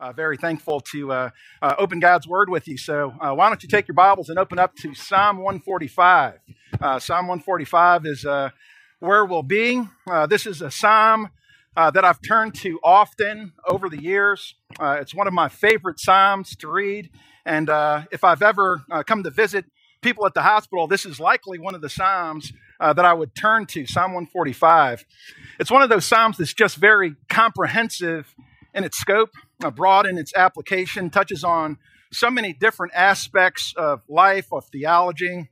Uh, 0.00 0.12
very 0.12 0.36
thankful 0.36 0.78
to 0.78 1.10
uh, 1.10 1.30
uh, 1.60 1.74
open 1.76 1.98
God's 1.98 2.28
Word 2.28 2.48
with 2.48 2.68
you. 2.68 2.78
So, 2.78 3.14
uh, 3.20 3.34
why 3.34 3.48
don't 3.48 3.60
you 3.64 3.68
take 3.68 3.88
your 3.88 3.96
Bibles 3.96 4.28
and 4.28 4.38
open 4.38 4.56
up 4.56 4.76
to 4.76 4.94
Psalm 4.94 5.38
145? 5.38 6.38
Uh, 6.80 7.00
psalm 7.00 7.26
145 7.26 8.06
is 8.06 8.24
uh, 8.24 8.50
where 9.00 9.24
we'll 9.24 9.42
be. 9.42 9.82
this 10.28 10.46
is 10.46 10.62
a 10.62 10.70
psalm 10.70 11.30
that 11.74 12.04
I've 12.04 12.22
turned 12.22 12.54
to 12.56 12.78
often 12.84 13.54
over 13.68 13.88
the 13.88 14.00
years. 14.00 14.54
it's 14.80 15.16
one 15.16 15.26
of 15.26 15.32
my 15.32 15.48
favorite 15.48 15.98
psalms 15.98 16.54
to 16.56 16.68
read. 16.68 17.10
And 17.44 17.68
if 18.12 18.22
I've 18.22 18.42
ever 18.42 18.84
come 19.04 19.24
to 19.24 19.30
visit 19.30 19.64
people 20.00 20.26
at 20.26 20.34
the 20.34 20.42
hospital, 20.42 20.86
this 20.86 21.06
is 21.06 21.18
likely 21.18 21.58
one 21.58 21.74
of 21.74 21.80
the 21.80 21.88
psalms 21.88 22.52
that 22.78 23.04
I 23.04 23.14
would 23.14 23.34
turn 23.34 23.66
to, 23.66 23.84
Psalm 23.84 24.12
145. 24.12 25.04
It's 25.58 25.72
one 25.72 25.82
of 25.82 25.88
those 25.88 26.04
psalms 26.04 26.36
that's 26.36 26.54
just 26.54 26.76
very 26.76 27.16
comprehensive 27.28 28.32
in 28.78 28.84
its 28.84 28.96
scope, 28.96 29.30
uh, 29.62 29.70
broad 29.70 30.06
in 30.06 30.16
its 30.16 30.32
application, 30.34 31.10
touches 31.10 31.42
on 31.42 31.76
so 32.12 32.30
many 32.30 32.52
different 32.52 32.92
aspects 32.94 33.74
of 33.76 34.02
life, 34.08 34.52
of 34.52 34.64
theology. 34.66 35.50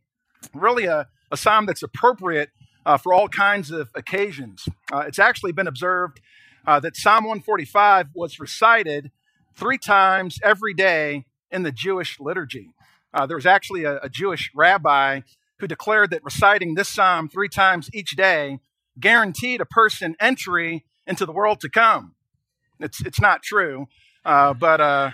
Really, 0.54 0.86
a, 0.86 1.08
a 1.30 1.36
psalm 1.36 1.66
that's 1.66 1.82
appropriate 1.82 2.50
uh, 2.86 2.96
for 2.96 3.12
all 3.12 3.28
kinds 3.28 3.70
of 3.72 3.90
occasions. 3.94 4.68
Uh, 4.92 5.00
it's 5.00 5.18
actually 5.18 5.52
been 5.52 5.66
observed 5.66 6.20
uh, 6.66 6.78
that 6.80 6.96
Psalm 6.96 7.24
145 7.24 8.08
was 8.14 8.38
recited 8.38 9.10
three 9.54 9.78
times 9.78 10.38
every 10.42 10.72
day 10.72 11.26
in 11.50 11.64
the 11.64 11.72
Jewish 11.72 12.20
liturgy. 12.20 12.70
Uh, 13.12 13.26
there 13.26 13.36
was 13.36 13.46
actually 13.46 13.84
a, 13.84 13.98
a 14.02 14.08
Jewish 14.08 14.50
rabbi 14.54 15.20
who 15.58 15.66
declared 15.66 16.10
that 16.10 16.22
reciting 16.24 16.74
this 16.74 16.88
psalm 16.88 17.28
three 17.28 17.48
times 17.48 17.90
each 17.92 18.10
day 18.10 18.60
guaranteed 19.00 19.60
a 19.60 19.66
person 19.66 20.14
entry 20.20 20.84
into 21.06 21.26
the 21.26 21.32
world 21.32 21.60
to 21.60 21.68
come. 21.68 22.15
It's, 22.80 23.00
it's 23.04 23.20
not 23.20 23.42
true, 23.42 23.86
uh, 24.24 24.54
but, 24.54 24.80
uh, 24.80 25.10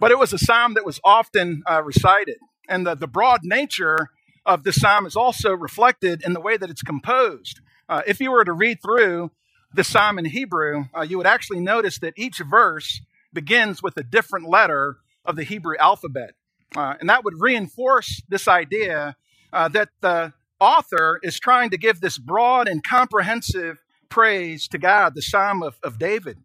but 0.00 0.10
it 0.10 0.18
was 0.18 0.32
a 0.32 0.38
psalm 0.38 0.74
that 0.74 0.84
was 0.84 1.00
often 1.04 1.62
uh, 1.70 1.82
recited. 1.82 2.36
And 2.68 2.86
the, 2.86 2.94
the 2.94 3.06
broad 3.06 3.40
nature 3.42 4.08
of 4.44 4.64
the 4.64 4.72
psalm 4.72 5.06
is 5.06 5.16
also 5.16 5.52
reflected 5.52 6.22
in 6.24 6.32
the 6.32 6.40
way 6.40 6.56
that 6.56 6.70
it's 6.70 6.82
composed. 6.82 7.60
Uh, 7.88 8.02
if 8.06 8.20
you 8.20 8.30
were 8.30 8.44
to 8.44 8.52
read 8.52 8.78
through 8.82 9.30
the 9.74 9.84
psalm 9.84 10.18
in 10.18 10.26
Hebrew, 10.26 10.84
uh, 10.96 11.02
you 11.02 11.18
would 11.18 11.26
actually 11.26 11.60
notice 11.60 11.98
that 11.98 12.14
each 12.16 12.38
verse 12.38 13.00
begins 13.32 13.82
with 13.82 13.96
a 13.96 14.02
different 14.02 14.48
letter 14.48 14.98
of 15.24 15.36
the 15.36 15.44
Hebrew 15.44 15.76
alphabet. 15.78 16.30
Uh, 16.76 16.94
and 17.00 17.08
that 17.08 17.24
would 17.24 17.34
reinforce 17.40 18.22
this 18.28 18.48
idea 18.48 19.16
that 19.52 19.88
the 20.02 20.34
author 20.60 21.18
is 21.22 21.38
trying 21.38 21.70
to 21.70 21.78
give 21.78 22.00
this 22.00 22.18
broad 22.18 22.68
and 22.68 22.82
comprehensive 22.82 23.78
praise 24.08 24.68
to 24.68 24.78
God, 24.78 25.14
the 25.14 25.22
Psalm 25.22 25.62
of, 25.62 25.78
of 25.82 25.98
David. 25.98 26.38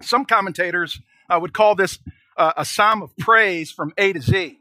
Some 0.00 0.24
commentators 0.24 1.00
uh, 1.28 1.38
would 1.40 1.52
call 1.52 1.74
this 1.74 1.98
uh, 2.36 2.52
a 2.56 2.64
psalm 2.64 3.02
of 3.02 3.16
praise 3.18 3.70
from 3.70 3.92
A 3.98 4.12
to 4.12 4.20
Z, 4.20 4.60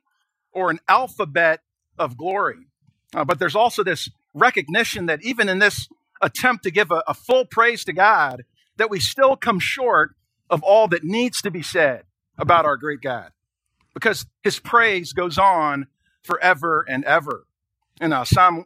or 0.51 0.69
an 0.69 0.79
alphabet 0.87 1.61
of 1.97 2.17
glory. 2.17 2.67
Uh, 3.15 3.25
but 3.25 3.39
there's 3.39 3.55
also 3.55 3.83
this 3.83 4.09
recognition 4.33 5.07
that 5.07 5.23
even 5.23 5.49
in 5.49 5.59
this 5.59 5.87
attempt 6.21 6.63
to 6.63 6.71
give 6.71 6.91
a, 6.91 7.03
a 7.07 7.13
full 7.13 7.45
praise 7.45 7.83
to 7.85 7.93
God, 7.93 8.43
that 8.77 8.89
we 8.89 8.99
still 8.99 9.35
come 9.35 9.59
short 9.59 10.15
of 10.49 10.63
all 10.63 10.87
that 10.87 11.03
needs 11.03 11.41
to 11.41 11.51
be 11.51 11.61
said 11.61 12.03
about 12.37 12.65
our 12.65 12.77
great 12.77 13.01
God, 13.01 13.31
because 13.93 14.25
His 14.43 14.59
praise 14.59 15.13
goes 15.13 15.37
on 15.37 15.87
forever 16.23 16.85
and 16.87 17.03
ever. 17.05 17.45
In 18.01 18.13
uh, 18.13 18.23
Psalm 18.23 18.65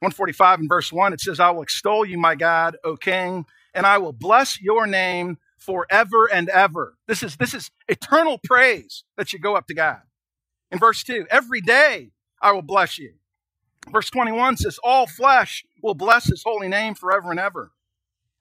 145 0.00 0.60
and 0.60 0.68
verse 0.68 0.92
1, 0.92 1.12
it 1.12 1.20
says, 1.20 1.40
I 1.40 1.50
will 1.50 1.62
extol 1.62 2.04
you, 2.04 2.18
my 2.18 2.34
God, 2.34 2.76
O 2.84 2.96
King, 2.96 3.44
and 3.74 3.86
I 3.86 3.98
will 3.98 4.12
bless 4.12 4.60
your 4.60 4.86
name 4.86 5.38
forever 5.60 6.28
and 6.32 6.48
ever. 6.48 6.96
This 7.06 7.22
is, 7.22 7.36
this 7.36 7.54
is 7.54 7.70
eternal 7.88 8.40
praise 8.42 9.04
that 9.16 9.28
should 9.28 9.42
go 9.42 9.56
up 9.56 9.66
to 9.68 9.74
God. 9.74 10.00
In 10.70 10.78
verse 10.78 11.02
2, 11.04 11.26
every 11.30 11.60
day 11.60 12.10
I 12.40 12.52
will 12.52 12.62
bless 12.62 12.98
you. 12.98 13.14
Verse 13.90 14.10
21 14.10 14.56
says, 14.58 14.78
All 14.82 15.06
flesh 15.06 15.64
will 15.82 15.94
bless 15.94 16.26
his 16.26 16.42
holy 16.44 16.68
name 16.68 16.94
forever 16.94 17.30
and 17.30 17.40
ever. 17.40 17.72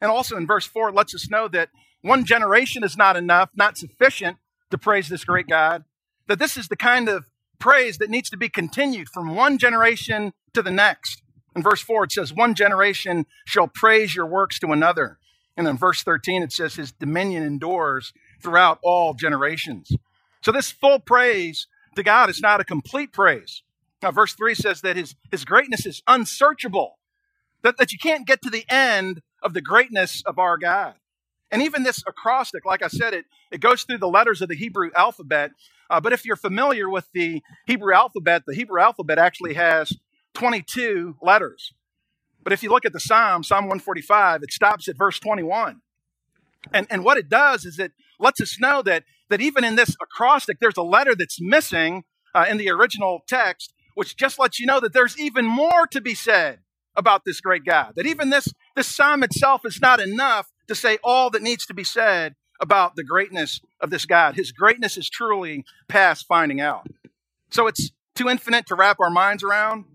And 0.01 0.11
also 0.11 0.37
in 0.37 0.47
verse 0.47 0.65
4, 0.65 0.89
it 0.89 0.95
lets 0.95 1.13
us 1.15 1.29
know 1.29 1.47
that 1.49 1.69
one 2.01 2.25
generation 2.25 2.83
is 2.83 2.95
not 2.95 3.17
enough, 3.17 3.49
not 3.55 3.77
sufficient 3.77 4.37
to 4.71 4.77
praise 4.77 5.09
this 5.09 5.25
great 5.25 5.47
God. 5.47 5.83
That 6.27 6.39
this 6.39 6.55
is 6.55 6.67
the 6.67 6.77
kind 6.77 7.09
of 7.09 7.25
praise 7.59 7.97
that 7.97 8.09
needs 8.09 8.29
to 8.29 8.37
be 8.37 8.49
continued 8.49 9.09
from 9.09 9.35
one 9.35 9.57
generation 9.57 10.33
to 10.53 10.61
the 10.61 10.71
next. 10.71 11.21
In 11.55 11.63
verse 11.63 11.81
4, 11.81 12.05
it 12.05 12.11
says, 12.11 12.33
One 12.33 12.53
generation 12.53 13.25
shall 13.45 13.67
praise 13.67 14.15
your 14.15 14.25
works 14.25 14.59
to 14.59 14.71
another. 14.71 15.19
And 15.57 15.67
in 15.67 15.77
verse 15.77 16.03
13, 16.03 16.43
it 16.43 16.51
says, 16.51 16.75
His 16.75 16.91
dominion 16.91 17.43
endures 17.43 18.13
throughout 18.41 18.79
all 18.83 19.13
generations. 19.13 19.91
So 20.41 20.51
this 20.51 20.71
full 20.71 20.99
praise 20.99 21.67
to 21.95 22.03
God 22.03 22.29
is 22.29 22.41
not 22.41 22.61
a 22.61 22.63
complete 22.63 23.11
praise. 23.11 23.63
Now, 24.01 24.11
verse 24.11 24.33
3 24.33 24.55
says 24.55 24.81
that 24.81 24.95
his, 24.95 25.15
his 25.31 25.43
greatness 25.43 25.85
is 25.85 26.01
unsearchable, 26.07 26.97
that, 27.63 27.77
that 27.77 27.91
you 27.91 27.99
can't 27.99 28.25
get 28.25 28.41
to 28.43 28.49
the 28.49 28.63
end 28.69 29.21
of 29.43 29.53
the 29.53 29.61
greatness 29.61 30.23
of 30.25 30.39
our 30.39 30.57
God. 30.57 30.95
And 31.51 31.61
even 31.61 31.83
this 31.83 32.03
acrostic, 32.07 32.65
like 32.65 32.83
I 32.83 32.87
said, 32.87 33.13
it, 33.13 33.25
it 33.51 33.59
goes 33.59 33.83
through 33.83 33.97
the 33.97 34.07
letters 34.07 34.41
of 34.41 34.49
the 34.49 34.55
Hebrew 34.55 34.91
alphabet. 34.95 35.51
Uh, 35.89 35.99
but 35.99 36.13
if 36.13 36.25
you're 36.25 36.35
familiar 36.35 36.89
with 36.89 37.07
the 37.13 37.41
Hebrew 37.65 37.93
alphabet, 37.93 38.43
the 38.45 38.55
Hebrew 38.55 38.79
alphabet 38.79 39.17
actually 39.17 39.55
has 39.55 39.91
22 40.35 41.17
letters. 41.21 41.73
But 42.43 42.53
if 42.53 42.63
you 42.63 42.69
look 42.69 42.85
at 42.85 42.93
the 42.93 42.99
Psalm, 42.99 43.43
Psalm 43.43 43.65
145, 43.65 44.43
it 44.43 44.51
stops 44.51 44.87
at 44.87 44.97
verse 44.97 45.19
21. 45.19 45.81
And, 46.73 46.87
and 46.89 47.03
what 47.03 47.17
it 47.17 47.29
does 47.29 47.65
is 47.65 47.79
it 47.79 47.91
lets 48.19 48.41
us 48.41 48.59
know 48.59 48.81
that, 48.83 49.03
that 49.29 49.41
even 49.41 49.63
in 49.63 49.75
this 49.75 49.95
acrostic, 50.01 50.59
there's 50.59 50.77
a 50.77 50.83
letter 50.83 51.15
that's 51.15 51.39
missing 51.41 52.03
uh, 52.33 52.45
in 52.49 52.57
the 52.57 52.69
original 52.69 53.21
text, 53.27 53.73
which 53.95 54.15
just 54.15 54.39
lets 54.39 54.59
you 54.59 54.65
know 54.65 54.79
that 54.79 54.93
there's 54.93 55.19
even 55.19 55.45
more 55.45 55.87
to 55.87 56.01
be 56.01 56.13
said 56.13 56.59
about 56.95 57.23
this 57.25 57.41
great 57.41 57.65
God. 57.65 57.93
That 57.95 58.05
even 58.05 58.29
this, 58.29 58.53
this 58.75 58.87
psalm 58.87 59.23
itself 59.23 59.61
is 59.65 59.81
not 59.81 59.99
enough 59.99 60.51
to 60.67 60.75
say 60.75 60.97
all 61.03 61.29
that 61.31 61.41
needs 61.41 61.65
to 61.67 61.73
be 61.73 61.83
said 61.83 62.35
about 62.59 62.95
the 62.95 63.03
greatness 63.03 63.61
of 63.79 63.89
this 63.89 64.05
God. 64.05 64.35
His 64.35 64.51
greatness 64.51 64.97
is 64.97 65.09
truly 65.09 65.63
past 65.87 66.25
finding 66.27 66.59
out. 66.59 66.87
So 67.51 67.67
it's 67.67 67.91
too 68.15 68.29
infinite 68.29 68.67
to 68.67 68.75
wrap 68.75 68.99
our 68.99 69.09
minds 69.09 69.43
around. 69.43 69.85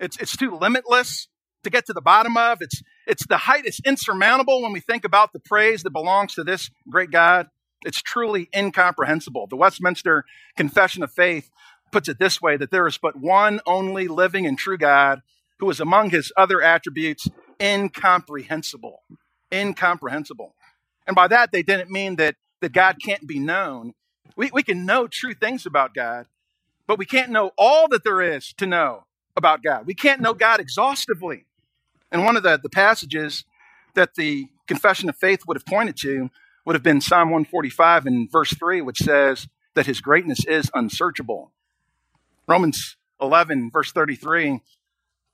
It's, 0.00 0.16
it's 0.16 0.36
too 0.36 0.56
limitless 0.56 1.28
to 1.66 1.70
get 1.70 1.84
to 1.86 1.92
the 1.92 2.00
bottom 2.00 2.36
of. 2.36 2.62
It's, 2.62 2.82
it's 3.06 3.26
the 3.26 3.36
height, 3.36 3.66
it's 3.66 3.80
insurmountable 3.80 4.62
when 4.62 4.72
we 4.72 4.80
think 4.80 5.04
about 5.04 5.32
the 5.32 5.40
praise 5.40 5.82
that 5.82 5.90
belongs 5.90 6.34
to 6.34 6.44
this 6.44 6.70
great 6.88 7.10
God. 7.10 7.48
It's 7.84 8.00
truly 8.00 8.48
incomprehensible. 8.56 9.48
The 9.48 9.56
Westminster 9.56 10.24
Confession 10.56 11.02
of 11.02 11.12
Faith 11.12 11.50
puts 11.92 12.08
it 12.08 12.18
this 12.18 12.40
way 12.40 12.56
that 12.56 12.70
there 12.70 12.86
is 12.86 12.98
but 12.98 13.16
one 13.16 13.60
only 13.66 14.08
living 14.08 14.46
and 14.46 14.56
true 14.56 14.78
God 14.78 15.22
who 15.58 15.68
is 15.70 15.80
among 15.80 16.10
his 16.10 16.32
other 16.36 16.62
attributes 16.62 17.28
incomprehensible. 17.60 19.02
Incomprehensible. 19.52 20.54
And 21.06 21.16
by 21.16 21.28
that, 21.28 21.50
they 21.52 21.62
didn't 21.62 21.90
mean 21.90 22.16
that, 22.16 22.36
that 22.60 22.72
God 22.72 22.96
can't 23.04 23.26
be 23.26 23.38
known. 23.38 23.94
We, 24.36 24.50
we 24.52 24.62
can 24.62 24.86
know 24.86 25.06
true 25.06 25.34
things 25.34 25.66
about 25.66 25.94
God, 25.94 26.26
but 26.86 26.98
we 26.98 27.06
can't 27.06 27.30
know 27.30 27.50
all 27.58 27.88
that 27.88 28.04
there 28.04 28.20
is 28.20 28.52
to 28.54 28.66
know 28.66 29.04
about 29.36 29.62
God. 29.62 29.86
We 29.86 29.94
can't 29.94 30.20
know 30.20 30.34
God 30.34 30.60
exhaustively. 30.60 31.45
And 32.10 32.24
one 32.24 32.36
of 32.36 32.42
the, 32.42 32.58
the 32.62 32.70
passages 32.70 33.44
that 33.94 34.14
the 34.14 34.48
confession 34.66 35.08
of 35.08 35.16
faith 35.16 35.40
would 35.46 35.56
have 35.56 35.66
pointed 35.66 35.96
to 35.98 36.30
would 36.64 36.74
have 36.74 36.82
been 36.82 37.00
Psalm 37.00 37.30
145 37.30 38.06
and 38.06 38.30
verse 38.30 38.52
3, 38.54 38.82
which 38.82 38.98
says 38.98 39.48
that 39.74 39.86
his 39.86 40.00
greatness 40.00 40.44
is 40.46 40.70
unsearchable. 40.74 41.52
Romans 42.48 42.96
11, 43.20 43.70
verse 43.72 43.92
33, 43.92 44.60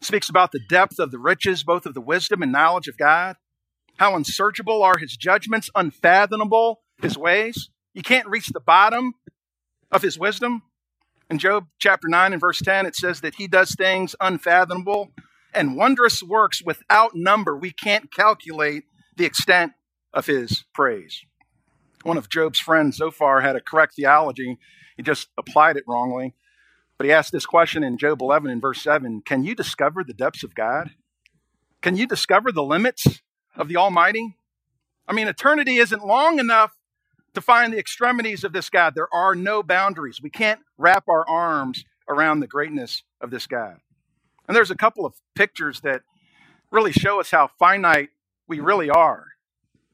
speaks 0.01 0.29
about 0.29 0.53
the 0.53 0.61
depth 0.69 0.99
of 0.99 1.11
the 1.11 1.19
riches, 1.19 1.63
both 1.63 1.87
of 1.87 1.95
the 1.95 2.01
wisdom 2.01 2.43
and 2.43 2.53
knowledge 2.53 2.89
of 2.89 2.97
God. 2.97 3.37
How 3.97 4.17
unsearchable 4.17 4.83
are 4.83 4.99
his 4.99 5.17
judgments, 5.17 5.71
unfathomable 5.75 6.81
his 7.01 7.17
ways. 7.17 7.71
You 7.95 8.03
can't 8.03 8.29
reach 8.29 8.49
the 8.49 8.61
bottom 8.61 9.15
of 9.91 10.03
his 10.03 10.19
wisdom. 10.19 10.63
In 11.31 11.39
Job 11.39 11.67
chapter 11.79 12.09
9 12.09 12.33
and 12.33 12.41
verse 12.41 12.61
10, 12.61 12.87
it 12.87 12.97
says 12.97 13.21
that 13.21 13.37
he 13.37 13.47
does 13.47 13.75
things 13.75 14.15
unfathomable 14.21 15.13
and 15.55 15.77
wondrous 15.77 16.23
works 16.23 16.63
without 16.65 17.13
number. 17.15 17.57
We 17.57 17.73
can't 17.73 18.13
calculate 18.13 18.85
the 19.17 19.25
extent 19.25 19.73
of 20.13 20.27
his 20.27 20.65
praise. 20.75 21.23
One 22.03 22.19
of 22.19 22.29
Job's 22.29 22.59
friends, 22.59 22.97
Zophar, 22.97 23.41
had 23.41 23.57
a 23.57 23.61
correct 23.61 23.95
theology. 23.95 24.59
He 24.97 25.03
just 25.03 25.29
applied 25.39 25.77
it 25.77 25.85
wrongly. 25.87 26.35
But 26.99 27.07
he 27.07 27.13
asked 27.13 27.33
this 27.33 27.47
question 27.47 27.83
in 27.83 27.99
Job 27.99 28.21
11 28.23 28.51
and 28.51 28.61
verse 28.61 28.83
7 28.83 29.23
Can 29.25 29.45
you 29.45 29.55
discover 29.55 30.05
the 30.05 30.15
depths 30.15 30.45
of 30.45 30.55
God? 30.55 30.91
Can 31.81 31.97
you 31.97 32.07
discover 32.07 32.53
the 32.53 32.63
limits 32.63 33.23
of 33.57 33.69
the 33.69 33.77
Almighty? 33.77 34.37
I 35.09 35.13
mean, 35.13 35.29
eternity 35.29 35.77
isn't 35.77 36.07
long 36.07 36.39
enough 36.39 36.77
to 37.35 37.41
find 37.41 37.73
the 37.73 37.79
extremities 37.79 38.45
of 38.45 38.53
this 38.53 38.71
God. 38.71 38.95
There 38.95 39.13
are 39.13 39.35
no 39.35 39.63
boundaries. 39.63 40.21
We 40.23 40.31
can't 40.31 40.61
wrap 40.79 41.05
our 41.09 41.29
arms 41.29 41.85
around 42.09 42.41
the 42.41 42.47
greatness 42.47 43.03
of 43.21 43.31
this 43.31 43.47
God. 43.47 43.79
And 44.53 44.57
there's 44.59 44.71
a 44.71 44.77
couple 44.77 45.07
of 45.07 45.15
pictures 45.35 45.81
that 45.81 46.03
really 46.71 46.93
show 46.93 47.19
us 47.19 47.31
how 47.31 47.49
finite 47.59 48.11
we 48.47 48.61
really 48.61 48.91
are. 48.91 49.29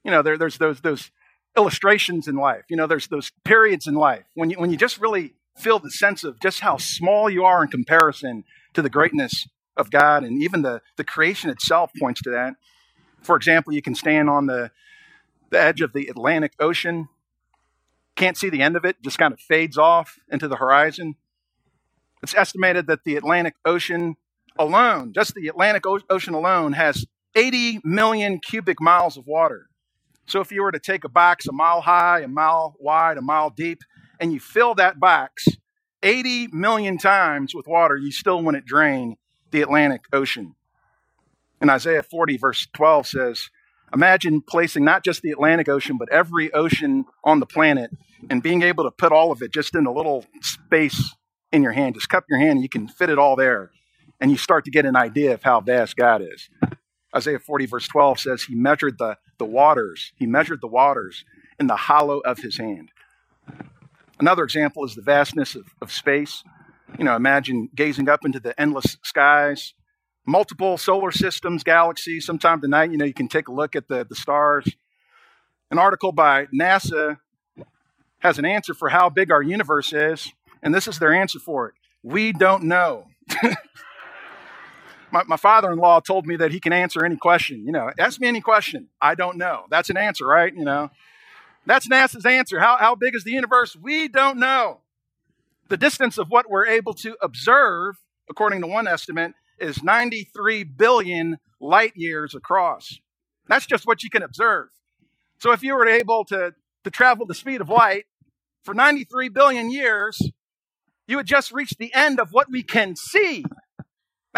You 0.02 0.10
know, 0.10 0.20
there, 0.20 0.36
there's 0.36 0.58
those, 0.58 0.80
those 0.80 1.12
illustrations 1.56 2.26
in 2.26 2.34
life. 2.34 2.64
You 2.68 2.76
know, 2.76 2.88
there's 2.88 3.06
those 3.06 3.30
periods 3.44 3.86
in 3.86 3.94
life 3.94 4.24
when 4.34 4.50
you, 4.50 4.58
when 4.58 4.72
you 4.72 4.76
just 4.76 4.98
really 4.98 5.34
feel 5.56 5.78
the 5.78 5.92
sense 5.92 6.24
of 6.24 6.40
just 6.40 6.58
how 6.58 6.76
small 6.76 7.30
you 7.30 7.44
are 7.44 7.62
in 7.62 7.68
comparison 7.68 8.42
to 8.74 8.82
the 8.82 8.90
greatness 8.90 9.46
of 9.76 9.92
God, 9.92 10.24
and 10.24 10.42
even 10.42 10.62
the, 10.62 10.82
the 10.96 11.04
creation 11.04 11.50
itself 11.50 11.92
points 11.96 12.20
to 12.22 12.30
that. 12.30 12.54
For 13.22 13.36
example, 13.36 13.72
you 13.72 13.80
can 13.80 13.94
stand 13.94 14.28
on 14.28 14.46
the, 14.46 14.72
the 15.50 15.60
edge 15.60 15.82
of 15.82 15.92
the 15.92 16.08
Atlantic 16.08 16.54
Ocean, 16.58 17.08
can't 18.16 18.36
see 18.36 18.50
the 18.50 18.62
end 18.62 18.74
of 18.74 18.84
it, 18.84 18.96
just 19.04 19.18
kind 19.18 19.32
of 19.32 19.38
fades 19.38 19.78
off 19.78 20.18
into 20.28 20.48
the 20.48 20.56
horizon. 20.56 21.14
It's 22.24 22.34
estimated 22.34 22.88
that 22.88 23.04
the 23.04 23.14
Atlantic 23.14 23.54
Ocean 23.64 24.16
alone, 24.58 25.12
just 25.14 25.34
the 25.34 25.48
Atlantic 25.48 25.84
Ocean 25.86 26.34
alone, 26.34 26.72
has 26.72 27.06
80 27.34 27.80
million 27.84 28.40
cubic 28.40 28.80
miles 28.80 29.16
of 29.16 29.26
water. 29.26 29.66
So 30.26 30.40
if 30.40 30.52
you 30.52 30.62
were 30.62 30.72
to 30.72 30.78
take 30.78 31.04
a 31.04 31.08
box 31.08 31.46
a 31.46 31.52
mile 31.52 31.80
high, 31.80 32.20
a 32.20 32.28
mile 32.28 32.76
wide, 32.78 33.16
a 33.16 33.22
mile 33.22 33.50
deep, 33.50 33.80
and 34.20 34.32
you 34.32 34.40
fill 34.40 34.74
that 34.74 35.00
box 35.00 35.46
80 36.02 36.48
million 36.52 36.98
times 36.98 37.54
with 37.54 37.66
water, 37.66 37.96
you 37.96 38.12
still 38.12 38.42
wouldn't 38.42 38.66
drain 38.66 39.16
the 39.50 39.62
Atlantic 39.62 40.02
Ocean. 40.12 40.54
And 41.60 41.70
Isaiah 41.70 42.02
40, 42.02 42.36
verse 42.36 42.68
12 42.72 43.06
says, 43.06 43.50
Imagine 43.94 44.42
placing 44.42 44.84
not 44.84 45.02
just 45.02 45.22
the 45.22 45.30
Atlantic 45.30 45.68
Ocean, 45.68 45.96
but 45.98 46.12
every 46.12 46.52
ocean 46.52 47.06
on 47.24 47.40
the 47.40 47.46
planet 47.46 47.90
and 48.28 48.42
being 48.42 48.62
able 48.62 48.84
to 48.84 48.90
put 48.90 49.12
all 49.12 49.32
of 49.32 49.40
it 49.40 49.52
just 49.52 49.74
in 49.74 49.86
a 49.86 49.92
little 49.92 50.26
space 50.42 51.14
in 51.52 51.62
your 51.62 51.72
hand. 51.72 51.94
Just 51.94 52.08
cup 52.08 52.24
your 52.28 52.38
hand 52.38 52.52
and 52.52 52.62
you 52.62 52.68
can 52.68 52.86
fit 52.86 53.08
it 53.08 53.18
all 53.18 53.34
there. 53.34 53.70
And 54.20 54.30
you 54.30 54.36
start 54.36 54.64
to 54.64 54.70
get 54.70 54.84
an 54.84 54.96
idea 54.96 55.34
of 55.34 55.42
how 55.42 55.60
vast 55.60 55.96
God 55.96 56.22
is. 56.22 56.48
Isaiah 57.16 57.38
40, 57.38 57.66
verse 57.66 57.88
12 57.88 58.20
says, 58.20 58.42
He 58.42 58.54
measured 58.54 58.98
the, 58.98 59.16
the 59.38 59.44
waters. 59.44 60.12
He 60.16 60.26
measured 60.26 60.60
the 60.60 60.68
waters 60.68 61.24
in 61.58 61.66
the 61.66 61.76
hollow 61.76 62.18
of 62.20 62.38
his 62.38 62.58
hand. 62.58 62.90
Another 64.20 64.42
example 64.42 64.84
is 64.84 64.94
the 64.94 65.02
vastness 65.02 65.54
of, 65.54 65.66
of 65.80 65.92
space. 65.92 66.42
You 66.98 67.04
know, 67.04 67.14
imagine 67.14 67.68
gazing 67.74 68.08
up 68.08 68.24
into 68.24 68.40
the 68.40 68.58
endless 68.60 68.96
skies, 69.02 69.74
multiple 70.26 70.76
solar 70.76 71.12
systems, 71.12 71.62
galaxies. 71.62 72.26
Sometime 72.26 72.60
tonight, 72.60 72.90
you 72.90 72.96
know, 72.96 73.04
you 73.04 73.14
can 73.14 73.28
take 73.28 73.48
a 73.48 73.52
look 73.52 73.76
at 73.76 73.88
the, 73.88 74.04
the 74.08 74.16
stars. 74.16 74.68
An 75.70 75.78
article 75.78 76.12
by 76.12 76.46
NASA 76.46 77.18
has 78.20 78.38
an 78.38 78.44
answer 78.44 78.74
for 78.74 78.88
how 78.88 79.08
big 79.08 79.30
our 79.30 79.42
universe 79.42 79.92
is, 79.92 80.32
and 80.62 80.74
this 80.74 80.88
is 80.88 80.98
their 80.98 81.12
answer 81.12 81.38
for 81.38 81.68
it. 81.68 81.74
We 82.02 82.32
don't 82.32 82.64
know. 82.64 83.06
my, 85.10 85.22
my 85.26 85.36
father 85.36 85.72
in 85.72 85.78
law 85.78 86.00
told 86.00 86.26
me 86.26 86.36
that 86.36 86.52
he 86.52 86.60
can 86.60 86.72
answer 86.72 87.04
any 87.04 87.16
question. 87.16 87.64
You 87.64 87.72
know, 87.72 87.90
ask 87.98 88.20
me 88.20 88.26
any 88.26 88.40
question. 88.40 88.88
I 89.00 89.14
don't 89.14 89.36
know. 89.36 89.64
That's 89.70 89.90
an 89.90 89.96
answer, 89.96 90.26
right? 90.26 90.54
You 90.54 90.64
know, 90.64 90.90
that's 91.66 91.88
NASA's 91.88 92.26
answer. 92.26 92.60
How, 92.60 92.76
how 92.78 92.94
big 92.94 93.14
is 93.14 93.24
the 93.24 93.32
universe? 93.32 93.76
We 93.76 94.08
don't 94.08 94.38
know. 94.38 94.80
The 95.68 95.76
distance 95.76 96.18
of 96.18 96.28
what 96.28 96.48
we're 96.48 96.66
able 96.66 96.94
to 96.94 97.16
observe, 97.20 97.96
according 98.30 98.62
to 98.62 98.66
one 98.66 98.88
estimate, 98.88 99.34
is 99.58 99.82
93 99.82 100.64
billion 100.64 101.38
light 101.60 101.92
years 101.94 102.34
across. 102.34 102.98
That's 103.48 103.66
just 103.66 103.86
what 103.86 104.02
you 104.02 104.10
can 104.10 104.22
observe. 104.22 104.68
So 105.38 105.52
if 105.52 105.62
you 105.62 105.74
were 105.74 105.86
able 105.86 106.24
to, 106.26 106.54
to 106.84 106.90
travel 106.90 107.26
the 107.26 107.34
speed 107.34 107.60
of 107.60 107.68
light 107.68 108.04
for 108.64 108.74
93 108.74 109.28
billion 109.28 109.70
years, 109.70 110.20
you 111.06 111.16
would 111.16 111.26
just 111.26 111.52
reach 111.52 111.74
the 111.78 111.92
end 111.94 112.20
of 112.20 112.32
what 112.32 112.50
we 112.50 112.62
can 112.62 112.96
see. 112.96 113.44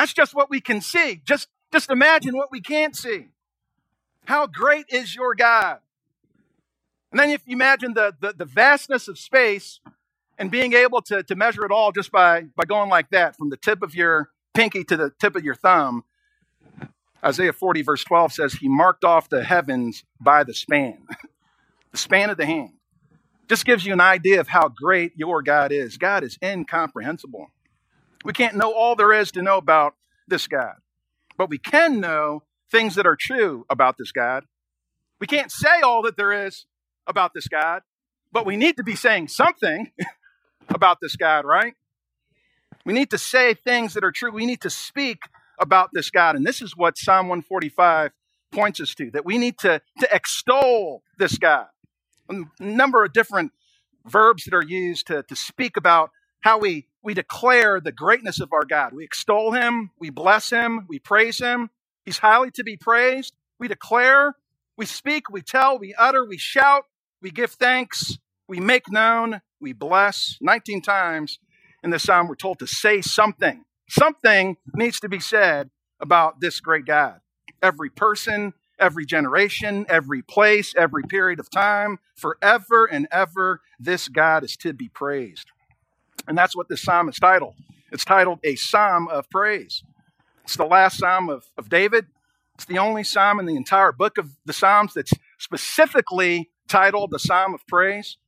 That's 0.00 0.14
just 0.14 0.35
what 0.35 0.49
we 0.49 0.62
can 0.62 0.81
see. 0.81 1.20
Just, 1.26 1.49
just 1.70 1.91
imagine 1.91 2.35
what 2.35 2.50
we 2.50 2.62
can't 2.62 2.97
see. 2.97 3.26
How 4.25 4.47
great 4.47 4.87
is 4.88 5.14
your 5.14 5.35
God? 5.35 5.81
And 7.12 7.20
then 7.20 7.29
if 7.29 7.43
you 7.44 7.55
imagine 7.55 7.93
the, 7.93 8.14
the, 8.19 8.32
the 8.32 8.47
vastness 8.47 9.08
of 9.08 9.19
space 9.19 9.79
and 10.38 10.50
being 10.50 10.73
able 10.73 11.02
to, 11.02 11.23
to 11.25 11.35
measure 11.35 11.67
it 11.67 11.70
all 11.70 11.93
just 11.93 12.11
by, 12.11 12.44
by 12.56 12.64
going 12.64 12.88
like 12.88 13.11
that, 13.11 13.37
from 13.37 13.50
the 13.50 13.58
tip 13.58 13.82
of 13.82 13.94
your 13.94 14.31
pinky 14.55 14.85
to 14.85 14.97
the 14.97 15.12
tip 15.20 15.37
of 15.37 15.44
your 15.44 15.55
thumb, 15.55 16.05
Isaiah 17.23 17.52
40, 17.52 17.82
verse 17.82 18.02
12 18.02 18.32
says, 18.32 18.55
He 18.55 18.70
marked 18.70 19.05
off 19.05 19.29
the 19.29 19.44
heavens 19.44 20.05
by 20.19 20.44
the 20.44 20.55
span, 20.55 20.97
the 21.93 21.99
span 21.99 22.31
of 22.31 22.38
the 22.38 22.47
hand. 22.47 22.73
Just 23.50 23.67
gives 23.67 23.85
you 23.85 23.93
an 23.93 24.00
idea 24.00 24.41
of 24.41 24.49
how 24.49 24.69
great 24.69 25.12
your 25.17 25.43
God 25.43 25.73
is. 25.73 25.99
God 25.99 26.25
is 26.25 26.38
incomprehensible. 26.43 27.50
We 28.25 28.33
can't 28.33 28.57
know 28.57 28.73
all 28.73 28.97
there 28.97 29.13
is 29.13 29.31
to 29.33 29.43
know 29.43 29.57
about 29.57 29.95
this 30.29 30.47
God, 30.47 30.77
but 31.37 31.49
we 31.49 31.59
can 31.59 32.01
know 32.01 32.43
things 32.71 32.95
that 32.95 33.07
are 33.07 33.17
true 33.19 33.65
about 33.71 33.97
this 33.99 34.13
God. 34.13 34.45
We 35.21 35.27
can't 35.27 35.51
say 35.51 35.81
all 35.83 36.03
that 36.03 36.17
there 36.17 36.47
is 36.47 36.67
about 37.07 37.33
this 37.35 37.49
God, 37.49 37.83
but 38.33 38.47
we 38.47 38.57
need 38.57 38.77
to 38.77 38.83
be 38.83 38.95
saying 38.95 39.29
something 39.29 39.91
about 40.69 40.99
this 41.01 41.17
God, 41.17 41.45
right? 41.45 41.75
We 42.85 42.93
need 42.93 43.11
to 43.11 43.19
say 43.19 43.55
things 43.55 43.95
that 43.95 44.05
are 44.05 44.13
true. 44.13 44.31
We 44.31 44.47
need 44.47 44.63
to 44.63 44.71
speak 44.71 45.25
about 45.59 45.91
this 45.93 46.11
God. 46.11 46.37
And 46.37 46.47
this 46.47 46.63
is 46.63 46.77
what 46.77 46.97
Psalm 46.97 47.29
145 47.29 48.13
points 48.51 48.81
us 48.81 48.95
to 48.95 49.11
that 49.13 49.25
we 49.25 49.39
need 49.39 49.59
to, 49.59 49.81
to 50.01 50.15
extol 50.15 51.03
this 51.19 51.39
God. 51.39 51.67
A 52.29 52.45
number 52.59 53.05
of 53.05 53.13
different 53.13 53.53
verbs 54.07 54.45
that 54.45 54.55
are 54.55 54.63
used 54.63 55.07
to, 55.09 55.23
to 55.25 55.37
speak 55.37 55.77
about 55.77 56.11
how 56.41 56.59
we, 56.59 56.87
we 57.03 57.15
declare 57.15 57.81
the 57.81 57.93
greatness 57.93 58.41
of 58.41 58.53
our 58.53 58.65
God. 58.65 58.93
We 58.93 59.05
extol 59.05 59.53
him, 59.53 59.91
we 59.99 60.11
bless 60.11 60.51
him, 60.51 60.87
we 60.89 60.99
praise 60.99 61.39
him. 61.39 61.71
He's 62.05 62.19
highly 62.19 62.51
to 62.53 62.65
be 62.65 62.77
praised. 62.77 63.35
We 63.59 63.69
declare, 63.69 64.35
we 64.77 64.87
speak, 64.87 65.31
we 65.31 65.43
tell, 65.43 65.79
we 65.79 65.95
utter, 65.99 66.25
we 66.25 66.39
shout, 66.39 66.85
we 67.21 67.31
give 67.31 67.53
thanks, 67.53 68.19
we 68.49 68.59
make 68.61 68.91
known, 68.91 69.43
we 69.61 69.73
bless. 69.73 70.37
19 70.41 70.83
times 70.83 71.39
in 71.83 71.91
the 71.91 71.99
psalm, 71.99 72.29
we're 72.29 72.35
told 72.35 72.59
to 72.61 72.67
say 72.67 73.01
something. 73.01 73.65
Something 73.89 74.57
needs 74.75 75.01
to 75.01 75.09
be 75.09 75.21
said 75.21 75.71
about 76.01 76.41
this 76.41 76.61
great 76.61 76.87
God. 76.87 77.21
Every 77.63 77.91
person, 77.91 78.55
every 78.79 79.05
generation, 79.05 79.85
every 79.89 80.23
place, 80.23 80.75
every 80.77 81.03
period 81.03 81.39
of 81.39 81.51
time, 81.51 81.99
forever 82.15 82.87
and 82.87 83.07
ever, 83.11 83.61
this 83.79 84.09
God 84.09 84.45
is 84.45 84.57
to 84.59 84.73
be 84.73 84.89
praised. 84.89 85.51
And 86.29 86.39
that's 86.39 86.57
what 86.57 86.69
this 86.69 86.83
psalm 86.83 87.09
is 87.09 87.17
titled. 87.19 87.55
It's 87.93 88.05
titled 88.05 88.41
A 88.45 88.57
Psalm 88.57 89.09
of 89.09 89.29
Praise. 89.31 89.83
It's 90.45 90.57
the 90.57 90.67
last 90.67 90.99
psalm 90.99 91.31
of, 91.31 91.45
of 91.59 91.69
David. 91.69 92.07
It's 92.55 92.67
the 92.67 92.79
only 92.79 93.05
psalm 93.05 93.41
in 93.41 93.47
the 93.47 93.57
entire 93.57 93.93
book 93.93 94.19
of 94.19 94.33
the 94.47 94.53
Psalms 94.53 94.95
that's 94.95 95.13
specifically 95.39 96.51
titled 96.69 97.11
the 97.11 97.19
Psalm 97.19 97.55
of 97.55 97.67
Praise. 97.67 98.19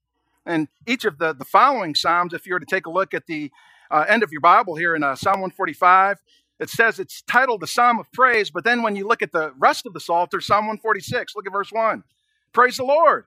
And 0.46 0.68
each 0.86 1.04
of 1.04 1.18
the, 1.18 1.34
the 1.34 1.44
following 1.44 1.94
Psalms, 1.94 2.34
if 2.34 2.46
you 2.46 2.54
were 2.54 2.60
to 2.60 2.66
take 2.66 2.86
a 2.86 2.90
look 2.90 3.14
at 3.14 3.26
the 3.26 3.50
uh, 3.90 4.04
end 4.08 4.22
of 4.22 4.32
your 4.32 4.40
Bible 4.40 4.76
here 4.76 4.94
in 4.96 5.02
uh, 5.04 5.14
Psalm 5.14 5.40
145, 5.40 6.18
it 6.60 6.70
says 6.70 6.98
it's 6.98 7.22
titled 7.22 7.60
the 7.60 7.66
Psalm 7.66 7.98
of 8.00 8.10
Praise, 8.12 8.50
but 8.50 8.64
then 8.64 8.82
when 8.82 8.96
you 8.96 9.06
look 9.06 9.22
at 9.22 9.32
the 9.32 9.52
rest 9.58 9.86
of 9.86 9.92
the 9.94 10.00
Psalter, 10.00 10.40
Psalm 10.40 10.66
146, 10.66 11.34
look 11.36 11.46
at 11.46 11.52
verse 11.52 11.72
1. 11.72 12.04
Praise 12.52 12.76
the 12.76 12.84
Lord. 12.84 13.24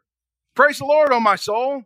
Praise 0.56 0.80
the 0.80 0.86
Lord, 0.86 1.12
O 1.12 1.20
my 1.20 1.36
soul. 1.36 1.84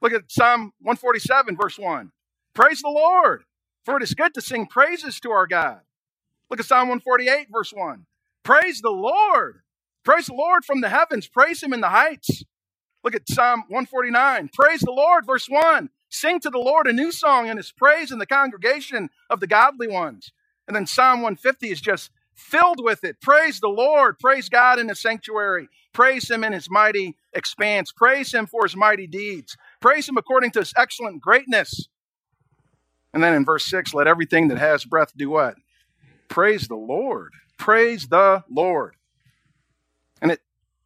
Look 0.00 0.12
at 0.12 0.30
Psalm 0.30 0.72
147, 0.80 1.56
verse 1.56 1.78
1. 1.78 2.12
Praise 2.54 2.82
the 2.82 2.88
Lord, 2.88 3.44
for 3.84 3.96
it 3.96 4.02
is 4.02 4.14
good 4.14 4.34
to 4.34 4.40
sing 4.40 4.66
praises 4.66 5.20
to 5.20 5.30
our 5.30 5.46
God. 5.46 5.80
Look 6.50 6.60
at 6.60 6.66
Psalm 6.66 6.88
148, 6.88 7.48
verse 7.52 7.72
1. 7.72 8.06
Praise 8.42 8.80
the 8.80 8.90
Lord. 8.90 9.60
Praise 10.04 10.26
the 10.26 10.34
Lord 10.34 10.64
from 10.64 10.80
the 10.80 10.88
heavens. 10.88 11.28
Praise 11.28 11.62
him 11.62 11.72
in 11.72 11.80
the 11.80 11.90
heights. 11.90 12.42
Look 13.04 13.14
at 13.14 13.28
Psalm 13.28 13.64
149. 13.68 14.50
Praise 14.52 14.80
the 14.80 14.92
Lord, 14.92 15.26
verse 15.26 15.48
1. 15.48 15.90
Sing 16.10 16.40
to 16.40 16.50
the 16.50 16.58
Lord 16.58 16.86
a 16.86 16.92
new 16.92 17.12
song 17.12 17.48
and 17.48 17.58
his 17.58 17.72
praise 17.72 18.10
in 18.10 18.18
the 18.18 18.26
congregation 18.26 19.10
of 19.30 19.40
the 19.40 19.46
godly 19.46 19.88
ones. 19.88 20.32
And 20.66 20.74
then 20.74 20.86
Psalm 20.86 21.22
150 21.22 21.70
is 21.70 21.80
just 21.80 22.10
filled 22.34 22.82
with 22.82 23.04
it. 23.04 23.20
Praise 23.20 23.60
the 23.60 23.68
Lord. 23.68 24.18
Praise 24.18 24.48
God 24.48 24.78
in 24.78 24.88
the 24.88 24.94
sanctuary. 24.94 25.68
Praise 25.92 26.30
him 26.30 26.44
in 26.44 26.52
his 26.52 26.70
mighty 26.70 27.16
expanse. 27.32 27.92
Praise 27.92 28.32
him 28.32 28.46
for 28.46 28.64
his 28.64 28.76
mighty 28.76 29.06
deeds. 29.06 29.56
Praise 29.80 30.08
him 30.08 30.16
according 30.16 30.50
to 30.52 30.60
his 30.60 30.72
excellent 30.76 31.20
greatness. 31.22 31.88
And 33.12 33.22
then 33.22 33.34
in 33.34 33.44
verse 33.44 33.64
6, 33.66 33.94
let 33.94 34.06
everything 34.06 34.48
that 34.48 34.58
has 34.58 34.84
breath 34.84 35.12
do 35.16 35.30
what? 35.30 35.56
Praise 36.28 36.68
the 36.68 36.76
Lord. 36.76 37.32
Praise 37.58 38.08
the 38.08 38.44
Lord. 38.48 38.94
And 40.22 40.30
it 40.30 40.40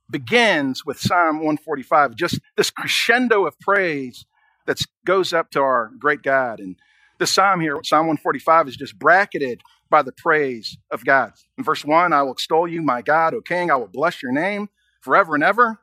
begins 0.08 0.84
with 0.84 1.00
Psalm 1.00 1.36
145, 1.36 2.14
just 2.14 2.40
this 2.56 2.70
crescendo 2.70 3.46
of 3.46 3.58
praise 3.58 4.26
that 4.66 4.78
goes 5.04 5.32
up 5.32 5.50
to 5.50 5.60
our 5.60 5.90
great 5.98 6.22
God. 6.22 6.60
And 6.60 6.76
the 7.18 7.26
psalm 7.26 7.60
here, 7.60 7.78
Psalm 7.82 8.06
145, 8.06 8.68
is 8.68 8.76
just 8.76 8.98
bracketed 8.98 9.62
by 9.90 10.02
the 10.02 10.12
praise 10.12 10.78
of 10.90 11.04
God. 11.04 11.32
In 11.58 11.64
verse 11.64 11.84
1, 11.84 12.12
I 12.12 12.22
will 12.22 12.32
extol 12.32 12.66
you, 12.66 12.82
my 12.82 13.02
God, 13.02 13.34
O 13.34 13.40
King. 13.40 13.70
I 13.70 13.76
will 13.76 13.88
bless 13.88 14.22
your 14.22 14.32
name 14.32 14.68
forever 15.00 15.34
and 15.34 15.44
ever. 15.44 15.78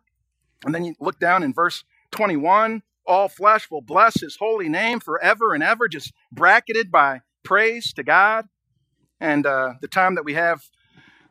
And 0.65 0.73
then 0.73 0.83
you 0.83 0.95
look 0.99 1.19
down 1.19 1.43
in 1.43 1.53
verse 1.53 1.83
21, 2.11 2.83
all 3.11 3.27
flesh 3.27 3.69
will 3.69 3.81
bless 3.81 4.21
his 4.21 4.37
holy 4.37 4.69
name 4.69 4.99
forever 4.99 5.53
and 5.53 5.61
ever, 5.61 5.87
just 5.87 6.13
bracketed 6.31 6.91
by 6.91 7.21
praise 7.43 7.91
to 7.93 8.03
God. 8.03 8.45
And 9.19 9.45
uh, 9.45 9.73
the 9.81 9.87
time 9.87 10.15
that 10.15 10.23
we 10.23 10.33
have 10.33 10.61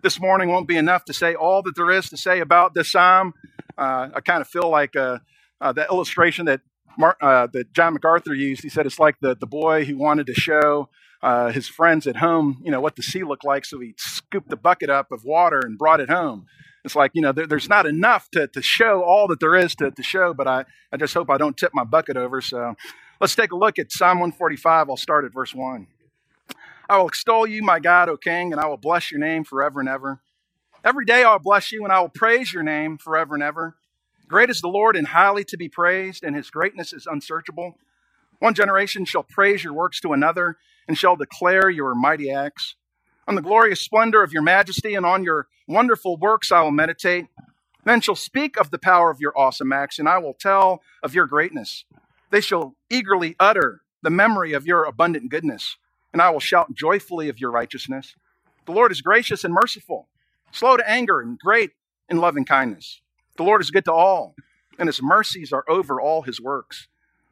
this 0.03 0.21
morning 0.21 0.51
won't 0.51 0.69
be 0.69 0.77
enough 0.77 1.07
to 1.07 1.15
say 1.15 1.35
all 1.35 1.63
that 1.63 1.75
there 1.77 1.91
is 1.91 2.11
to 2.11 2.17
say 2.17 2.41
about 2.41 2.75
this 2.75 2.93
psalm. 2.93 3.33
Uh, 3.79 4.11
I 4.15 4.21
kind 4.21 4.43
of 4.43 4.49
feel 4.49 4.69
like 4.69 4.95
uh, 4.95 5.19
uh, 5.61 5.73
the 5.73 5.87
illustration 5.89 6.47
that 6.47 6.61
uh, 7.03 7.47
that 7.53 7.73
John 7.73 7.95
MacArthur 7.95 8.35
used. 8.35 8.63
He 8.63 8.69
said 8.69 8.85
it's 8.85 8.99
like 8.99 9.17
the 9.21 9.35
the 9.35 9.47
boy 9.47 9.85
who 9.87 9.97
wanted 9.97 10.27
to 10.27 10.35
show 10.35 10.89
uh, 11.23 11.51
his 11.51 11.67
friends 11.67 12.07
at 12.07 12.17
home, 12.17 12.61
you 12.63 12.71
know, 12.71 12.81
what 12.81 12.97
the 12.97 13.03
sea 13.03 13.23
looked 13.25 13.45
like, 13.45 13.65
so 13.65 13.81
he 13.81 13.95
scooped 13.97 14.49
the 14.51 14.57
bucket 14.57 14.91
up 14.91 15.13
of 15.13 15.25
water 15.25 15.61
and 15.63 15.79
brought 15.79 16.01
it 16.01 16.11
home. 16.11 16.47
It's 16.85 16.97
like 16.97 17.13
you 17.15 17.23
know, 17.23 17.33
there, 17.33 17.47
there's 17.47 17.69
not 17.69 17.87
enough 17.87 18.31
to 18.31 18.47
to 18.49 18.63
show 18.63 19.03
all 19.03 19.29
that 19.29 19.41
there 19.41 19.55
is 19.55 19.75
to 19.77 19.91
to 19.91 20.03
show, 20.03 20.35
but 20.35 20.47
I 20.47 20.65
I 20.93 20.97
just 20.97 21.15
hope 21.15 21.31
I 21.31 21.39
don't 21.39 21.57
tip 21.57 21.73
my 21.75 21.85
bucket 21.85 22.17
over. 22.17 22.41
So 22.41 22.75
let's 23.21 23.35
take 23.35 23.53
a 23.53 23.57
look 23.57 23.79
at 23.79 23.93
Psalm 23.93 24.21
145. 24.21 24.89
I'll 24.91 24.97
start 24.97 25.25
at 25.25 25.33
verse 25.33 25.55
one. 25.55 25.89
I 26.89 26.99
will 26.99 27.09
extol 27.09 27.47
you, 27.47 27.63
my 27.63 27.79
God, 27.79 28.09
O 28.09 28.17
King, 28.17 28.53
and 28.53 28.61
I 28.61 28.67
will 28.67 28.77
bless 28.77 29.13
your 29.13 29.21
name 29.21 29.45
forever 29.45 29.79
and 29.81 29.89
ever. 29.89 30.21
Every 30.85 31.05
day 31.05 31.23
I 31.23 31.33
will 31.33 31.39
bless 31.39 31.71
you, 31.71 31.85
and 31.85 31.93
I 31.93 32.01
will 32.01 32.09
praise 32.09 32.53
your 32.53 32.63
name 32.63 32.99
forever 32.99 33.35
and 33.35 33.43
ever. 33.43 33.77
Great 34.27 34.51
is 34.51 34.61
the 34.61 34.69
Lord 34.69 34.97
and 34.97 35.09
highly 35.09 35.45
to 35.45 35.57
be 35.57 35.69
praised, 35.69 36.25
and 36.25 36.35
his 36.35 36.51
greatness 36.51 36.93
is 36.93 37.07
unsearchable. 37.07 37.77
One 38.39 38.55
generation 38.55 39.05
shall 39.05 39.23
praise 39.23 39.63
your 39.63 39.75
works 39.75 40.01
to 40.01 40.13
another, 40.13 40.57
and 40.89 40.97
shall 40.97 41.17
declare 41.17 41.69
your 41.69 41.95
mighty 41.95 42.31
acts. 42.31 42.75
On 43.29 43.35
the 43.35 43.43
glorious 43.43 43.81
splendor 43.81 44.23
of 44.23 44.33
your 44.33 44.43
majesty 44.43 44.95
and 44.95 45.07
on 45.07 45.23
your 45.23 45.47
wonderful 45.69 46.17
works 46.17 46.51
I 46.51 46.63
will 46.63 46.71
meditate. 46.71 47.27
Then 47.85 48.01
shall 48.01 48.17
speak 48.17 48.59
of 48.59 48.71
the 48.71 48.79
power 48.79 49.11
of 49.11 49.21
your 49.21 49.37
awesome 49.39 49.73
acts, 49.73 49.99
and 49.99 50.09
I 50.09 50.19
will 50.19 50.35
tell 50.35 50.83
of 51.03 51.15
your 51.15 51.27
greatness. 51.27 51.85
They 52.31 52.41
shall 52.41 52.75
eagerly 52.91 53.37
utter 53.41 53.83
the 54.03 54.11
memory 54.11 54.53
of 54.53 54.67
your 54.67 54.85
abundant 54.85 55.31
goodness, 55.31 55.77
and 56.13 56.21
I 56.21 56.31
will 56.31 56.41
shout 56.41 56.75
joyfully 56.75 57.29
of 57.29 57.41
your 57.41 57.51
righteousness. 57.51 58.15
The 58.67 58.73
Lord 58.73 58.93
is 58.93 59.01
gracious 59.01 59.45
and 59.45 59.55
merciful, 59.55 60.09
slow 60.53 60.77
to 60.77 60.89
anger, 60.89 61.21
and 61.21 61.39
great 61.39 61.73
in 62.09 62.19
loving 62.19 62.45
kindness. 62.45 63.01
The 63.37 63.45
Lord 63.45 63.61
is 63.61 63.71
good 63.71 63.85
to 63.87 63.93
all, 63.93 64.35
and 64.79 64.89
his 64.89 65.03
mercies 65.03 65.53
are 65.53 65.65
over 65.69 66.01
all 66.01 66.23
his 66.23 66.41
works. 66.41 66.89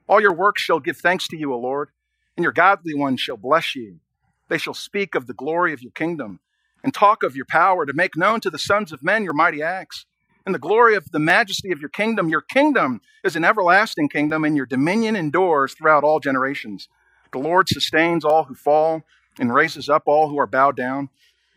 All 0.09 0.21
your 0.21 0.33
works 0.33 0.63
shall 0.63 0.81
give 0.81 0.97
thanks 0.97 1.29
to 1.29 1.37
you, 1.37 1.53
O 1.53 1.59
Lord, 1.59 1.91
and 2.37 2.43
your 2.45 2.53
godly 2.53 2.95
ones 2.95 3.21
shall 3.21 3.37
bless 3.37 3.77
you. 3.77 4.01
They 4.49 4.59
shall 4.59 4.75
speak 4.75 5.15
of 5.15 5.27
the 5.27 5.35
glory 5.35 5.73
of 5.73 5.83
your 5.83 5.93
kingdom 5.93 6.41
and 6.83 6.95
talk 6.95 7.23
of 7.23 7.37
your 7.37 7.47
power 7.49 7.85
to 7.87 7.93
make 7.93 8.17
known 8.17 8.41
to 8.41 8.51
the 8.51 8.59
sons 8.59 8.93
of 8.93 9.03
men 9.03 9.25
your 9.25 9.35
mighty 9.35 9.63
acts 9.63 10.07
and 10.47 10.55
the 10.55 10.59
glory 10.59 10.95
of 10.95 11.11
the 11.11 11.19
majesty 11.19 11.71
of 11.73 11.81
your 11.81 11.91
kingdom. 11.91 12.31
Your 12.31 12.41
kingdom 12.41 13.03
is 13.23 13.37
an 13.37 13.45
everlasting 13.45 14.09
kingdom, 14.09 14.45
and 14.45 14.57
your 14.57 14.65
dominion 14.65 15.15
endures 15.15 15.75
throughout 15.75 16.05
all 16.05 16.21
generations. 16.21 16.89
The 17.33 17.39
Lord 17.39 17.69
sustains 17.69 18.25
all 18.25 18.45
who 18.45 18.55
fall 18.55 19.03
and 19.39 19.55
raises 19.55 19.91
up 19.91 20.05
all 20.07 20.31
who 20.31 20.39
are 20.39 20.47
bowed 20.47 20.77
down. 20.77 21.11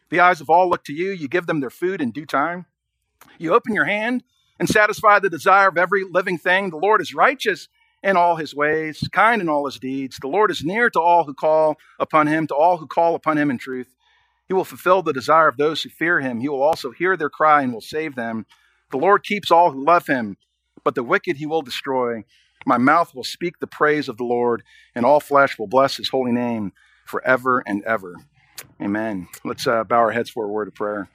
The 0.09 0.19
eyes 0.19 0.41
of 0.41 0.49
all 0.49 0.69
look 0.69 0.83
to 0.85 0.93
you. 0.93 1.11
You 1.11 1.29
give 1.29 1.47
them 1.47 1.61
their 1.61 1.69
food 1.69 2.01
in 2.01 2.11
due 2.11 2.25
time. 2.25 2.65
You 3.37 3.53
open 3.53 3.73
your 3.73 3.85
hand 3.85 4.23
and 4.59 4.67
satisfy 4.67 5.19
the 5.19 5.29
desire 5.29 5.69
of 5.69 5.77
every 5.77 6.03
living 6.03 6.37
thing. 6.37 6.69
The 6.69 6.77
Lord 6.77 6.99
is 6.99 7.13
righteous 7.13 7.69
in 8.03 8.17
all 8.17 8.35
his 8.35 8.55
ways, 8.55 9.07
kind 9.11 9.41
in 9.41 9.49
all 9.49 9.65
his 9.65 9.79
deeds. 9.79 10.17
The 10.21 10.27
Lord 10.27 10.51
is 10.51 10.63
near 10.63 10.89
to 10.89 10.99
all 10.99 11.23
who 11.23 11.33
call 11.33 11.77
upon 11.99 12.27
him, 12.27 12.47
to 12.47 12.55
all 12.55 12.77
who 12.77 12.87
call 12.87 13.15
upon 13.15 13.37
him 13.37 13.51
in 13.51 13.57
truth. 13.57 13.93
He 14.47 14.53
will 14.53 14.65
fulfill 14.65 15.01
the 15.01 15.13
desire 15.13 15.47
of 15.47 15.57
those 15.57 15.81
who 15.81 15.89
fear 15.89 16.19
him. 16.19 16.39
He 16.41 16.49
will 16.49 16.63
also 16.63 16.91
hear 16.91 17.15
their 17.15 17.29
cry 17.29 17.61
and 17.61 17.71
will 17.73 17.81
save 17.81 18.15
them. 18.15 18.45
The 18.91 18.97
Lord 18.97 19.23
keeps 19.23 19.51
all 19.51 19.71
who 19.71 19.85
love 19.85 20.07
him, 20.07 20.37
but 20.83 20.95
the 20.95 21.03
wicked 21.03 21.37
he 21.37 21.45
will 21.45 21.61
destroy. 21.61 22.23
My 22.65 22.77
mouth 22.77 23.15
will 23.15 23.23
speak 23.23 23.59
the 23.59 23.67
praise 23.67 24.09
of 24.09 24.17
the 24.17 24.23
Lord, 24.23 24.63
and 24.93 25.05
all 25.05 25.19
flesh 25.19 25.57
will 25.57 25.67
bless 25.67 25.97
his 25.97 26.09
holy 26.09 26.31
name 26.31 26.73
forever 27.05 27.63
and 27.65 27.83
ever. 27.85 28.15
Amen. 28.81 29.27
Let's 29.45 29.65
uh, 29.65 29.83
bow 29.83 29.97
our 29.97 30.11
heads 30.11 30.29
for 30.29 30.45
a 30.45 30.49
word 30.49 30.67
of 30.67 30.75
prayer. 30.75 31.07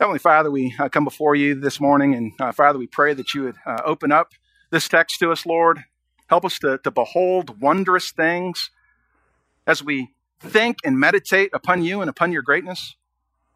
Heavenly 0.00 0.18
Father, 0.18 0.50
we 0.50 0.74
uh, 0.78 0.88
come 0.88 1.04
before 1.04 1.34
you 1.34 1.54
this 1.54 1.80
morning, 1.80 2.14
and 2.14 2.32
uh, 2.40 2.52
Father, 2.52 2.78
we 2.78 2.86
pray 2.86 3.14
that 3.14 3.34
you 3.34 3.44
would 3.44 3.56
uh, 3.66 3.82
open 3.84 4.12
up 4.12 4.32
this 4.70 4.88
text 4.88 5.18
to 5.20 5.30
us, 5.30 5.46
Lord. 5.46 5.84
Help 6.28 6.44
us 6.44 6.58
to, 6.60 6.78
to 6.78 6.90
behold 6.90 7.60
wondrous 7.60 8.10
things 8.10 8.70
as 9.66 9.82
we 9.82 10.12
think 10.40 10.78
and 10.84 10.98
meditate 10.98 11.50
upon 11.52 11.82
you 11.82 12.00
and 12.00 12.10
upon 12.10 12.32
your 12.32 12.42
greatness. 12.42 12.96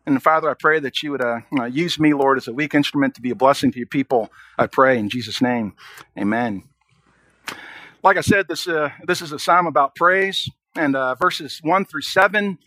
And 0.06 0.22
Father, 0.22 0.50
I 0.50 0.54
pray 0.54 0.80
that 0.80 1.02
you 1.02 1.12
would 1.12 1.22
uh, 1.22 1.40
uh, 1.58 1.64
use 1.64 1.98
me, 1.98 2.14
Lord, 2.14 2.38
as 2.38 2.48
a 2.48 2.52
weak 2.52 2.74
instrument 2.74 3.14
to 3.16 3.20
be 3.20 3.30
a 3.30 3.34
blessing 3.34 3.70
to 3.72 3.78
your 3.78 3.86
people. 3.86 4.30
I 4.58 4.66
pray 4.66 4.98
in 4.98 5.08
Jesus' 5.08 5.42
name. 5.42 5.74
Amen. 6.18 6.64
Like 8.02 8.16
I 8.16 8.22
said, 8.22 8.48
this, 8.48 8.66
uh, 8.66 8.90
this 9.06 9.20
is 9.20 9.32
a 9.32 9.38
psalm 9.38 9.66
about 9.66 9.94
praise, 9.94 10.48
and 10.74 10.96
verses 11.18 11.60
1 11.62 11.84
through 11.84 12.02
7 12.02 12.58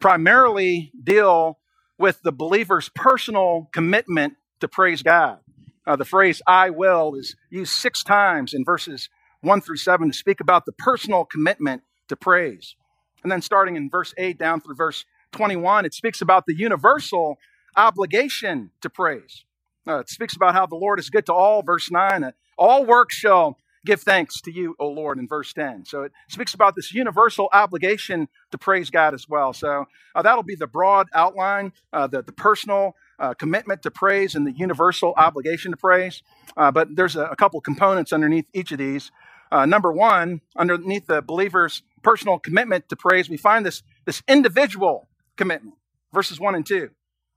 primarily 0.00 0.92
deal 1.02 1.58
with 1.98 2.22
the 2.22 2.32
believer's 2.32 2.88
personal 2.94 3.68
commitment 3.72 4.34
to 4.60 4.68
praise 4.68 5.02
God. 5.02 5.38
Uh, 5.86 5.96
the 5.96 6.04
phrase 6.04 6.42
I 6.46 6.70
will 6.70 7.14
is 7.14 7.34
used 7.50 7.72
six 7.72 8.02
times 8.02 8.54
in 8.54 8.64
verses 8.64 9.08
1 9.42 9.60
through 9.60 9.76
7 9.76 10.08
to 10.08 10.16
speak 10.16 10.40
about 10.40 10.66
the 10.66 10.72
personal 10.72 11.24
commitment 11.24 11.82
to 12.08 12.16
praise. 12.16 12.76
And 13.22 13.30
then 13.30 13.42
starting 13.42 13.76
in 13.76 13.90
verse 13.90 14.14
8 14.16 14.38
down 14.38 14.60
through 14.60 14.76
verse 14.76 15.04
21, 15.32 15.84
it 15.84 15.94
speaks 15.94 16.20
about 16.20 16.46
the 16.46 16.56
universal 16.56 17.38
obligation 17.76 18.70
to 18.80 18.90
praise. 18.90 19.44
Uh, 19.86 20.00
it 20.00 20.08
speaks 20.08 20.36
about 20.36 20.54
how 20.54 20.66
the 20.66 20.76
Lord 20.76 20.98
is 20.98 21.10
good 21.10 21.26
to 21.26 21.32
all, 21.32 21.62
verse 21.62 21.90
9. 21.90 22.24
Uh, 22.24 22.32
all 22.56 22.84
work 22.84 23.10
shall 23.10 23.56
give 23.86 24.02
thanks 24.02 24.40
to 24.42 24.52
you, 24.52 24.74
O 24.78 24.88
Lord, 24.88 25.18
in 25.18 25.26
verse 25.26 25.52
10. 25.52 25.84
So 25.86 26.02
it 26.02 26.12
speaks 26.28 26.52
about 26.52 26.74
this 26.76 26.92
universal 26.92 27.48
obligation 27.52 28.28
to 28.50 28.58
praise 28.58 28.90
God 28.90 29.14
as 29.14 29.28
well. 29.28 29.52
So 29.52 29.86
uh, 30.14 30.22
that'll 30.22 30.42
be 30.42 30.56
the 30.56 30.66
broad 30.66 31.06
outline, 31.14 31.72
uh, 31.92 32.06
the, 32.06 32.22
the 32.22 32.32
personal 32.32 32.94
uh, 33.18 33.34
commitment 33.34 33.82
to 33.82 33.90
praise 33.90 34.34
and 34.34 34.46
the 34.46 34.52
universal 34.52 35.14
obligation 35.16 35.70
to 35.70 35.76
praise. 35.76 36.22
Uh, 36.56 36.70
but 36.70 36.94
there's 36.94 37.16
a, 37.16 37.26
a, 37.26 37.36
couple 37.36 37.60
components 37.60 38.12
underneath 38.12 38.46
each 38.52 38.72
of 38.72 38.78
these. 38.78 39.10
Uh, 39.50 39.66
number 39.66 39.92
one, 39.92 40.40
underneath 40.56 41.06
the 41.06 41.22
believer's 41.22 41.82
personal 42.02 42.38
commitment 42.38 42.88
to 42.88 42.96
praise, 42.96 43.28
we 43.28 43.36
find 43.36 43.64
this, 43.64 43.82
this 44.04 44.22
individual 44.28 45.08
commitment, 45.36 45.74
verses 46.12 46.38
1 46.38 46.54
and 46.54 46.66
2. 46.66 46.90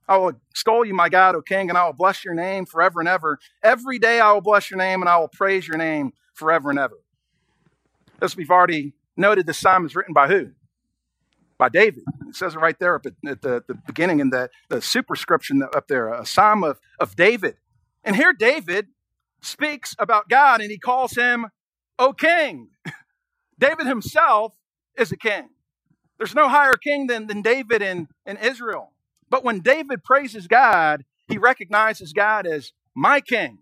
I 0.08 0.18
will 0.18 0.34
extol 0.50 0.84
you, 0.84 0.94
my 0.94 1.08
God, 1.08 1.36
O 1.36 1.42
King, 1.42 1.70
and 1.70 1.78
I 1.78 1.86
will 1.86 1.94
bless 1.94 2.26
your 2.26 2.34
name 2.34 2.66
forever 2.66 3.00
and 3.00 3.08
ever. 3.08 3.40
Every 3.64 3.98
day 3.98 4.20
I 4.20 4.34
will 4.34 4.42
bless 4.42 4.70
your 4.70 4.78
name 4.78 5.02
and 5.02 5.08
I 5.08 5.18
will 5.18 5.30
praise 5.30 5.68
your 5.68 5.78
name 5.78 6.12
forever 6.34 6.70
and 6.70 6.80
ever. 6.80 6.98
As 8.22 8.36
we've 8.36 8.52
already 8.52 8.94
noted, 9.16 9.46
this 9.48 9.58
psalm 9.58 9.86
is 9.86 9.96
written 9.96 10.14
by 10.14 10.28
who? 10.28 10.52
By 11.58 11.70
David. 11.70 12.04
It 12.28 12.36
says 12.36 12.56
it 12.56 12.60
right 12.60 12.78
there 12.78 12.96
at, 12.96 13.06
at 13.26 13.42
the, 13.42 13.64
the 13.68 13.76
beginning 13.88 14.20
in 14.20 14.32
the, 14.32 14.50
the 14.70 14.82
superscription 14.82 15.64
up 15.64 15.88
there, 15.88 16.14
a 16.14 16.26
psalm 16.26 16.64
of, 16.64 16.80
of 17.00 17.16
David. 17.16 17.56
And 18.04 18.16
here 18.16 18.34
David 18.34 18.88
speaks 19.42 19.96
about 19.98 20.28
God 20.28 20.62
and 20.62 20.72
he 20.72 20.78
calls 20.78 21.14
him, 21.14 21.48
O 22.02 22.14
King. 22.14 22.70
David 23.60 23.86
himself 23.86 24.56
is 24.98 25.12
a 25.12 25.16
king. 25.16 25.50
There's 26.18 26.34
no 26.34 26.50
higher 26.50 26.76
king 26.76 27.06
than, 27.06 27.28
than 27.28 27.44
David 27.44 27.84
in, 27.84 28.08
in 28.26 28.38
Israel. 28.38 28.92
But 29.30 29.44
when 29.44 29.60
David 29.60 30.04
praises 30.04 30.48
God, 30.48 31.06
he 31.28 31.38
recognizes 31.38 32.12
God 32.12 32.48
as 32.48 32.74
my 32.96 33.22
king. 33.22 33.60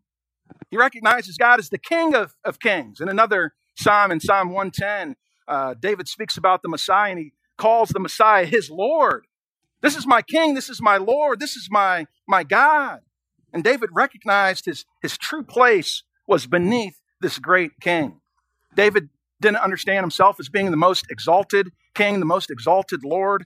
He 0.72 0.77
recognizes 0.77 1.38
God 1.38 1.60
as 1.60 1.67
the 1.69 1.77
King 1.77 2.15
of, 2.15 2.34
of 2.46 2.60
kings. 2.62 3.01
In 3.01 3.10
another 3.10 3.53
psalm, 3.75 4.10
in 4.10 4.22
Psalm 4.22 4.51
110, 4.51 5.17
uh, 5.48 5.74
David 5.74 6.08
speaks 6.08 6.38
about 6.38 6.62
the 6.62 6.69
Messiah 6.69 7.12
and 7.12 7.19
he 7.19 7.34
calls 7.58 7.89
the 7.89 8.00
Messiah 8.00 8.46
his 8.46 8.69
Lord. 8.69 9.27
This 9.81 9.98
is 9.98 10.08
my 10.08 10.22
King. 10.22 10.53
This 10.55 10.69
is 10.69 10.81
my 10.81 10.96
Lord. 10.96 11.41
This 11.41 11.58
is 11.58 11.67
my, 11.69 12.08
my 12.25 12.43
God. 12.46 13.01
And 13.51 13.65
David 13.65 13.89
recognized 13.91 14.65
his, 14.65 14.86
his 15.01 15.17
true 15.17 15.43
place 15.43 16.03
was 16.25 16.48
beneath 16.48 17.01
this 17.19 17.38
great 17.38 17.72
king. 17.81 18.22
David 18.76 19.10
didn't 19.42 19.58
understand 19.58 20.04
himself 20.04 20.40
as 20.40 20.50
being 20.50 20.72
the 20.72 20.78
most 20.78 21.06
exalted 21.10 21.72
king, 21.94 22.20
the 22.20 22.26
most 22.26 22.52
exalted 22.52 23.04
Lord. 23.04 23.46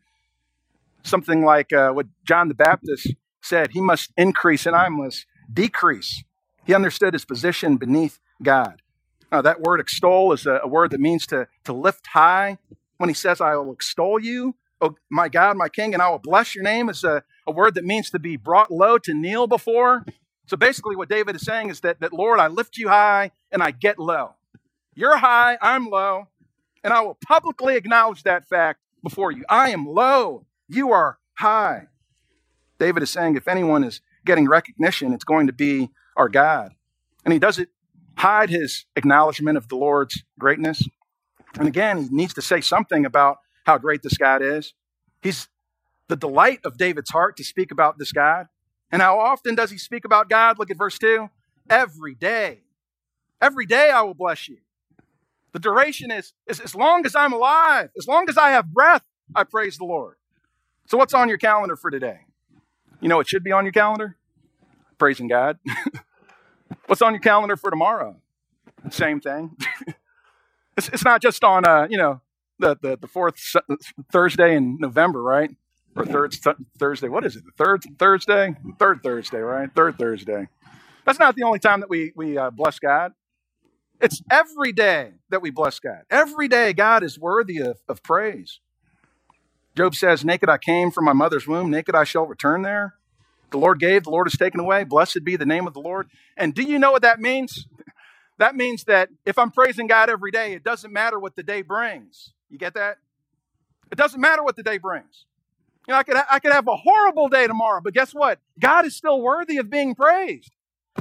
Something 1.03 1.43
like 1.43 1.73
uh, 1.73 1.91
what 1.91 2.07
John 2.25 2.47
the 2.47 2.53
Baptist 2.53 3.13
said 3.41 3.71
he 3.71 3.81
must 3.81 4.11
increase 4.17 4.65
and 4.65 4.75
I 4.75 4.89
must 4.89 5.25
decrease. 5.51 6.23
He 6.65 6.73
understood 6.73 7.13
his 7.13 7.25
position 7.25 7.77
beneath 7.77 8.19
God. 8.41 8.81
Now, 9.31 9.41
that 9.41 9.61
word 9.61 9.79
extol 9.79 10.31
is 10.31 10.45
a, 10.45 10.61
a, 10.63 10.67
word 10.67 10.91
that 10.91 10.99
means 10.99 11.25
to, 11.27 11.47
to 11.65 11.73
lift 11.73 12.07
high. 12.07 12.59
When 12.97 13.09
he 13.09 13.15
says, 13.15 13.41
I 13.41 13.55
will 13.55 13.73
extol 13.73 14.19
you, 14.19 14.55
oh 14.79 14.95
my 15.09 15.27
God, 15.27 15.57
my 15.57 15.67
King, 15.67 15.93
and 15.93 16.01
I 16.01 16.09
will 16.09 16.19
bless 16.19 16.53
your 16.53 16.63
name, 16.63 16.87
is 16.87 17.03
a, 17.03 17.23
a 17.47 17.51
word 17.51 17.73
that 17.73 17.83
means 17.83 18.11
to 18.11 18.19
be 18.19 18.37
brought 18.37 18.71
low, 18.71 18.97
to 18.99 19.13
kneel 19.13 19.47
before. 19.47 20.05
So 20.45 20.55
basically, 20.55 20.95
what 20.95 21.09
David 21.09 21.35
is 21.35 21.41
saying 21.41 21.69
is 21.69 21.79
that, 21.81 21.99
that, 22.01 22.13
Lord, 22.13 22.39
I 22.39 22.47
lift 22.47 22.77
you 22.77 22.89
high 22.89 23.31
and 23.51 23.63
I 23.63 23.71
get 23.71 23.97
low. 23.97 24.35
You're 24.95 25.17
high, 25.17 25.57
I'm 25.61 25.89
low, 25.89 26.27
and 26.83 26.93
I 26.93 27.01
will 27.01 27.17
publicly 27.25 27.75
acknowledge 27.75 28.23
that 28.23 28.47
fact 28.47 28.79
before 29.03 29.31
you. 29.31 29.43
I 29.49 29.71
am 29.71 29.87
low, 29.87 30.45
you 30.67 30.91
are 30.91 31.17
high. 31.35 31.87
David 32.79 33.03
is 33.03 33.09
saying 33.09 33.35
if 33.35 33.47
anyone 33.47 33.83
is 33.83 34.01
getting 34.25 34.47
recognition, 34.47 35.13
it's 35.13 35.23
going 35.23 35.47
to 35.47 35.53
be 35.53 35.89
our 36.15 36.29
God. 36.29 36.73
And 37.25 37.33
he 37.33 37.39
doesn't 37.39 37.69
hide 38.17 38.49
his 38.49 38.85
acknowledgement 38.95 39.57
of 39.57 39.67
the 39.67 39.75
Lord's 39.75 40.23
greatness. 40.39 40.87
And 41.57 41.67
again, 41.67 42.03
he 42.03 42.09
needs 42.09 42.33
to 42.35 42.41
say 42.41 42.61
something 42.61 43.05
about 43.05 43.37
how 43.65 43.77
great 43.77 44.03
this 44.03 44.17
God 44.17 44.41
is. 44.41 44.73
He's 45.21 45.47
the 46.07 46.15
delight 46.15 46.59
of 46.65 46.77
David's 46.77 47.09
heart 47.09 47.37
to 47.37 47.43
speak 47.43 47.71
about 47.71 47.97
this 47.97 48.11
God. 48.11 48.47
And 48.91 49.01
how 49.01 49.19
often 49.19 49.55
does 49.55 49.71
he 49.71 49.77
speak 49.77 50.05
about 50.05 50.29
God? 50.29 50.59
Look 50.59 50.69
at 50.69 50.77
verse 50.77 50.99
2. 50.99 51.29
every 51.69 52.15
day. 52.15 52.61
Every 53.41 53.65
day 53.65 53.89
I 53.89 54.01
will 54.01 54.13
bless 54.13 54.47
you. 54.47 54.57
The 55.53 55.59
duration 55.59 56.11
is, 56.11 56.33
is 56.47 56.59
as 56.59 56.75
long 56.75 57.05
as 57.05 57.15
I'm 57.15 57.31
alive, 57.31 57.89
as 57.97 58.07
long 58.07 58.27
as 58.27 58.37
I 58.37 58.49
have 58.49 58.67
breath, 58.73 59.03
I 59.35 59.43
praise 59.43 59.77
the 59.77 59.85
Lord. 59.85 60.15
So, 60.87 60.97
what's 60.97 61.13
on 61.13 61.29
your 61.29 61.37
calendar 61.37 61.75
for 61.75 61.89
today? 61.91 62.21
You 62.99 63.09
know, 63.09 63.19
it 63.19 63.27
should 63.27 63.43
be 63.43 63.51
on 63.51 63.65
your 63.65 63.71
calendar 63.71 64.17
praising 64.97 65.27
God. 65.27 65.59
what's 66.87 67.01
on 67.01 67.13
your 67.13 67.21
calendar 67.21 67.55
for 67.57 67.69
tomorrow? 67.69 68.17
Same 68.89 69.19
thing. 69.19 69.55
it's, 70.77 70.89
it's 70.89 71.05
not 71.05 71.21
just 71.21 71.43
on, 71.43 71.65
uh, 71.65 71.87
you 71.89 71.97
know, 71.97 72.21
the, 72.59 72.77
the, 72.81 72.97
the 72.97 73.07
fourth 73.07 73.35
Thursday 74.11 74.55
in 74.55 74.77
November, 74.79 75.21
right? 75.21 75.51
Or 75.95 76.05
third 76.05 76.31
th- 76.31 76.55
Thursday. 76.79 77.07
What 77.09 77.25
is 77.25 77.35
it? 77.35 77.43
The 77.45 77.63
third 77.63 77.83
Thursday? 77.99 78.55
Third 78.79 79.03
Thursday, 79.03 79.39
right? 79.39 79.69
Third 79.75 79.97
Thursday. 79.97 80.47
That's 81.05 81.19
not 81.19 81.35
the 81.35 81.43
only 81.43 81.59
time 81.59 81.81
that 81.81 81.89
we, 81.89 82.13
we 82.15 82.37
uh, 82.37 82.49
bless 82.49 82.79
God. 82.79 83.13
It's 84.03 84.21
every 84.31 84.73
day 84.73 85.13
that 85.31 85.41
we 85.41 85.51
bless 85.51 85.79
God. 85.79 86.03
Every 86.11 86.49
day, 86.49 86.73
God 86.73 87.03
is 87.03 87.19
worthy 87.19 87.59
of, 87.59 87.79
of 87.89 88.03
praise. 88.03 88.61
Job 89.77 89.95
says, 89.95 90.25
Naked 90.25 90.49
I 90.49 90.59
came 90.59 90.91
from 90.91 91.05
my 91.05 91.13
mother's 91.13 91.47
womb, 91.47 91.71
naked 91.71 91.95
I 91.95 92.05
shall 92.05 92.27
return 92.27 92.63
there. 92.63 92.95
The 93.51 93.59
Lord 93.59 93.79
gave, 93.79 94.03
the 94.03 94.11
Lord 94.11 94.27
has 94.27 94.37
taken 94.37 94.59
away. 94.59 94.83
Blessed 94.83 95.23
be 95.23 95.37
the 95.37 95.45
name 95.45 95.67
of 95.67 95.73
the 95.73 95.81
Lord. 95.81 96.09
And 96.37 96.53
do 96.53 96.63
you 96.63 96.79
know 96.79 96.91
what 96.91 97.03
that 97.03 97.19
means? 97.21 97.67
That 98.39 98.55
means 98.55 98.85
that 98.85 99.09
if 99.25 99.37
I'm 99.39 99.51
praising 99.51 99.87
God 99.87 100.09
every 100.09 100.31
day, 100.31 100.53
it 100.53 100.63
doesn't 100.63 100.91
matter 100.91 101.19
what 101.19 101.35
the 101.37 101.43
day 101.43 101.61
brings. 101.61 102.33
You 102.49 102.57
get 102.57 102.73
that? 102.73 102.97
It 103.91 103.97
doesn't 103.97 104.19
matter 104.19 104.43
what 104.43 104.55
the 104.57 104.63
day 104.63 104.79
brings. 104.79 105.25
You 105.87 105.93
know, 105.93 105.99
I 105.99 106.03
could, 106.03 106.17
I 106.17 106.39
could 106.39 106.51
have 106.53 106.67
a 106.67 106.75
horrible 106.75 107.29
day 107.29 107.47
tomorrow, 107.47 107.81
but 107.83 107.93
guess 107.93 108.13
what? 108.13 108.39
God 108.59 108.85
is 108.85 108.95
still 108.95 109.21
worthy 109.21 109.57
of 109.57 109.69
being 109.69 109.95
praised. 109.95 110.51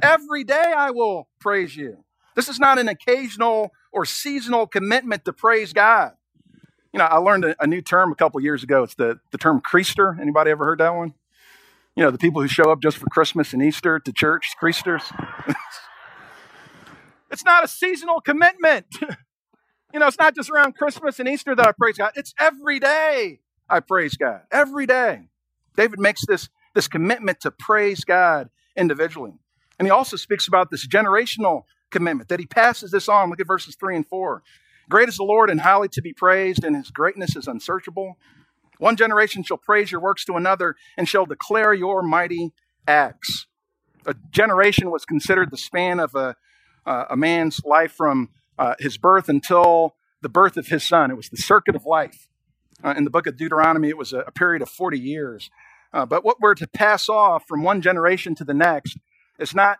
Every 0.02 0.44
day 0.44 0.74
I 0.76 0.90
will 0.92 1.28
praise 1.40 1.76
you. 1.76 2.04
This 2.34 2.48
is 2.48 2.58
not 2.58 2.78
an 2.78 2.88
occasional 2.88 3.72
or 3.92 4.04
seasonal 4.04 4.66
commitment 4.66 5.24
to 5.24 5.32
praise 5.32 5.72
God. 5.72 6.12
You 6.92 6.98
know, 6.98 7.04
I 7.04 7.16
learned 7.16 7.44
a, 7.44 7.62
a 7.62 7.66
new 7.66 7.80
term 7.80 8.12
a 8.12 8.14
couple 8.14 8.40
years 8.40 8.62
ago. 8.62 8.82
It's 8.82 8.94
the, 8.94 9.18
the 9.30 9.38
term 9.38 9.60
creaster. 9.60 10.18
Anybody 10.20 10.50
ever 10.50 10.64
heard 10.64 10.78
that 10.80 10.94
one? 10.94 11.14
You 11.96 12.04
know, 12.04 12.10
the 12.10 12.18
people 12.18 12.40
who 12.40 12.48
show 12.48 12.70
up 12.70 12.80
just 12.80 12.96
for 12.96 13.06
Christmas 13.06 13.52
and 13.52 13.62
Easter 13.62 13.98
to 13.98 14.12
church, 14.12 14.54
creasters. 14.60 15.02
it's 17.30 17.44
not 17.44 17.64
a 17.64 17.68
seasonal 17.68 18.20
commitment. 18.20 18.86
you 19.92 20.00
know, 20.00 20.06
it's 20.06 20.18
not 20.18 20.34
just 20.34 20.50
around 20.50 20.74
Christmas 20.74 21.18
and 21.20 21.28
Easter 21.28 21.54
that 21.54 21.66
I 21.66 21.72
praise 21.72 21.98
God. 21.98 22.12
It's 22.16 22.34
every 22.38 22.78
day 22.78 23.40
I 23.68 23.80
praise 23.80 24.16
God. 24.16 24.42
Every 24.50 24.86
day. 24.86 25.28
David 25.76 25.98
makes 25.98 26.24
this, 26.26 26.48
this 26.74 26.88
commitment 26.88 27.40
to 27.40 27.50
praise 27.50 28.04
God 28.04 28.50
individually. 28.76 29.32
And 29.78 29.86
he 29.86 29.90
also 29.90 30.16
speaks 30.16 30.48
about 30.48 30.70
this 30.70 30.86
generational 30.86 31.64
commitment 31.92 32.28
that 32.28 32.40
he 32.40 32.46
passes 32.46 32.90
this 32.90 33.08
on. 33.08 33.30
Look 33.30 33.40
at 33.40 33.46
verses 33.46 33.76
3 33.76 33.96
and 33.96 34.06
4. 34.06 34.42
Great 34.88 35.08
is 35.08 35.16
the 35.16 35.22
Lord 35.22 35.48
and 35.50 35.60
highly 35.60 35.88
to 35.88 36.02
be 36.02 36.12
praised, 36.12 36.64
and 36.64 36.74
his 36.74 36.90
greatness 36.90 37.36
is 37.36 37.46
unsearchable. 37.46 38.18
One 38.78 38.96
generation 38.96 39.44
shall 39.44 39.58
praise 39.58 39.92
your 39.92 40.00
works 40.00 40.24
to 40.24 40.34
another 40.34 40.74
and 40.96 41.08
shall 41.08 41.24
declare 41.24 41.72
your 41.72 42.02
mighty 42.02 42.52
acts. 42.88 43.46
A 44.06 44.14
generation 44.30 44.90
was 44.90 45.04
considered 45.04 45.52
the 45.52 45.56
span 45.56 46.00
of 46.00 46.14
a, 46.16 46.34
uh, 46.84 47.04
a 47.10 47.16
man's 47.16 47.60
life 47.64 47.92
from 47.92 48.30
uh, 48.58 48.74
his 48.80 48.98
birth 48.98 49.28
until 49.28 49.94
the 50.20 50.28
birth 50.28 50.56
of 50.56 50.66
his 50.66 50.82
son. 50.82 51.10
It 51.12 51.16
was 51.16 51.28
the 51.28 51.36
circuit 51.36 51.76
of 51.76 51.86
life. 51.86 52.28
Uh, 52.82 52.94
in 52.96 53.04
the 53.04 53.10
book 53.10 53.28
of 53.28 53.36
Deuteronomy, 53.36 53.88
it 53.88 53.96
was 53.96 54.12
a, 54.12 54.20
a 54.20 54.32
period 54.32 54.62
of 54.62 54.68
40 54.68 54.98
years. 54.98 55.50
Uh, 55.92 56.04
but 56.04 56.24
what 56.24 56.40
we're 56.40 56.54
to 56.54 56.66
pass 56.66 57.08
off 57.08 57.44
from 57.46 57.62
one 57.62 57.80
generation 57.80 58.34
to 58.34 58.44
the 58.44 58.54
next 58.54 58.98
is 59.38 59.54
not 59.54 59.78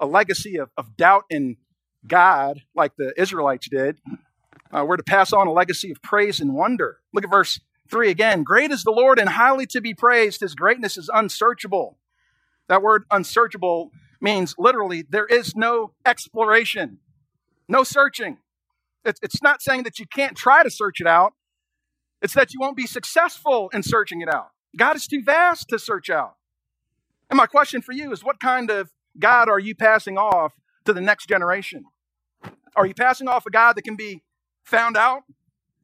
a 0.00 0.06
legacy 0.06 0.56
of, 0.58 0.70
of 0.76 0.96
doubt 0.96 1.24
in 1.30 1.56
God 2.06 2.62
like 2.74 2.96
the 2.96 3.12
Israelites 3.16 3.68
did. 3.68 3.98
Uh, 4.72 4.84
we're 4.86 4.96
to 4.96 5.02
pass 5.02 5.32
on 5.32 5.46
a 5.46 5.52
legacy 5.52 5.90
of 5.90 6.00
praise 6.02 6.40
and 6.40 6.54
wonder. 6.54 6.98
Look 7.12 7.24
at 7.24 7.30
verse 7.30 7.60
3 7.90 8.10
again. 8.10 8.42
Great 8.42 8.70
is 8.70 8.84
the 8.84 8.92
Lord 8.92 9.18
and 9.18 9.28
highly 9.28 9.66
to 9.66 9.80
be 9.80 9.94
praised. 9.94 10.40
His 10.40 10.54
greatness 10.54 10.96
is 10.96 11.10
unsearchable. 11.12 11.98
That 12.68 12.82
word 12.82 13.04
unsearchable 13.10 13.90
means 14.20 14.54
literally 14.58 15.02
there 15.02 15.26
is 15.26 15.56
no 15.56 15.92
exploration, 16.06 16.98
no 17.68 17.82
searching. 17.82 18.38
It's 19.04 19.42
not 19.42 19.62
saying 19.62 19.84
that 19.84 19.98
you 19.98 20.06
can't 20.06 20.36
try 20.36 20.62
to 20.62 20.70
search 20.70 21.00
it 21.00 21.06
out, 21.06 21.32
it's 22.22 22.34
that 22.34 22.52
you 22.52 22.60
won't 22.60 22.76
be 22.76 22.86
successful 22.86 23.70
in 23.72 23.82
searching 23.82 24.20
it 24.20 24.32
out. 24.32 24.50
God 24.76 24.94
is 24.94 25.06
too 25.06 25.22
vast 25.22 25.68
to 25.70 25.78
search 25.78 26.10
out. 26.10 26.34
And 27.30 27.36
my 27.36 27.46
question 27.46 27.80
for 27.80 27.92
you 27.92 28.12
is 28.12 28.22
what 28.22 28.40
kind 28.40 28.70
of 28.70 28.90
God 29.20 29.48
are 29.48 29.58
you 29.58 29.74
passing 29.74 30.18
off 30.18 30.54
to 30.84 30.92
the 30.92 31.00
next 31.00 31.28
generation? 31.28 31.84
Are 32.74 32.86
you 32.86 32.94
passing 32.94 33.28
off 33.28 33.46
a 33.46 33.50
God 33.50 33.76
that 33.76 33.82
can 33.82 33.96
be 33.96 34.22
found 34.64 34.96
out, 34.96 35.22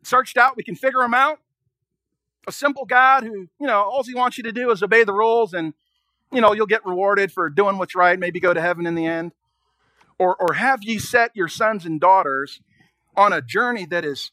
searched 0.02 0.36
out, 0.36 0.56
we 0.56 0.62
can 0.62 0.76
figure 0.76 1.02
him 1.02 1.14
out? 1.14 1.40
A 2.46 2.52
simple 2.52 2.84
God 2.84 3.24
who, 3.24 3.48
you 3.60 3.66
know, 3.66 3.82
all 3.82 4.02
he 4.04 4.14
wants 4.14 4.38
you 4.38 4.44
to 4.44 4.52
do 4.52 4.70
is 4.70 4.82
obey 4.82 5.04
the 5.04 5.12
rules 5.12 5.52
and, 5.52 5.74
you 6.32 6.40
know, 6.40 6.52
you'll 6.52 6.66
get 6.66 6.86
rewarded 6.86 7.32
for 7.32 7.50
doing 7.50 7.76
what's 7.76 7.94
right, 7.94 8.18
maybe 8.18 8.38
go 8.38 8.54
to 8.54 8.60
heaven 8.60 8.86
in 8.86 8.94
the 8.94 9.06
end? 9.06 9.32
Or, 10.18 10.36
or 10.36 10.54
have 10.54 10.82
you 10.82 11.00
set 11.00 11.32
your 11.34 11.48
sons 11.48 11.84
and 11.84 12.00
daughters 12.00 12.60
on 13.16 13.32
a 13.32 13.42
journey 13.42 13.84
that 13.86 14.04
is 14.04 14.30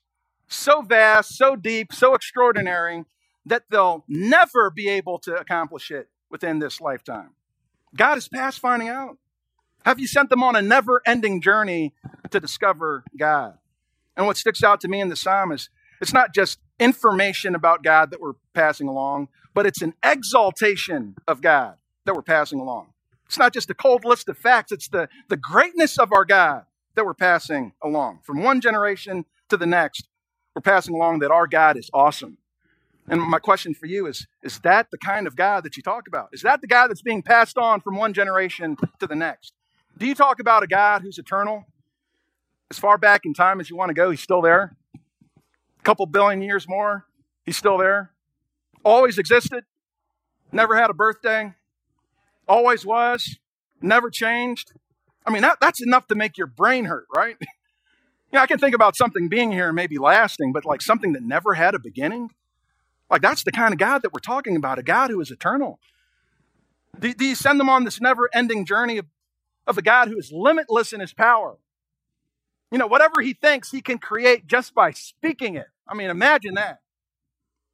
so 0.48 0.82
vast, 0.82 1.36
so 1.36 1.56
deep, 1.56 1.92
so 1.92 2.14
extraordinary 2.14 3.06
that 3.46 3.64
they'll 3.70 4.06
never 4.08 4.70
be 4.70 4.88
able 4.88 5.20
to 5.20 5.36
accomplish 5.36 5.92
it 5.92 6.10
within 6.30 6.60
this 6.60 6.80
lifetime? 6.80 7.32
God 7.96 8.18
is 8.18 8.28
past 8.28 8.60
finding 8.60 8.90
out. 8.90 9.18
Have 9.86 10.00
you 10.00 10.08
sent 10.08 10.30
them 10.30 10.44
on 10.44 10.56
a 10.56 10.62
never 10.62 11.02
ending 11.06 11.42
journey 11.42 11.94
to 12.32 12.40
discover 12.40 13.04
God? 13.18 13.58
And 14.16 14.26
what 14.26 14.38
sticks 14.38 14.64
out 14.64 14.82
to 14.82 14.88
me 14.88 15.02
in 15.02 15.10
the 15.10 15.16
psalm 15.16 15.52
is 15.52 15.70
it's 16.02 16.14
not 16.14 16.34
just 16.34 16.60
information 16.80 17.56
about 17.56 17.84
God 17.84 18.12
that 18.12 18.22
we're 18.22 18.34
passing 18.54 18.88
along, 18.88 19.28
but 19.54 19.66
it's 19.66 19.82
an 19.82 19.94
exaltation 20.04 21.16
of 21.28 21.42
God 21.42 21.76
that 22.06 22.16
we're 22.16 22.22
passing 22.22 22.60
along. 22.60 22.88
It's 23.26 23.38
not 23.38 23.54
just 23.54 23.70
a 23.70 23.74
cold 23.74 24.06
list 24.06 24.30
of 24.30 24.38
facts, 24.38 24.72
it's 24.72 24.88
the, 24.88 25.10
the 25.30 25.38
greatness 25.38 25.98
of 25.98 26.12
our 26.12 26.26
God 26.26 26.66
that 26.96 27.06
we're 27.06 27.14
passing 27.14 27.74
along. 27.82 28.20
From 28.24 28.44
one 28.44 28.62
generation 28.62 29.26
to 29.50 29.58
the 29.58 29.66
next, 29.66 30.08
we're 30.56 30.62
passing 30.62 30.94
along 30.94 31.20
that 31.20 31.32
our 31.32 31.48
God 31.48 31.78
is 31.78 31.90
awesome. 31.94 32.38
And 33.08 33.22
my 33.22 33.40
question 33.40 33.74
for 33.74 33.86
you 33.86 34.06
is 34.06 34.28
Is 34.42 34.60
that 34.60 34.88
the 34.92 34.98
kind 34.98 35.28
of 35.28 35.36
God 35.36 35.64
that 35.64 35.78
you 35.78 35.84
talk 35.84 36.08
about? 36.08 36.30
Is 36.32 36.42
that 36.42 36.62
the 36.62 36.68
God 36.68 36.88
that's 36.90 37.02
being 37.02 37.22
passed 37.22 37.58
on 37.58 37.82
from 37.82 37.96
one 37.96 38.14
generation 38.14 38.78
to 39.00 39.08
the 39.08 39.16
next? 39.16 39.54
Do 39.98 40.06
you 40.06 40.16
talk 40.16 40.40
about 40.40 40.64
a 40.64 40.68
God 40.68 41.02
who's 41.02 41.18
eternal? 41.18 41.66
As 42.72 42.80
far 42.80 42.98
back 42.98 43.22
in 43.26 43.34
time 43.34 43.60
as 43.60 43.70
you 43.70 43.76
want 43.76 43.90
to 43.90 43.94
go, 43.94 44.10
he's 44.10 44.22
still 44.22 44.42
there. 44.42 44.76
A 44.96 45.84
couple 45.84 46.06
billion 46.06 46.42
years 46.42 46.68
more, 46.68 47.06
he's 47.46 47.58
still 47.58 47.78
there. 47.78 48.12
Always 48.84 49.18
existed, 49.18 49.64
never 50.52 50.76
had 50.76 50.90
a 50.90 50.94
birthday, 50.94 51.54
always 52.48 52.86
was, 52.86 53.38
never 53.82 54.10
changed. 54.10 54.74
I 55.26 55.32
mean, 55.32 55.44
that, 55.44 55.60
that's 55.62 55.82
enough 55.82 56.08
to 56.08 56.16
make 56.16 56.38
your 56.38 56.48
brain 56.48 56.86
hurt, 56.86 57.06
right? 57.16 57.38
know, 58.34 58.42
I 58.42 58.48
can 58.48 58.60
think 58.60 58.76
about 58.76 58.96
something 58.96 59.30
being 59.30 59.52
here 59.52 59.68
and 59.68 59.76
maybe 59.76 59.98
lasting, 59.98 60.52
but 60.54 60.66
like 60.66 60.82
something 60.82 61.14
that 61.14 61.24
never 61.24 61.54
had 61.54 61.76
a 61.76 61.80
beginning. 61.80 62.32
Like 63.14 63.22
that's 63.22 63.44
the 63.44 63.52
kind 63.52 63.72
of 63.72 63.78
God 63.78 64.02
that 64.02 64.12
we're 64.12 64.20
talking 64.20 64.56
about, 64.56 64.80
a 64.80 64.84
God 64.84 65.12
who 65.12 65.22
is 65.22 65.30
eternal. 65.30 65.80
Do, 67.00 67.14
do 67.14 67.26
you 67.26 67.36
send 67.36 67.60
them 67.60 67.70
on 67.70 67.84
this 67.84 68.02
never 68.02 68.28
ending 68.34 68.66
journey 68.66 68.98
of, 68.98 69.06
of 69.68 69.78
a 69.78 69.84
God 69.84 70.08
who 70.08 70.18
is 70.18 70.32
limitless 70.32 70.94
in 70.94 71.00
his 71.00 71.14
power? 71.14 71.60
You 72.72 72.80
know, 72.80 72.88
whatever 72.88 73.22
he 73.22 73.34
thinks, 73.34 73.70
he 73.70 73.82
can 73.84 74.00
create 74.00 74.48
just 74.48 74.74
by 74.74 74.94
speaking 74.94 75.54
it. 75.58 75.68
I 75.88 75.94
mean, 75.94 76.10
imagine 76.10 76.56
that. 76.56 76.80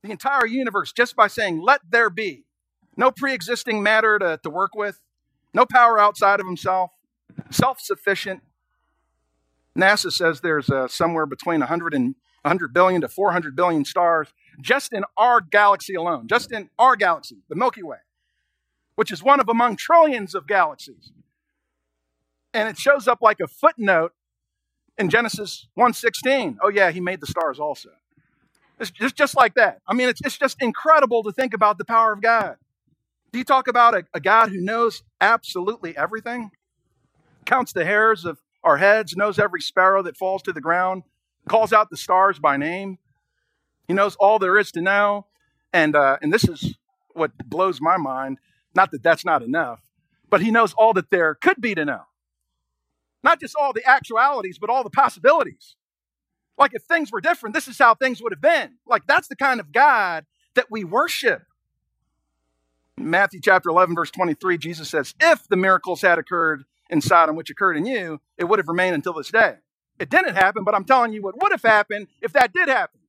The 0.04 0.12
entire 0.12 0.46
universe 0.46 0.92
just 0.92 1.16
by 1.16 1.28
saying, 1.28 1.62
let 1.62 1.80
there 1.90 2.10
be. 2.10 2.44
No 2.98 3.10
pre 3.10 3.34
existing 3.34 3.82
matter 3.82 4.20
to, 4.20 4.42
to 4.44 4.50
work 4.50 4.76
with, 4.76 5.00
no 5.54 5.66
power 5.66 5.98
outside 5.98 6.42
of 6.42 6.48
himself, 6.48 6.92
self 7.50 7.80
sufficient. 7.80 8.44
NASA 9.78 10.12
says 10.12 10.42
there's 10.42 10.70
uh, 10.70 10.90
somewhere 10.90 11.26
between 11.26 11.62
100 11.62 11.94
and 11.94 12.16
100 12.44 12.74
billion 12.74 13.02
to 13.02 13.08
400 13.08 13.56
billion 13.56 13.86
stars 13.86 14.30
just 14.62 14.94
in 14.94 15.04
our 15.18 15.42
galaxy 15.42 15.96
alone, 15.96 16.28
just 16.28 16.52
in 16.52 16.70
our 16.78 16.96
galaxy, 16.96 17.38
the 17.50 17.56
Milky 17.56 17.84
Way, 17.84 17.98
which 18.96 19.12
is 19.12 19.24
one 19.24 19.40
of 19.40 19.50
among 19.50 19.76
trillions 19.76 20.36
of 20.36 20.48
galaxies. 20.48 21.12
And 22.54 22.68
it 22.68 22.78
shows 22.78 23.08
up 23.08 23.20
like 23.22 23.40
a 23.40 23.48
footnote 23.48 24.14
in 24.98 25.10
Genesis 25.10 25.68
1:16. 25.78 26.58
Oh 26.62 26.70
yeah, 26.70 26.92
he 26.92 27.00
made 27.00 27.22
the 27.22 27.28
stars 27.28 27.60
also. 27.60 27.90
It's 28.80 28.92
just, 28.92 29.16
just 29.16 29.36
like 29.36 29.56
that. 29.56 29.82
I 29.88 29.94
mean, 29.94 30.10
it's, 30.10 30.22
it's 30.24 30.38
just 30.38 30.62
incredible 30.62 31.24
to 31.24 31.32
think 31.32 31.54
about 31.54 31.78
the 31.78 31.86
power 31.86 32.14
of 32.14 32.22
God. 32.22 32.56
Do 33.32 33.38
you 33.38 33.46
talk 33.46 33.68
about 33.68 33.94
a, 33.94 34.06
a 34.14 34.20
God 34.20 34.50
who 34.50 34.62
knows 34.62 35.04
absolutely 35.20 35.96
everything? 35.98 36.52
Counts 37.46 37.74
the 37.74 37.86
hairs 37.86 38.26
of 38.26 38.40
our 38.64 38.78
heads, 38.78 39.16
knows 39.16 39.38
every 39.38 39.62
sparrow 39.62 40.02
that 40.04 40.18
falls 40.18 40.42
to 40.44 40.54
the 40.54 40.62
ground, 40.62 41.04
calls 41.48 41.74
out 41.74 41.90
the 41.90 41.98
stars 41.98 42.40
by 42.40 42.58
name. 42.58 42.98
He 43.88 43.94
knows 43.94 44.16
all 44.18 44.40
there 44.40 44.58
is 44.58 44.72
to 44.74 44.82
know. 44.82 45.26
And, 45.74 45.96
uh, 45.96 46.18
and 46.22 46.34
this 46.34 46.48
is 46.48 46.76
what 47.14 47.32
blows 47.46 47.82
my 47.82 47.98
mind. 47.98 48.40
Not 48.76 48.92
that 48.92 49.04
that's 49.04 49.26
not 49.26 49.42
enough, 49.42 49.82
but 50.30 50.42
he 50.42 50.52
knows 50.52 50.74
all 50.74 50.94
that 50.94 51.10
there 51.10 51.36
could 51.36 51.60
be 51.60 51.76
to 51.76 51.86
know. 51.86 52.02
Not 53.24 53.40
just 53.40 53.56
all 53.60 53.74
the 53.74 53.84
actualities, 53.86 54.58
but 54.60 54.70
all 54.70 54.84
the 54.84 54.90
possibilities. 54.90 55.76
Like 56.58 56.74
if 56.74 56.84
things 56.84 57.12
were 57.12 57.22
different, 57.22 57.56
this 57.56 57.68
is 57.68 57.78
how 57.78 57.96
things 57.96 58.22
would 58.22 58.32
have 58.32 58.42
been. 58.42 58.76
Like 58.86 59.08
that's 59.08 59.28
the 59.28 59.36
kind 59.36 59.60
of 59.60 59.72
God 59.72 60.26
that 60.56 60.68
we 60.70 60.84
worship. 60.84 61.44
In 62.98 63.10
Matthew 63.10 63.40
chapter 63.42 63.70
11, 63.70 63.96
verse 63.96 64.12
23, 64.12 64.58
Jesus 64.58 64.90
says, 64.90 65.16
If 65.22 65.48
the 65.48 65.56
miracles 65.56 66.02
had 66.02 66.20
occurred 66.20 66.66
in 66.90 67.02
Sodom, 67.02 67.36
which 67.36 67.50
occurred 67.50 67.78
in 67.78 67.86
you, 67.86 68.20
it 68.38 68.44
would 68.44 68.60
have 68.60 68.68
remained 68.68 68.96
until 68.96 69.14
this 69.14 69.32
day. 69.32 69.56
It 70.00 70.10
didn't 70.10 70.36
happen, 70.36 70.64
but 70.64 70.74
I'm 70.74 70.86
telling 70.86 71.14
you 71.14 71.22
what 71.22 71.42
would 71.42 71.52
have 71.52 71.62
happened 71.62 72.08
if 72.22 72.34
that 72.34 72.54
did 72.54 72.70
happen. 72.70 73.02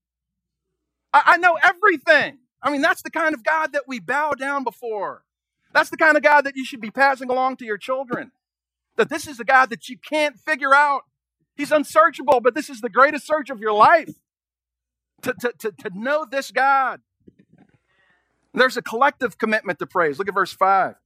I, 1.13 1.23
I 1.27 1.37
know 1.39 1.57
everything. 1.63 2.39
I 2.63 2.71
mean, 2.71 2.83
that's 2.83 3.03
the 3.03 3.11
kind 3.11 3.35
of 3.35 3.45
God 3.45 3.73
that 3.73 3.85
we 3.87 4.01
bow 4.01 4.33
down 4.33 4.65
before. 4.65 5.23
That's 5.73 5.91
the 5.91 5.97
kind 5.97 6.17
of 6.17 6.23
God 6.23 6.43
that 6.43 6.57
you 6.57 6.65
should 6.65 6.81
be 6.81 6.91
passing 6.91 7.31
along 7.31 7.57
to 7.59 7.65
your 7.65 7.79
children. 7.79 8.33
That 8.97 9.09
this 9.09 9.27
is 9.27 9.39
a 9.41 9.45
God 9.45 9.71
that 9.71 9.89
you 9.89 9.97
can't 9.97 10.39
figure 10.39 10.75
out. 10.75 11.03
He's 11.57 11.73
unsearchable, 11.73 12.41
but 12.41 12.55
this 12.55 12.69
is 12.69 12.81
the 12.81 12.89
greatest 12.89 13.27
search 13.27 13.51
of 13.51 13.61
your 13.61 13.73
life. 13.73 14.11
To, 15.23 15.35
to, 15.41 15.53
to, 15.59 15.73
to 15.73 15.91
know 15.95 16.27
this 16.29 16.51
God. 16.51 17.01
There's 18.55 18.77
a 18.77 18.83
collective 18.83 19.39
commitment 19.39 19.79
to 19.79 19.87
praise. 19.87 20.19
Look 20.19 20.29
at 20.29 20.35
verse 20.35 20.53
5. 20.53 20.93
It 20.93 20.97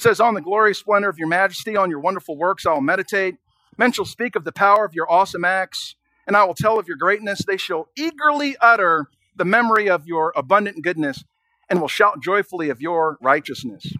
says, 0.00 0.20
On 0.20 0.34
the 0.34 0.42
glorious 0.42 0.78
splendor 0.78 1.08
of 1.08 1.18
your 1.18 1.28
majesty, 1.28 1.76
on 1.76 1.90
your 1.90 2.00
wonderful 2.00 2.36
works, 2.36 2.66
I 2.66 2.72
will 2.72 2.82
meditate. 2.82 3.36
Men 3.76 3.92
shall 3.92 4.04
speak 4.04 4.36
of 4.36 4.44
the 4.44 4.52
power 4.52 4.84
of 4.84 4.94
your 4.94 5.10
awesome 5.10 5.44
acts, 5.44 5.96
and 6.26 6.36
I 6.36 6.44
will 6.44 6.54
tell 6.54 6.78
of 6.78 6.88
your 6.88 6.96
greatness. 6.96 7.42
They 7.44 7.56
shall 7.56 7.88
eagerly 7.96 8.56
utter 8.60 9.08
the 9.36 9.44
memory 9.44 9.88
of 9.88 10.06
your 10.06 10.32
abundant 10.36 10.82
goodness 10.82 11.24
and 11.68 11.80
will 11.80 11.88
shout 11.88 12.22
joyfully 12.22 12.68
of 12.70 12.80
your 12.80 13.18
righteousness. 13.20 13.92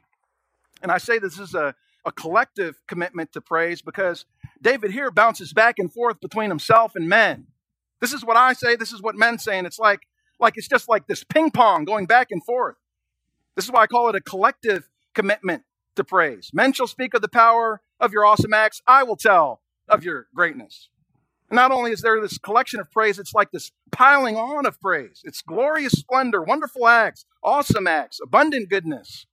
And 0.83 0.93
I 0.93 0.99
say 0.99 1.19
this 1.19 1.39
is 1.39 1.55
a, 1.55 1.75
a 2.05 2.13
collective 2.13 2.81
commitment 2.87 3.33
to 3.33 3.41
praise 3.41 3.83
because 3.83 4.27
David 4.61 4.93
here 4.93 5.11
bounces 5.11 5.53
back 5.53 5.79
and 5.79 5.93
forth 5.93 6.21
between 6.21 6.51
himself 6.51 6.95
and 6.95 7.09
men. 7.09 7.47
This 8.01 8.13
is 8.13 8.25
what 8.25 8.37
I 8.37 8.53
say, 8.53 8.77
this 8.77 8.93
is 8.93 9.03
what 9.03 9.17
men 9.17 9.39
say, 9.39 9.59
and 9.59 9.67
it's 9.67 9.79
like, 9.79 10.01
like 10.39 10.57
it's 10.57 10.69
just 10.69 10.89
like 10.89 11.07
this 11.07 11.25
ping 11.25 11.51
pong 11.51 11.85
going 11.85 12.07
back 12.07 12.31
and 12.31 12.45
forth. 12.45 12.77
This 13.57 13.65
is 13.65 13.73
why 13.73 13.83
I 13.83 13.87
call 13.87 14.09
it 14.09 14.15
a 14.15 14.21
collective 14.21 14.89
commitment 15.15 15.63
to 15.97 16.05
praise. 16.05 16.51
Men 16.53 16.73
shall 16.73 16.87
speak 16.87 17.15
of 17.15 17.23
the 17.23 17.29
power 17.29 17.81
of 18.01 18.13
your 18.13 18.27
awesome 18.27 18.53
acts. 18.53 18.83
I 18.87 19.05
will 19.05 19.17
tell 19.17 19.61
of 19.89 20.05
your 20.05 20.27
greatness. 20.35 20.89
Not 21.51 21.71
only 21.71 21.93
is 21.93 22.01
there 22.01 22.21
this 22.21 22.39
collection 22.39 22.81
of 22.81 22.91
praise, 22.91 23.19
it's 23.19 23.35
like 23.35 23.51
this 23.53 23.71
piling 23.93 24.37
on 24.37 24.67
of 24.67 24.81
praise. 24.81 25.23
It's 25.25 25.43
glorious 25.43 25.93
splendor, 25.93 26.43
wonderful 26.43 26.89
acts, 26.89 27.27
awesome 27.43 27.87
acts, 27.87 28.19
abundant 28.23 28.71
goodness, 28.71 29.27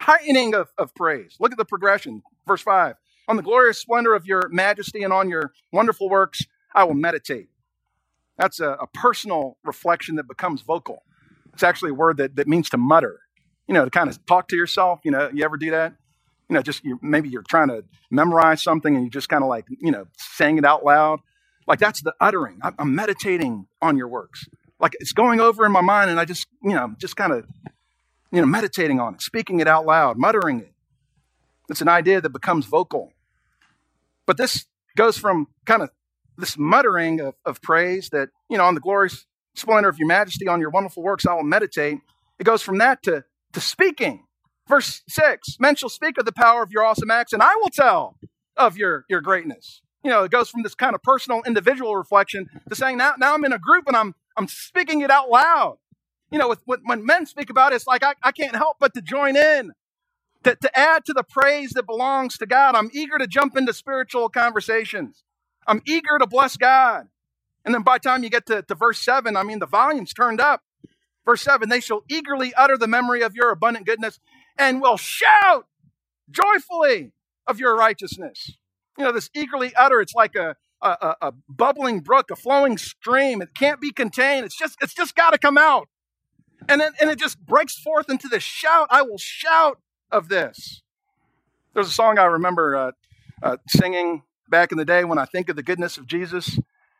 heightening 0.00 0.54
of, 0.54 0.68
of 0.78 0.94
praise. 0.94 1.36
Look 1.40 1.52
at 1.52 1.58
the 1.58 1.64
progression. 1.64 2.22
Verse 2.46 2.62
5 2.62 2.94
On 3.28 3.36
the 3.36 3.42
glorious 3.42 3.78
splendor 3.78 4.14
of 4.14 4.26
your 4.26 4.48
majesty 4.50 5.02
and 5.02 5.12
on 5.12 5.28
your 5.28 5.52
wonderful 5.72 6.08
works, 6.08 6.42
I 6.74 6.84
will 6.84 6.94
meditate. 6.94 7.48
That's 8.38 8.60
a, 8.60 8.70
a 8.70 8.86
personal 8.86 9.58
reflection 9.64 10.16
that 10.16 10.26
becomes 10.26 10.62
vocal. 10.62 11.02
It's 11.52 11.62
actually 11.62 11.90
a 11.90 11.94
word 11.94 12.16
that, 12.18 12.36
that 12.36 12.48
means 12.48 12.70
to 12.70 12.78
mutter, 12.78 13.20
you 13.68 13.74
know, 13.74 13.84
to 13.84 13.90
kind 13.90 14.08
of 14.08 14.24
talk 14.24 14.48
to 14.48 14.56
yourself. 14.56 15.00
You 15.04 15.10
know, 15.10 15.30
you 15.34 15.44
ever 15.44 15.58
do 15.58 15.72
that? 15.72 15.94
You 16.50 16.54
know, 16.54 16.62
just 16.62 16.84
you, 16.84 16.98
maybe 17.00 17.28
you're 17.28 17.44
trying 17.48 17.68
to 17.68 17.84
memorize 18.10 18.62
something 18.62 18.94
and 18.94 19.04
you 19.04 19.10
just 19.10 19.28
kind 19.28 19.44
of 19.44 19.48
like, 19.48 19.66
you 19.68 19.92
know, 19.92 20.06
saying 20.18 20.58
it 20.58 20.64
out 20.64 20.84
loud. 20.84 21.20
Like 21.66 21.78
that's 21.78 22.02
the 22.02 22.12
uttering. 22.20 22.58
I'm 22.78 22.94
meditating 22.94 23.66
on 23.80 23.96
your 23.96 24.08
works. 24.08 24.48
Like 24.80 24.96
it's 24.98 25.12
going 25.12 25.40
over 25.40 25.64
in 25.64 25.70
my 25.70 25.80
mind 25.80 26.10
and 26.10 26.18
I 26.18 26.24
just, 26.24 26.48
you 26.62 26.74
know, 26.74 26.92
just 26.98 27.14
kind 27.14 27.32
of, 27.32 27.46
you 28.32 28.40
know, 28.40 28.46
meditating 28.46 28.98
on 28.98 29.14
it, 29.14 29.22
speaking 29.22 29.60
it 29.60 29.68
out 29.68 29.86
loud, 29.86 30.18
muttering 30.18 30.60
it. 30.60 30.72
It's 31.68 31.80
an 31.80 31.88
idea 31.88 32.20
that 32.20 32.30
becomes 32.30 32.66
vocal. 32.66 33.12
But 34.26 34.36
this 34.36 34.66
goes 34.96 35.16
from 35.16 35.46
kind 35.66 35.82
of 35.82 35.90
this 36.36 36.58
muttering 36.58 37.20
of, 37.20 37.34
of 37.44 37.62
praise 37.62 38.08
that, 38.10 38.30
you 38.48 38.58
know, 38.58 38.64
on 38.64 38.74
the 38.74 38.80
glorious 38.80 39.24
splendor 39.54 39.88
of 39.88 39.98
your 39.98 40.08
majesty, 40.08 40.48
on 40.48 40.60
your 40.60 40.70
wonderful 40.70 41.02
works, 41.04 41.26
I 41.26 41.34
will 41.34 41.44
meditate. 41.44 41.98
It 42.40 42.44
goes 42.44 42.62
from 42.62 42.78
that 42.78 43.04
to, 43.04 43.24
to 43.52 43.60
speaking. 43.60 44.24
Verse 44.70 45.02
6 45.08 45.56
Men 45.58 45.74
shall 45.74 45.88
speak 45.88 46.16
of 46.16 46.24
the 46.24 46.32
power 46.32 46.62
of 46.62 46.70
your 46.70 46.84
awesome 46.84 47.10
acts, 47.10 47.32
and 47.32 47.42
I 47.42 47.56
will 47.56 47.70
tell 47.70 48.16
of 48.56 48.78
your, 48.78 49.04
your 49.10 49.20
greatness. 49.20 49.82
You 50.04 50.10
know, 50.10 50.22
it 50.22 50.30
goes 50.30 50.48
from 50.48 50.62
this 50.62 50.74
kind 50.74 50.94
of 50.94 51.02
personal, 51.02 51.42
individual 51.44 51.96
reflection 51.96 52.48
to 52.68 52.74
saying, 52.74 52.96
now, 52.96 53.14
now 53.18 53.34
I'm 53.34 53.44
in 53.44 53.52
a 53.52 53.58
group 53.58 53.86
and 53.86 53.96
I'm, 53.96 54.14
I'm 54.36 54.48
speaking 54.48 55.00
it 55.02 55.10
out 55.10 55.28
loud. 55.28 55.78
You 56.30 56.38
know, 56.38 56.48
with, 56.48 56.60
with, 56.66 56.80
when 56.84 57.04
men 57.04 57.26
speak 57.26 57.50
about 57.50 57.72
it, 57.72 57.76
it's 57.76 57.86
like 57.86 58.02
I, 58.02 58.14
I 58.22 58.32
can't 58.32 58.54
help 58.54 58.76
but 58.78 58.94
to 58.94 59.02
join 59.02 59.36
in, 59.36 59.72
to, 60.44 60.54
to 60.54 60.78
add 60.78 61.04
to 61.06 61.12
the 61.12 61.24
praise 61.24 61.70
that 61.70 61.84
belongs 61.84 62.38
to 62.38 62.46
God. 62.46 62.76
I'm 62.76 62.90
eager 62.94 63.18
to 63.18 63.26
jump 63.26 63.56
into 63.56 63.74
spiritual 63.74 64.28
conversations. 64.28 65.24
I'm 65.66 65.82
eager 65.86 66.18
to 66.18 66.26
bless 66.26 66.56
God. 66.56 67.08
And 67.64 67.74
then 67.74 67.82
by 67.82 67.96
the 67.96 68.08
time 68.08 68.22
you 68.22 68.30
get 68.30 68.46
to, 68.46 68.62
to 68.62 68.74
verse 68.74 69.00
7, 69.00 69.36
I 69.36 69.42
mean, 69.42 69.58
the 69.58 69.66
volume's 69.66 70.14
turned 70.14 70.40
up. 70.40 70.62
Verse 71.26 71.42
7 71.42 71.68
They 71.68 71.80
shall 71.80 72.04
eagerly 72.08 72.54
utter 72.54 72.78
the 72.78 72.86
memory 72.86 73.22
of 73.22 73.34
your 73.34 73.50
abundant 73.50 73.84
goodness 73.84 74.18
and 74.58 74.80
will 74.80 74.96
shout 74.96 75.66
joyfully 76.30 77.12
of 77.46 77.58
your 77.58 77.76
righteousness. 77.76 78.56
You 78.98 79.04
know, 79.04 79.12
this 79.12 79.30
eagerly 79.34 79.74
utter, 79.74 80.00
it's 80.00 80.14
like 80.14 80.34
a, 80.36 80.56
a, 80.82 81.16
a 81.20 81.32
bubbling 81.48 82.00
brook, 82.00 82.30
a 82.30 82.36
flowing 82.36 82.78
stream. 82.78 83.42
It 83.42 83.54
can't 83.54 83.80
be 83.80 83.92
contained. 83.92 84.44
It's 84.46 84.56
just, 84.58 84.76
it's 84.82 84.94
just 84.94 85.14
got 85.14 85.30
to 85.30 85.38
come 85.38 85.58
out. 85.58 85.88
And 86.68 86.80
then, 86.80 86.92
and 87.00 87.10
it 87.10 87.18
just 87.18 87.38
breaks 87.44 87.78
forth 87.78 88.10
into 88.10 88.28
this 88.28 88.42
shout. 88.42 88.88
I 88.90 89.02
will 89.02 89.18
shout 89.18 89.78
of 90.10 90.28
this. 90.28 90.82
There's 91.74 91.88
a 91.88 91.92
song 91.92 92.18
I 92.18 92.24
remember 92.24 92.76
uh, 92.76 92.90
uh, 93.42 93.56
singing 93.68 94.22
back 94.48 94.72
in 94.72 94.78
the 94.78 94.84
day 94.84 95.04
when 95.04 95.18
I 95.18 95.24
think 95.24 95.48
of 95.48 95.56
the 95.56 95.62
goodness 95.62 95.96
of 95.98 96.06
Jesus 96.06 96.58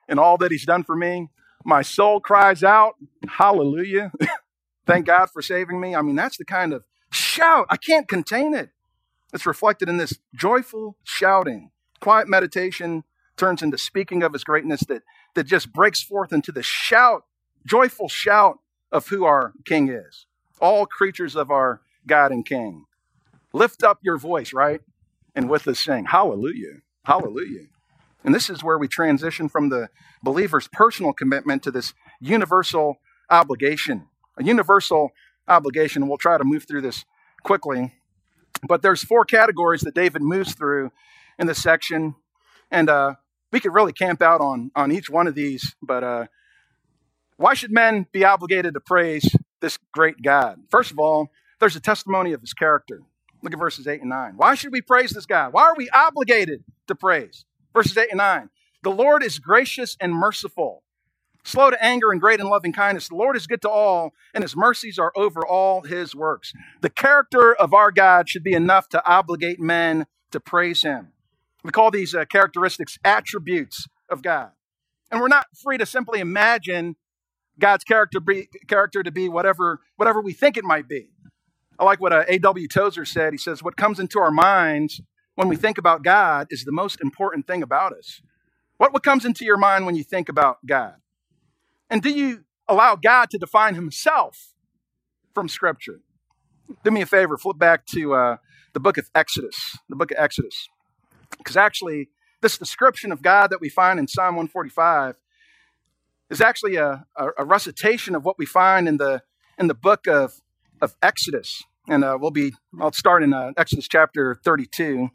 and 0.08 0.18
all 0.20 0.38
that 0.38 0.50
he's 0.50 0.64
done 0.64 0.84
for 0.84 0.96
me. 0.96 1.28
My 1.64 1.82
soul 1.82 2.20
cries 2.20 2.62
out, 2.62 2.94
Hallelujah. 3.28 4.12
Thank 4.86 5.06
God 5.06 5.28
for 5.30 5.42
saving 5.42 5.80
me. 5.80 5.94
I 5.94 6.02
mean, 6.02 6.16
that's 6.16 6.36
the 6.38 6.44
kind 6.44 6.72
of 6.72 6.84
shout. 7.12 7.66
I 7.70 7.77
can't 7.77 8.09
contain 8.09 8.55
it. 8.55 8.70
It's 9.33 9.46
reflected 9.46 9.88
in 9.88 9.96
this 9.96 10.18
joyful 10.35 10.96
shouting. 11.05 11.70
Quiet 12.01 12.29
meditation 12.29 13.05
turns 13.37 13.62
into 13.62 13.79
speaking 13.79 14.23
of 14.23 14.33
his 14.33 14.44
greatness 14.44 14.81
that, 14.88 15.03
that 15.35 15.44
just 15.44 15.73
breaks 15.73 16.03
forth 16.03 16.33
into 16.33 16.53
the 16.53 16.62
shout, 16.62 17.25
joyful 17.66 18.09
shout 18.09 18.59
of 18.90 19.09
who 19.09 19.25
our 19.25 19.53
King 19.64 19.88
is. 19.88 20.27
All 20.61 20.87
creatures 20.87 21.37
of 21.37 21.51
our 21.51 21.81
God 22.07 22.33
and 22.33 22.44
King. 22.44 22.87
Lift 23.53 23.83
up 23.83 23.99
your 24.03 24.18
voice, 24.18 24.53
right? 24.53 24.81
And 25.35 25.49
with 25.49 25.66
us 25.68 25.81
sing, 25.81 26.07
Hallelujah, 26.07 26.81
Hallelujah. 27.05 27.66
And 28.25 28.35
this 28.35 28.51
is 28.51 28.62
where 28.62 28.79
we 28.79 28.88
transition 28.88 29.49
from 29.49 29.68
the 29.68 29.88
believer's 30.23 30.68
personal 30.68 31.12
commitment 31.12 31.62
to 31.62 31.70
this 31.70 31.94
universal 32.20 32.96
obligation. 33.31 34.09
A 34.37 34.44
universal 34.44 35.11
obligation. 35.50 36.08
We'll 36.08 36.18
try 36.18 36.38
to 36.38 36.44
move 36.44 36.64
through 36.66 36.82
this 36.82 37.04
quickly. 37.42 37.94
But 38.66 38.82
there's 38.82 39.02
four 39.02 39.24
categories 39.24 39.82
that 39.82 39.94
David 39.94 40.22
moves 40.22 40.54
through 40.54 40.92
in 41.38 41.46
this 41.46 41.62
section. 41.62 42.14
And 42.70 42.88
uh, 42.88 43.14
we 43.52 43.60
could 43.60 43.74
really 43.74 43.92
camp 43.92 44.22
out 44.22 44.40
on, 44.40 44.70
on 44.76 44.92
each 44.92 45.10
one 45.10 45.26
of 45.26 45.34
these. 45.34 45.74
But 45.82 46.04
uh, 46.04 46.26
why 47.36 47.54
should 47.54 47.72
men 47.72 48.06
be 48.12 48.24
obligated 48.24 48.74
to 48.74 48.80
praise 48.80 49.34
this 49.60 49.78
great 49.92 50.22
God? 50.22 50.60
First 50.70 50.90
of 50.90 50.98
all, 50.98 51.30
there's 51.58 51.76
a 51.76 51.80
testimony 51.80 52.32
of 52.32 52.40
his 52.40 52.52
character. 52.52 53.00
Look 53.42 53.52
at 53.52 53.58
verses 53.58 53.86
8 53.86 54.00
and 54.00 54.10
9. 54.10 54.34
Why 54.36 54.54
should 54.54 54.72
we 54.72 54.82
praise 54.82 55.10
this 55.10 55.26
God? 55.26 55.52
Why 55.52 55.62
are 55.62 55.74
we 55.76 55.88
obligated 55.90 56.64
to 56.88 56.94
praise? 56.94 57.44
Verses 57.74 57.96
8 57.96 58.08
and 58.10 58.18
9. 58.18 58.50
The 58.82 58.90
Lord 58.90 59.22
is 59.22 59.38
gracious 59.38 59.96
and 60.00 60.14
merciful, 60.14 60.82
slow 61.44 61.70
to 61.70 61.85
anger 61.85 62.12
and 62.12 62.20
great 62.20 62.40
in 62.40 62.48
loving 62.48 62.72
kindness. 62.72 63.09
The 63.09 63.16
Lord 63.16 63.37
is 63.37 63.46
good 63.46 63.62
to 63.62 63.70
all, 63.70 64.14
and 64.35 64.42
his 64.42 64.57
mercies 64.57 64.98
are 64.98 65.12
over 65.16 65.46
all 65.46 65.83
his 65.83 66.14
works. 66.14 66.53
The 66.81 66.90
character 66.90 67.55
of 67.55 67.74
our 67.74 67.90
God 67.90 68.29
should 68.29 68.44
be 68.44 68.53
enough 68.53 68.88
to 68.90 69.05
obligate 69.07 69.61
men 69.61 70.07
to 70.31 70.40
praise 70.40 70.83
him. 70.83 71.12
We 71.64 71.70
call 71.70 71.90
these 71.90 72.14
uh, 72.14 72.24
characteristics 72.24 72.98
attributes 73.05 73.87
of 74.09 74.22
God. 74.22 74.50
And 75.11 75.20
we're 75.20 75.29
not 75.29 75.46
free 75.62 75.79
to 75.79 75.87
simply 75.87 76.20
imagine 76.20 76.96
God's 77.59 77.85
character, 77.85 78.20
be, 78.20 78.48
character 78.68 79.03
to 79.03 79.11
be 79.11 79.29
whatever, 79.29 79.81
whatever 79.96 80.20
we 80.20 80.33
think 80.33 80.57
it 80.57 80.64
might 80.64 80.88
be. 80.88 81.11
I 81.79 81.85
like 81.85 82.00
what 82.00 82.12
uh, 82.12 82.24
A.W. 82.29 82.68
Tozer 82.68 83.05
said. 83.05 83.33
He 83.33 83.38
says, 83.38 83.62
What 83.62 83.76
comes 83.76 83.98
into 83.98 84.18
our 84.20 84.31
minds 84.31 85.00
when 85.35 85.48
we 85.48 85.57
think 85.57 85.79
about 85.79 86.03
God 86.03 86.46
is 86.50 86.64
the 86.64 86.72
most 86.72 87.00
important 87.00 87.46
thing 87.46 87.62
about 87.62 87.92
us. 87.92 88.20
What, 88.76 88.92
what 88.92 89.03
comes 89.03 89.24
into 89.24 89.44
your 89.44 89.57
mind 89.57 89.87
when 89.87 89.94
you 89.94 90.05
think 90.05 90.29
about 90.29 90.59
God? 90.66 90.94
And 91.90 92.00
do 92.00 92.11
you 92.11 92.44
allow 92.68 92.96
God 92.96 93.31
to 93.31 93.38
define 93.38 93.74
himself 93.74 94.55
from 95.35 95.48
Scripture? 95.48 96.00
Do 96.85 96.90
me 96.92 97.03
a 97.03 97.07
favor, 97.07 97.37
flip 97.37 97.59
back 97.59 97.85
to 97.87 98.14
uh, 98.14 98.37
the 98.72 98.81
book 98.81 98.96
of 98.96 99.11
Exodus, 99.14 99.76
the 99.88 99.96
book 99.96 100.12
of 100.12 100.16
Exodus. 100.18 100.68
Because 101.37 101.57
actually, 101.57 102.09
this 102.40 102.57
description 102.57 103.11
of 103.11 103.22
God 103.22 103.50
that 103.50 103.61
we 103.61 103.68
find 103.68 103.98
in 103.98 104.07
Psalm 104.07 104.37
145 104.37 105.16
is 106.31 106.40
actually 106.40 106.76
a, 106.76 107.05
a, 107.16 107.29
a 107.38 107.44
recitation 107.44 108.14
of 108.14 108.24
what 108.24 108.38
we 108.38 108.46
find 108.46 108.87
in 108.87 108.96
the, 108.98 109.22
in 109.59 109.66
the 109.66 109.74
book 109.74 110.07
of, 110.07 110.40
of 110.81 110.94
Exodus. 111.03 111.64
And 111.88 112.05
uh, 112.05 112.16
we'll 112.20 112.31
be, 112.31 112.53
I'll 112.81 112.92
start 112.92 113.24
in 113.24 113.35
uh, 113.35 113.50
Exodus 113.57 113.88
chapter 113.88 114.38
32. 114.44 115.09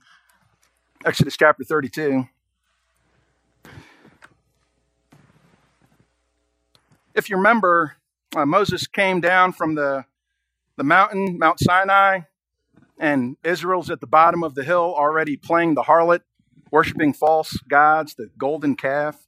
Exodus 1.05 1.38
chapter 1.38 1.63
32. 1.63 2.25
If 7.15 7.30
you 7.30 7.38
remember, 7.38 7.95
uh, 8.36 8.45
Moses 8.45 8.88
came 8.88 9.21
down 9.21 9.54
from 9.54 9.75
the, 9.75 10.04
the 10.75 10.84
mountain, 10.84 11.39
Mount 11.39 11.62
Sinai, 11.62 12.21
and 12.99 13.38
Israel's 13.41 13.89
at 13.89 14.01
the 14.01 14.08
bottom 14.08 14.43
of 14.43 14.54
the 14.54 14.65
hill 14.65 14.93
already 14.97 15.38
playing 15.38 15.75
the 15.75 15.84
harlot, 15.84 16.21
worshiping 16.71 17.13
false 17.13 17.58
gods, 17.69 18.15
the 18.15 18.30
golden 18.38 18.75
calf. 18.75 19.28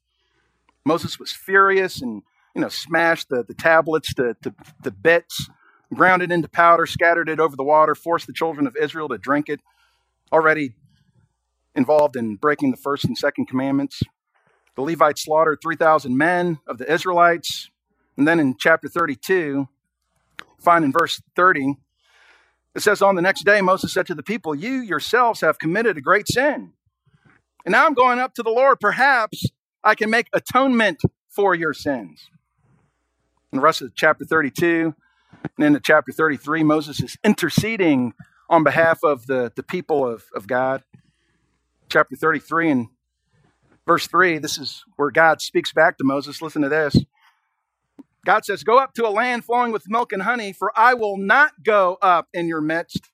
Moses 0.86 1.17
was 1.17 1.32
furious 1.32 2.02
and 2.02 2.23
you 2.54 2.62
know 2.62 2.67
smashed 2.67 3.30
the, 3.30 3.43
the 3.43 3.54
tablets 3.54 4.13
to, 4.15 4.36
to, 4.41 4.54
to 4.84 4.91
bits, 4.91 5.50
ground 5.93 6.21
it 6.21 6.32
into 6.32 6.50
powder, 6.50 6.86
scattered 6.86 7.30
it 7.30 7.39
over 7.39 7.56
the 7.56 7.63
water, 7.63 7.95
forced 7.95 8.28
the 8.28 8.34
children 8.34 8.67
of 8.67 8.76
Israel 8.76 9.08
to 9.08 9.17
drink 9.17 9.47
it, 9.47 9.62
already 10.34 10.73
involved 11.73 12.17
in 12.17 12.36
breaking 12.36 12.71
the 12.71 12.78
first 12.78 13.06
and 13.06 13.17
second 13.17 13.45
commandments. 13.45 14.04
The 14.76 14.82
Levites 14.82 15.23
slaughtered 15.23 15.60
3,000 15.62 16.17
men 16.17 16.60
of 16.67 16.78
the 16.78 16.91
Israelites. 16.91 17.69
And 18.17 18.27
then 18.27 18.39
in 18.39 18.56
chapter 18.58 18.88
32, 18.88 19.67
find 20.60 20.84
in 20.84 20.91
verse 20.91 21.21
30, 21.36 21.75
it 22.75 22.82
says, 22.82 23.01
On 23.01 23.15
the 23.15 23.21
next 23.21 23.43
day, 23.43 23.62
Moses 23.62 23.93
said 23.93 24.08
to 24.08 24.15
the 24.15 24.23
people, 24.23 24.56
You 24.56 24.82
yourselves 24.82 25.41
have 25.41 25.60
committed 25.60 25.97
a 25.97 26.01
great 26.01 26.27
sin. 26.27 26.73
And 27.65 27.71
now 27.71 27.86
I'm 27.86 27.93
going 27.93 28.19
up 28.19 28.34
to 28.36 28.43
the 28.43 28.49
Lord. 28.49 28.80
Perhaps 28.80 29.45
I 29.84 29.95
can 29.95 30.10
make 30.10 30.27
atonement 30.34 31.01
for 31.30 31.56
your 31.56 31.73
sins. 31.73 32.30
In 33.51 33.58
the 33.58 33.63
rest 33.63 33.82
of 33.82 33.95
chapter 33.95 34.25
32, 34.25 34.93
and 35.58 35.65
into 35.65 35.80
chapter 35.80 36.12
33, 36.12 36.63
Moses 36.63 37.01
is 37.01 37.17
interceding 37.23 38.13
on 38.49 38.63
behalf 38.63 38.99
of 39.03 39.27
the, 39.27 39.51
the 39.56 39.63
people 39.63 40.08
of, 40.08 40.23
of 40.36 40.47
God. 40.47 40.84
Chapter 41.89 42.15
33 42.15 42.69
and 42.69 42.88
verse 43.86 44.08
3, 44.08 44.39
this 44.39 44.58
is 44.58 44.84
where 44.95 45.12
God 45.12 45.41
speaks 45.41 45.73
back 45.73 45.97
to 45.97 46.03
Moses. 46.03 46.41
Listen 46.41 46.62
to 46.63 46.69
this. 46.69 46.97
God 48.27 48.43
says, 48.43 48.65
Go 48.65 48.77
up 48.77 48.93
to 48.95 49.07
a 49.07 49.09
land 49.09 49.45
flowing 49.45 49.71
with 49.71 49.89
milk 49.89 50.11
and 50.11 50.23
honey, 50.23 50.51
for 50.51 50.77
I 50.77 50.95
will 50.95 51.15
not 51.15 51.63
go 51.63 51.97
up 52.01 52.27
in 52.33 52.49
your 52.49 52.59
midst, 52.59 53.09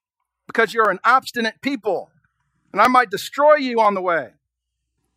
because 0.48 0.74
you're 0.74 0.90
an 0.90 1.00
obstinate 1.04 1.62
people, 1.62 2.10
and 2.72 2.82
I 2.82 2.88
might 2.88 3.12
destroy 3.12 3.58
you 3.58 3.80
on 3.80 3.94
the 3.94 4.02
way. 4.02 4.32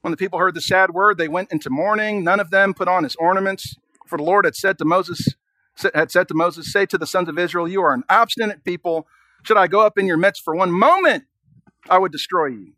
When 0.03 0.11
the 0.11 0.19
people 0.19 0.39
heard 0.39 0.55
the 0.55 0.61
sad 0.61 0.91
word, 0.91 1.17
they 1.17 1.29
went 1.29 1.51
into 1.51 1.71
mourning. 1.71 2.23
None 2.23 2.41
of 2.41 2.51
them 2.51 2.75
put 2.75 2.89
on 2.89 3.05
his 3.05 3.17
ornaments, 3.17 3.75
for 4.07 4.19
the 4.19 4.23
Lord 4.23 4.45
had 4.45 4.55
said 4.55 4.77
to 4.79 4.85
Moses, 4.85 5.35
had 5.95 6.11
said 6.11 6.29
to 6.29 6.35
Moses, 6.35 6.71
Say 6.71 6.85
to 6.85 6.99
the 6.99 7.07
sons 7.07 7.31
of 7.31 7.39
Israel, 7.39 7.67
You 7.67 7.81
are 7.81 7.95
an 7.95 8.05
obstinate 8.11 8.65
people. 8.65 9.07
Should 9.45 9.57
I 9.57 9.67
go 9.67 9.81
up 9.81 9.97
in 9.97 10.07
your 10.07 10.19
midst 10.19 10.45
for 10.45 10.55
one 10.55 10.73
moment? 10.73 11.25
I 11.89 11.97
would 11.97 12.13
destroy 12.13 12.49
you. 12.49 12.75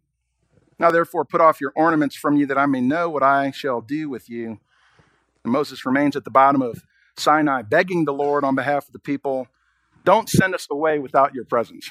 Now, 0.79 0.93
therefore, 0.93 1.25
put 1.25 1.41
off 1.41 1.61
your 1.61 1.73
ornaments 1.75 2.15
from 2.15 2.37
you, 2.37 2.47
that 2.47 2.59
I 2.59 2.67
may 2.67 2.81
know 2.81 3.11
what 3.11 3.25
I 3.25 3.51
shall 3.51 3.81
do 3.81 4.09
with 4.09 4.31
you. 4.31 4.61
And 5.43 5.53
Moses 5.53 5.85
remains 5.85 6.15
at 6.15 6.23
the 6.23 6.31
bottom 6.31 6.63
of 6.63 6.85
Sinai, 7.19 7.63
begging 7.63 8.05
the 8.05 8.13
Lord 8.13 8.45
on 8.45 8.55
behalf 8.55 8.87
of 8.87 8.93
the 8.93 8.99
people, 8.99 9.49
Don't 10.05 10.29
send 10.29 10.55
us 10.55 10.67
away 10.71 10.99
without 10.99 11.35
your 11.35 11.45
presence. 11.45 11.91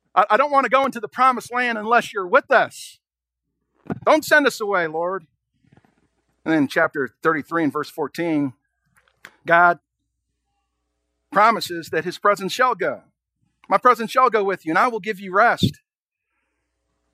I, 0.14 0.26
I 0.30 0.36
don't 0.36 0.52
want 0.52 0.64
to 0.64 0.70
go 0.70 0.84
into 0.84 1.00
the 1.00 1.08
promised 1.08 1.52
land 1.52 1.78
unless 1.78 2.12
you're 2.12 2.26
with 2.26 2.50
us. 2.50 2.98
Don't 4.04 4.24
send 4.24 4.46
us 4.46 4.60
away, 4.60 4.86
Lord. 4.86 5.26
And 6.44 6.54
then, 6.54 6.68
chapter 6.68 7.10
33 7.22 7.64
and 7.64 7.72
verse 7.72 7.90
14, 7.90 8.52
God 9.46 9.78
promises 11.32 11.90
that 11.90 12.04
his 12.04 12.18
presence 12.18 12.52
shall 12.52 12.74
go. 12.74 13.02
My 13.68 13.78
presence 13.78 14.10
shall 14.10 14.30
go 14.30 14.44
with 14.44 14.66
you, 14.66 14.72
and 14.72 14.78
I 14.78 14.88
will 14.88 15.00
give 15.00 15.20
you 15.20 15.34
rest. 15.34 15.80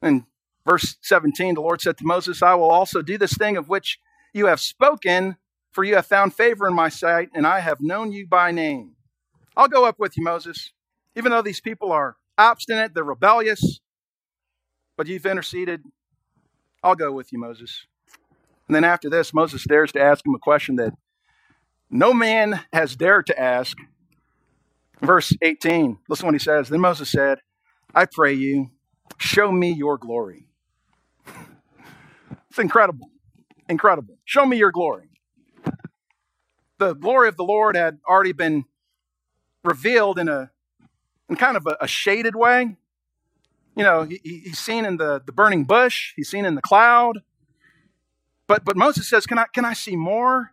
In 0.02 0.26
verse 0.66 0.96
17, 1.02 1.54
the 1.54 1.60
Lord 1.60 1.80
said 1.80 1.98
to 1.98 2.04
Moses, 2.06 2.42
I 2.42 2.54
will 2.54 2.70
also 2.70 3.02
do 3.02 3.18
this 3.18 3.34
thing 3.34 3.56
of 3.56 3.68
which 3.68 3.98
you 4.32 4.46
have 4.46 4.60
spoken, 4.60 5.36
for 5.72 5.84
you 5.84 5.96
have 5.96 6.06
found 6.06 6.34
favor 6.34 6.66
in 6.68 6.74
my 6.74 6.88
sight, 6.88 7.30
and 7.34 7.46
I 7.46 7.60
have 7.60 7.80
known 7.80 8.12
you 8.12 8.26
by 8.26 8.50
name. 8.52 8.92
I'll 9.56 9.68
go 9.68 9.84
up 9.86 9.98
with 9.98 10.16
you, 10.16 10.24
Moses. 10.24 10.72
Even 11.16 11.32
though 11.32 11.42
these 11.42 11.60
people 11.60 11.92
are 11.92 12.16
obstinate, 12.38 12.94
they're 12.94 13.04
rebellious, 13.04 13.80
but 14.96 15.06
you've 15.06 15.26
interceded, 15.26 15.82
I'll 16.82 16.94
go 16.96 17.12
with 17.12 17.32
you, 17.32 17.38
Moses. 17.40 17.86
And 18.68 18.74
then 18.74 18.84
after 18.84 19.10
this, 19.10 19.34
Moses 19.34 19.64
dares 19.64 19.92
to 19.92 20.02
ask 20.02 20.26
him 20.26 20.34
a 20.34 20.38
question 20.38 20.76
that 20.76 20.94
no 21.90 22.12
man 22.14 22.60
has 22.72 22.96
dared 22.96 23.26
to 23.26 23.40
ask. 23.40 23.76
Verse 25.00 25.32
18, 25.42 25.98
listen 26.08 26.26
what 26.26 26.34
he 26.34 26.38
says. 26.40 26.68
Then 26.68 26.80
Moses 26.80 27.10
said, 27.10 27.40
I 27.94 28.06
pray 28.06 28.34
you, 28.34 28.70
show 29.18 29.52
me 29.52 29.72
your 29.72 29.98
glory. 29.98 30.46
It's 32.50 32.58
incredible. 32.58 33.10
Incredible. 33.68 34.18
Show 34.24 34.46
me 34.46 34.56
your 34.56 34.72
glory. 34.72 35.10
The 36.78 36.94
glory 36.94 37.28
of 37.28 37.36
the 37.36 37.44
Lord 37.44 37.76
had 37.76 37.98
already 38.08 38.32
been 38.32 38.64
revealed 39.64 40.18
in 40.18 40.28
a 40.28 40.50
in 41.28 41.36
kind 41.36 41.56
of 41.56 41.66
a, 41.66 41.76
a 41.82 41.88
shaded 41.88 42.36
way. 42.36 42.76
You 43.76 43.84
know, 43.84 44.04
he, 44.04 44.20
he's 44.24 44.58
seen 44.58 44.84
in 44.84 44.96
the, 44.98 45.22
the 45.24 45.32
burning 45.32 45.64
bush, 45.64 46.12
he's 46.16 46.30
seen 46.30 46.44
in 46.44 46.54
the 46.56 46.62
cloud. 46.62 47.20
But 48.48 48.64
but 48.64 48.76
Moses 48.76 49.08
says, 49.08 49.26
Can 49.26 49.38
I 49.38 49.46
can 49.54 49.64
I 49.64 49.74
see 49.74 49.96
more? 49.96 50.52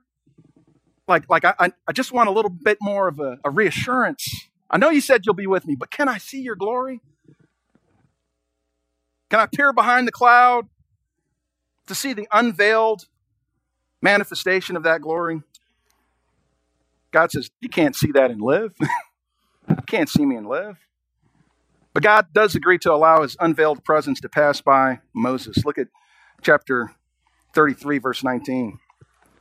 like, 1.08 1.30
like 1.30 1.46
I, 1.46 1.56
I 1.88 1.94
just 1.94 2.14
want 2.14 2.30
a 2.30 2.34
little 2.34 2.52
bit 2.52 2.80
more 2.82 3.10
of 3.10 3.20
a, 3.22 3.40
a 3.46 3.52
reassurance. 3.52 4.28
I 4.72 4.80
know 4.80 4.92
you 4.92 5.02
said 5.02 5.26
you'll 5.26 5.36
be 5.36 5.48
with 5.48 5.68
me, 5.68 5.76
but 5.76 5.92
can 5.92 6.10
I 6.10 6.20
see 6.20 6.42
your 6.42 6.58
glory? 6.58 7.02
Can 9.30 9.40
I 9.40 9.48
peer 9.48 9.74
behind 9.74 10.08
the 10.08 10.12
cloud 10.12 10.68
to 11.88 11.96
see 11.96 12.14
the 12.14 12.28
unveiled 12.32 13.06
manifestation 14.02 14.76
of 14.76 14.84
that 14.84 15.02
glory? 15.02 15.42
God 17.16 17.32
says, 17.32 17.50
You 17.62 17.70
can't 17.70 17.96
see 17.96 18.12
that 18.12 18.30
and 18.30 18.42
live. 18.42 18.76
you 19.70 19.78
can't 19.88 20.10
see 20.10 20.26
me 20.26 20.36
and 20.36 20.46
live. 20.46 20.76
But 21.94 22.04
God 22.04 22.28
does 22.34 22.56
agree 22.56 22.78
to 22.80 22.92
allow 22.92 23.22
his 23.22 23.38
unveiled 23.40 23.86
presence 23.86 24.20
to 24.20 24.28
pass 24.28 24.60
by 24.60 25.00
Moses. 25.14 25.64
Look 25.64 25.78
at 25.78 25.88
chapter 26.42 26.92
33, 27.54 28.00
verse 28.00 28.22
19. 28.22 28.80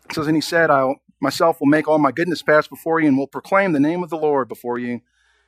It 0.08 0.14
says, 0.14 0.28
And 0.28 0.36
he 0.36 0.40
said, 0.40 0.70
I'll 0.70 1.00
myself 1.20 1.58
will 1.58 1.66
make 1.66 1.88
all 1.88 1.98
my 1.98 2.12
goodness 2.12 2.42
pass 2.42 2.68
before 2.68 3.00
you 3.00 3.08
and 3.08 3.18
will 3.18 3.26
proclaim 3.26 3.72
the 3.72 3.80
name 3.80 4.04
of 4.04 4.10
the 4.10 4.16
Lord 4.16 4.46
before 4.46 4.78
you. 4.78 5.00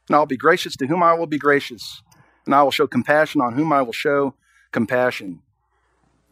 And 0.09 0.17
I'll 0.17 0.27
be 0.27 0.37
gracious 0.37 0.75
to 0.79 0.89
whom 0.89 1.05
I 1.05 1.15
will 1.15 1.29
be 1.29 1.39
gracious, 1.39 2.03
and 2.45 2.57
I 2.57 2.65
will 2.65 2.73
show 2.73 2.89
compassion 2.89 3.41
on 3.41 3.55
whom 3.55 3.73
I 3.73 3.83
will 3.83 3.93
show 3.93 4.35
compassion. 4.73 5.43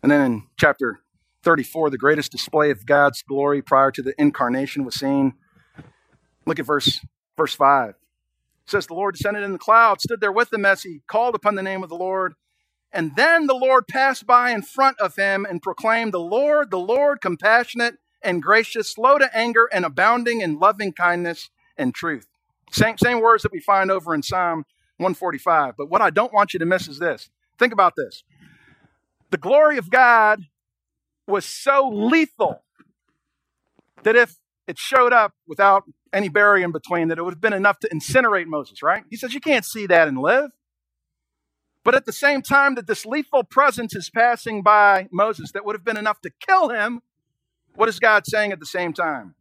And 0.03 0.11
then 0.11 0.21
in 0.21 0.43
chapter 0.59 1.03
34, 1.45 1.91
the 1.91 1.99
greatest 1.99 2.33
display 2.33 2.73
of 2.73 2.85
God's 2.85 3.23
glory 3.23 3.63
prior 3.63 3.93
to 3.93 4.03
the 4.03 4.21
incarnation 4.21 4.85
was 4.85 4.97
seen. 4.97 5.35
Look 6.47 6.59
at 6.59 6.67
verse, 6.67 7.01
verse 7.37 7.55
5. 7.55 7.91
It 7.91 7.97
says, 8.67 8.87
The 8.87 8.95
Lord 8.95 9.15
descended 9.17 9.43
in 9.43 9.53
the 9.53 9.59
cloud, 9.59 10.01
stood 10.01 10.21
there 10.21 10.33
with 10.33 10.51
them 10.51 10.65
as 10.65 10.83
he 10.83 11.03
called 11.07 11.35
upon 11.35 11.55
the 11.55 11.63
name 11.63 11.83
of 11.83 11.89
the 11.89 11.97
Lord. 11.97 12.35
And 12.93 13.17
then 13.17 13.47
the 13.47 13.55
Lord 13.55 13.89
passed 13.89 14.27
by 14.27 14.51
in 14.53 14.63
front 14.63 14.99
of 15.01 15.17
him 15.17 15.47
and 15.49 15.63
proclaimed, 15.63 16.13
The 16.13 16.21
Lord, 16.21 16.71
the 16.71 16.79
Lord, 16.79 17.21
compassionate 17.21 17.97
and 18.23 18.43
gracious, 18.43 18.93
slow 18.93 19.19
to 19.19 19.37
anger, 19.37 19.69
and 19.73 19.85
abounding 19.85 20.41
in 20.41 20.59
loving 20.59 20.93
kindness 20.93 21.51
and 21.77 21.95
truth. 21.95 22.27
Same, 22.71 22.97
same 22.99 23.21
words 23.21 23.43
that 23.43 23.53
we 23.53 23.61
find 23.61 23.91
over 23.91 24.15
in 24.15 24.23
Psalm 24.23 24.65
145. 24.99 25.75
But 25.77 25.91
what 25.91 26.03
I 26.03 26.11
don't 26.11 26.33
want 26.33 26.55
you 26.55 26.61
to 26.61 26.67
miss 26.67 26.89
is 26.89 26.99
this. 26.99 27.31
Think 27.59 27.73
about 27.73 27.95
this. 27.97 28.25
The 29.31 29.39
glory 29.39 29.79
of 29.79 29.91
God 29.91 30.43
was 31.27 31.45
so 31.45 31.89
lethal 31.89 32.63
that 34.03 34.17
if 34.17 34.37
it 34.67 34.79
showed 34.79 35.13
up 35.13 35.33
without 35.47 35.85
any 36.15 36.31
barrier 36.31 36.65
in 36.65 36.73
between, 36.73 37.09
that 37.09 37.19
it 37.19 37.25
would 37.25 37.35
have 37.35 37.43
been 37.43 37.53
enough 37.53 37.81
to 37.81 37.89
incinerate 37.91 38.47
Moses, 38.47 38.83
right? 38.83 39.05
He 39.11 39.17
says, 39.17 39.35
You 39.35 39.41
can't 39.41 39.65
see 39.65 39.87
that 39.89 40.09
and 40.09 40.19
live. 40.19 40.51
But 41.85 41.95
at 41.95 42.07
the 42.07 42.13
same 42.13 42.43
time 42.43 42.77
that 42.77 42.87
this 42.87 43.07
lethal 43.07 43.45
presence 43.45 43.95
is 43.95 44.11
passing 44.11 44.63
by 44.63 45.09
Moses, 45.13 45.53
that 45.53 45.65
would 45.67 45.75
have 45.77 45.85
been 45.85 45.99
enough 45.99 46.21
to 46.23 46.31
kill 46.47 46.71
him, 46.71 47.03
what 47.75 47.89
is 47.89 47.99
God 47.99 48.27
saying 48.27 48.53
at 48.53 48.61
the 48.61 48.67
same 48.67 48.93
time? 48.93 49.35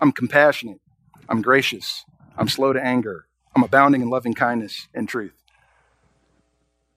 I'm 0.00 0.12
compassionate. 0.12 0.80
I'm 1.28 1.42
gracious. 1.42 2.04
I'm 2.36 2.48
slow 2.48 2.72
to 2.72 2.82
anger. 2.84 3.26
I'm 3.56 3.62
abounding 3.64 4.02
in 4.02 4.10
loving 4.10 4.34
kindness 4.34 4.88
and 4.94 5.08
truth. 5.08 5.34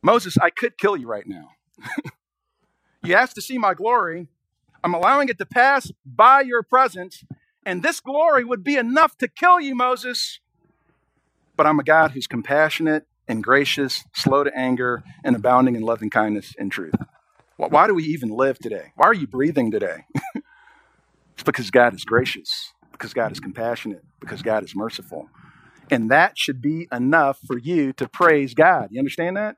Moses, 0.03 0.37
I 0.37 0.49
could 0.49 0.77
kill 0.77 0.97
you 0.97 1.07
right 1.07 1.27
now. 1.27 1.51
you 3.03 3.15
asked 3.15 3.35
to 3.35 3.41
see 3.41 3.57
my 3.57 3.73
glory. 3.73 4.27
I'm 4.83 4.93
allowing 4.93 5.29
it 5.29 5.37
to 5.39 5.45
pass 5.45 5.91
by 6.05 6.41
your 6.41 6.63
presence, 6.63 7.23
and 7.65 7.83
this 7.83 7.99
glory 7.99 8.43
would 8.43 8.63
be 8.63 8.75
enough 8.75 9.17
to 9.17 9.27
kill 9.27 9.59
you, 9.59 9.75
Moses. 9.75 10.39
But 11.55 11.67
I'm 11.67 11.79
a 11.79 11.83
God 11.83 12.11
who's 12.11 12.27
compassionate 12.27 13.05
and 13.27 13.43
gracious, 13.43 14.03
slow 14.13 14.43
to 14.43 14.57
anger, 14.57 15.03
and 15.23 15.35
abounding 15.35 15.75
in 15.75 15.83
loving 15.83 16.09
kindness 16.09 16.53
and 16.57 16.71
truth. 16.71 16.95
Why 17.57 17.85
do 17.87 17.93
we 17.93 18.03
even 18.05 18.29
live 18.29 18.57
today? 18.57 18.91
Why 18.95 19.07
are 19.07 19.13
you 19.13 19.27
breathing 19.27 19.71
today? 19.71 20.05
It's 21.33 21.43
because 21.43 21.71
God 21.71 21.95
is 21.95 22.05
gracious, 22.05 22.71
because 22.91 23.15
God 23.15 23.31
is 23.31 23.39
compassionate, 23.39 24.03
because 24.19 24.43
God 24.43 24.63
is 24.63 24.75
merciful. 24.75 25.27
And 25.89 26.11
that 26.11 26.37
should 26.37 26.61
be 26.61 26.87
enough 26.91 27.39
for 27.47 27.57
you 27.57 27.93
to 27.93 28.07
praise 28.07 28.53
God. 28.53 28.89
You 28.91 28.99
understand 28.99 29.37
that? 29.37 29.55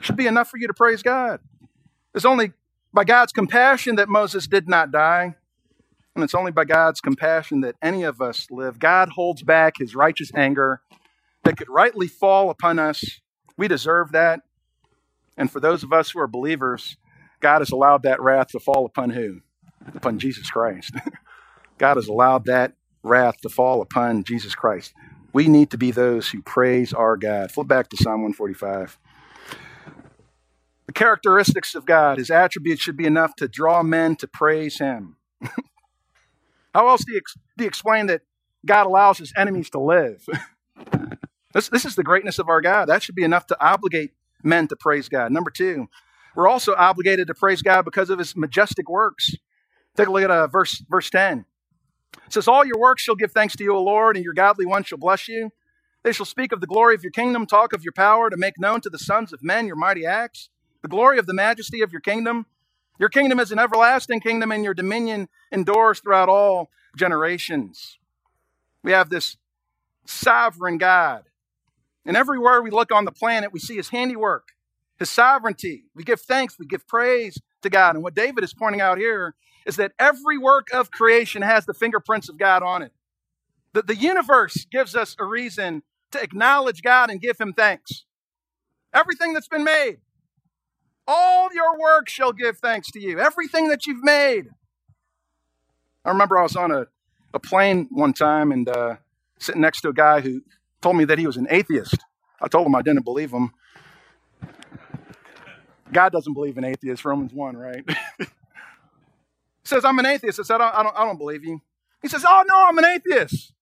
It 0.00 0.06
should 0.06 0.16
be 0.16 0.26
enough 0.26 0.48
for 0.48 0.56
you 0.56 0.68
to 0.68 0.72
praise 0.72 1.02
God. 1.02 1.40
It's 2.14 2.24
only 2.24 2.52
by 2.94 3.04
God's 3.04 3.32
compassion 3.32 3.96
that 3.96 4.08
Moses 4.08 4.46
did 4.46 4.68
not 4.68 4.90
die. 4.90 5.36
And 6.14 6.22
it's 6.22 6.34
only 6.34 6.52
by 6.52 6.64
God's 6.64 7.00
compassion 7.00 7.62
that 7.62 7.76
any 7.80 8.02
of 8.02 8.20
us 8.20 8.46
live. 8.50 8.78
God 8.78 9.10
holds 9.10 9.42
back 9.42 9.78
his 9.78 9.94
righteous 9.94 10.30
anger 10.34 10.82
that 11.44 11.56
could 11.56 11.70
rightly 11.70 12.06
fall 12.06 12.50
upon 12.50 12.78
us. 12.78 13.20
We 13.56 13.68
deserve 13.68 14.12
that. 14.12 14.40
And 15.36 15.50
for 15.50 15.60
those 15.60 15.82
of 15.82 15.92
us 15.92 16.10
who 16.10 16.20
are 16.20 16.26
believers, 16.26 16.96
God 17.40 17.60
has 17.60 17.70
allowed 17.70 18.02
that 18.02 18.20
wrath 18.20 18.48
to 18.48 18.60
fall 18.60 18.84
upon 18.84 19.10
who? 19.10 19.40
Upon 19.94 20.18
Jesus 20.18 20.50
Christ. 20.50 20.94
God 21.78 21.96
has 21.96 22.08
allowed 22.08 22.44
that 22.44 22.74
wrath 23.02 23.38
to 23.42 23.48
fall 23.48 23.82
upon 23.82 24.24
Jesus 24.24 24.54
Christ. 24.54 24.92
We 25.32 25.48
need 25.48 25.70
to 25.70 25.78
be 25.78 25.90
those 25.90 26.28
who 26.28 26.42
praise 26.42 26.92
our 26.92 27.16
God. 27.16 27.50
Flip 27.50 27.66
back 27.66 27.88
to 27.88 27.96
Psalm 27.96 28.22
145. 28.22 28.98
The 30.86 30.92
characteristics 30.92 31.74
of 31.74 31.86
God, 31.86 32.18
his 32.18 32.30
attributes 32.30 32.82
should 32.82 32.96
be 32.98 33.06
enough 33.06 33.34
to 33.36 33.48
draw 33.48 33.82
men 33.82 34.16
to 34.16 34.28
praise 34.28 34.78
him. 34.78 35.16
How 36.74 36.88
else 36.88 37.04
do 37.04 37.12
you, 37.12 37.20
do 37.56 37.64
you 37.64 37.68
explain 37.68 38.06
that 38.06 38.22
God 38.64 38.86
allows 38.86 39.18
his 39.18 39.32
enemies 39.36 39.70
to 39.70 39.80
live? 39.80 40.24
this, 41.52 41.68
this 41.68 41.84
is 41.84 41.96
the 41.96 42.02
greatness 42.02 42.38
of 42.38 42.48
our 42.48 42.60
God. 42.60 42.88
That 42.88 43.02
should 43.02 43.14
be 43.14 43.24
enough 43.24 43.46
to 43.48 43.64
obligate 43.64 44.12
men 44.42 44.68
to 44.68 44.76
praise 44.76 45.08
God. 45.08 45.32
Number 45.32 45.50
two, 45.50 45.88
we're 46.34 46.48
also 46.48 46.74
obligated 46.74 47.26
to 47.26 47.34
praise 47.34 47.62
God 47.62 47.84
because 47.84 48.10
of 48.10 48.18
his 48.18 48.36
majestic 48.36 48.88
works. 48.88 49.30
Take 49.96 50.08
a 50.08 50.10
look 50.10 50.22
at 50.22 50.30
uh, 50.30 50.46
verse, 50.46 50.82
verse 50.88 51.10
10. 51.10 51.44
It 52.26 52.32
says, 52.32 52.48
All 52.48 52.64
your 52.64 52.78
works 52.78 53.02
shall 53.02 53.14
give 53.14 53.32
thanks 53.32 53.56
to 53.56 53.64
you, 53.64 53.76
O 53.76 53.82
Lord, 53.82 54.16
and 54.16 54.24
your 54.24 54.34
godly 54.34 54.64
ones 54.64 54.86
shall 54.86 54.98
bless 54.98 55.28
you. 55.28 55.50
They 56.02 56.12
shall 56.12 56.26
speak 56.26 56.52
of 56.52 56.60
the 56.60 56.66
glory 56.66 56.94
of 56.94 57.02
your 57.02 57.12
kingdom, 57.12 57.46
talk 57.46 57.72
of 57.72 57.84
your 57.84 57.92
power, 57.92 58.30
to 58.30 58.36
make 58.36 58.58
known 58.58 58.80
to 58.80 58.90
the 58.90 58.98
sons 58.98 59.32
of 59.32 59.42
men 59.42 59.66
your 59.66 59.76
mighty 59.76 60.04
acts, 60.06 60.48
the 60.80 60.88
glory 60.88 61.18
of 61.18 61.26
the 61.26 61.34
majesty 61.34 61.82
of 61.82 61.92
your 61.92 62.00
kingdom. 62.00 62.46
Your 62.98 63.08
kingdom 63.08 63.40
is 63.40 63.52
an 63.52 63.58
everlasting 63.58 64.20
kingdom, 64.20 64.52
and 64.52 64.64
your 64.64 64.74
dominion 64.74 65.28
endures 65.50 66.00
throughout 66.00 66.28
all 66.28 66.70
generations. 66.96 67.98
We 68.84 68.92
have 68.92 69.10
this 69.10 69.36
sovereign 70.06 70.78
God. 70.78 71.24
And 72.04 72.16
everywhere 72.16 72.62
we 72.62 72.70
look 72.70 72.92
on 72.92 73.04
the 73.04 73.12
planet, 73.12 73.52
we 73.52 73.60
see 73.60 73.76
his 73.76 73.90
handiwork, 73.90 74.48
his 74.98 75.10
sovereignty. 75.10 75.84
We 75.94 76.04
give 76.04 76.20
thanks, 76.20 76.58
we 76.58 76.66
give 76.66 76.86
praise 76.86 77.38
to 77.62 77.70
God. 77.70 77.94
And 77.94 78.02
what 78.02 78.14
David 78.14 78.44
is 78.44 78.52
pointing 78.52 78.80
out 78.80 78.98
here 78.98 79.34
is 79.64 79.76
that 79.76 79.92
every 79.98 80.38
work 80.38 80.68
of 80.72 80.90
creation 80.90 81.42
has 81.42 81.64
the 81.64 81.74
fingerprints 81.74 82.28
of 82.28 82.38
God 82.38 82.62
on 82.62 82.82
it. 82.82 82.92
The, 83.72 83.82
the 83.82 83.96
universe 83.96 84.66
gives 84.70 84.94
us 84.94 85.16
a 85.18 85.24
reason 85.24 85.82
to 86.10 86.22
acknowledge 86.22 86.82
God 86.82 87.10
and 87.10 87.20
give 87.20 87.38
him 87.38 87.52
thanks. 87.52 88.04
Everything 88.92 89.32
that's 89.32 89.48
been 89.48 89.64
made, 89.64 89.98
all 91.06 91.48
your 91.54 91.78
work 91.78 92.08
shall 92.08 92.32
give 92.32 92.58
thanks 92.58 92.90
to 92.92 93.00
you. 93.00 93.18
Everything 93.18 93.68
that 93.68 93.86
you've 93.86 94.02
made. 94.02 94.48
I 96.04 96.10
remember 96.10 96.38
I 96.38 96.42
was 96.42 96.56
on 96.56 96.70
a, 96.70 96.86
a 97.34 97.38
plane 97.38 97.88
one 97.90 98.12
time 98.12 98.52
and 98.52 98.68
uh, 98.68 98.96
sitting 99.38 99.60
next 99.60 99.82
to 99.82 99.88
a 99.88 99.92
guy 99.92 100.20
who 100.20 100.42
told 100.80 100.96
me 100.96 101.04
that 101.04 101.18
he 101.18 101.26
was 101.26 101.36
an 101.36 101.46
atheist. 101.50 101.98
I 102.40 102.48
told 102.48 102.66
him 102.66 102.74
I 102.74 102.82
didn't 102.82 103.04
believe 103.04 103.30
him. 103.30 103.52
God 105.92 106.10
doesn't 106.12 106.32
believe 106.32 106.56
in 106.58 106.64
atheists, 106.64 107.04
Romans 107.04 107.32
1, 107.32 107.56
right? 107.56 107.84
says, 109.64 109.84
I'm 109.84 109.98
an 109.98 110.06
atheist. 110.06 110.40
I 110.40 110.42
said, 110.42 110.60
I, 110.60 110.70
I, 110.74 110.82
don't, 110.82 110.96
I 110.96 111.04
don't 111.04 111.18
believe 111.18 111.44
you. 111.44 111.60
He 112.00 112.08
says, 112.08 112.24
Oh, 112.28 112.44
no, 112.48 112.66
I'm 112.66 112.78
an 112.78 112.84
atheist. 112.84 113.52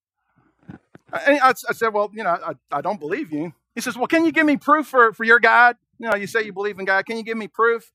And 1.26 1.40
I, 1.40 1.50
I 1.50 1.72
said, 1.72 1.88
Well, 1.88 2.10
you 2.14 2.22
know, 2.22 2.30
I, 2.30 2.54
I 2.70 2.80
don't 2.80 3.00
believe 3.00 3.32
you. 3.32 3.52
He 3.74 3.80
says, 3.80 3.96
Well, 3.96 4.06
can 4.06 4.24
you 4.24 4.32
give 4.32 4.46
me 4.46 4.56
proof 4.56 4.86
for, 4.86 5.12
for 5.12 5.24
your 5.24 5.40
God? 5.40 5.76
You 6.00 6.10
know, 6.10 6.16
you 6.16 6.26
say 6.26 6.42
you 6.42 6.52
believe 6.52 6.80
in 6.80 6.84
God. 6.84 7.06
Can 7.06 7.16
you 7.16 7.22
give 7.22 7.36
me 7.36 7.46
proof? 7.46 7.92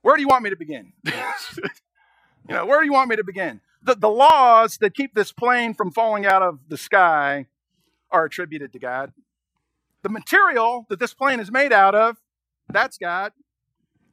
Where 0.00 0.16
do 0.16 0.22
you 0.22 0.28
want 0.28 0.44
me 0.44 0.50
to 0.50 0.56
begin? 0.56 0.94
you 1.04 1.12
know, 2.48 2.64
where 2.64 2.80
do 2.80 2.86
you 2.86 2.92
want 2.92 3.10
me 3.10 3.16
to 3.16 3.24
begin? 3.24 3.60
The, 3.82 3.94
the 3.94 4.08
laws 4.08 4.78
that 4.78 4.94
keep 4.94 5.14
this 5.14 5.32
plane 5.32 5.74
from 5.74 5.90
falling 5.90 6.24
out 6.24 6.42
of 6.42 6.60
the 6.68 6.78
sky 6.78 7.46
are 8.10 8.24
attributed 8.24 8.72
to 8.72 8.78
God. 8.78 9.12
The 10.02 10.08
material 10.08 10.86
that 10.88 10.98
this 10.98 11.12
plane 11.12 11.40
is 11.40 11.50
made 11.50 11.72
out 11.72 11.94
of, 11.94 12.16
that's 12.70 12.96
God 12.96 13.32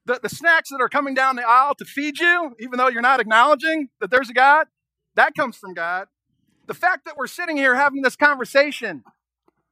the, 0.06 0.20
the 0.22 0.30
snacks 0.30 0.70
that 0.70 0.82
are 0.82 0.90
coming 0.90 1.14
down 1.14 1.36
the 1.36 1.48
aisle 1.48 1.76
to 1.76 1.86
feed 1.86 2.20
you, 2.20 2.56
even 2.60 2.78
though 2.78 2.88
you're 2.88 3.02
not 3.02 3.20
acknowledging 3.20 3.90
that 4.00 4.12
there's 4.12 4.30
a 4.30 4.34
God, 4.34 4.68
that 5.16 5.34
comes 5.36 5.58
from 5.58 5.74
God. 5.74 6.08
The 6.68 6.74
fact 6.74 7.06
that 7.06 7.18
we're 7.18 7.28
sitting 7.28 7.58
here 7.58 7.76
having 7.76 8.02
this 8.02 8.16
conversation 8.16 9.04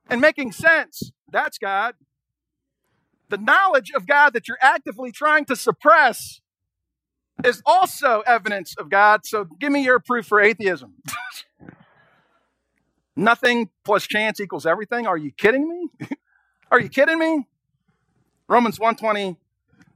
and 0.09 0.21
making 0.21 0.51
sense, 0.51 1.11
that's 1.31 1.57
God. 1.57 1.95
The 3.33 3.39
knowledge 3.39 3.89
of 3.95 4.05
God 4.05 4.33
that 4.33 4.47
you're 4.47 4.59
actively 4.61 5.11
trying 5.11 5.45
to 5.45 5.55
suppress 5.55 6.39
is 7.43 7.63
also 7.65 8.21
evidence 8.27 8.75
of 8.77 8.91
God. 8.91 9.25
So 9.25 9.45
give 9.59 9.71
me 9.71 9.83
your 9.83 9.99
proof 9.99 10.27
for 10.27 10.39
atheism. 10.39 10.93
Nothing 13.15 13.71
plus 13.83 14.05
chance 14.05 14.39
equals 14.39 14.67
everything. 14.67 15.07
Are 15.07 15.17
you 15.17 15.31
kidding 15.31 15.67
me? 15.67 16.07
Are 16.71 16.79
you 16.79 16.89
kidding 16.89 17.17
me? 17.17 17.47
Romans 18.47 18.79
120 18.79 19.35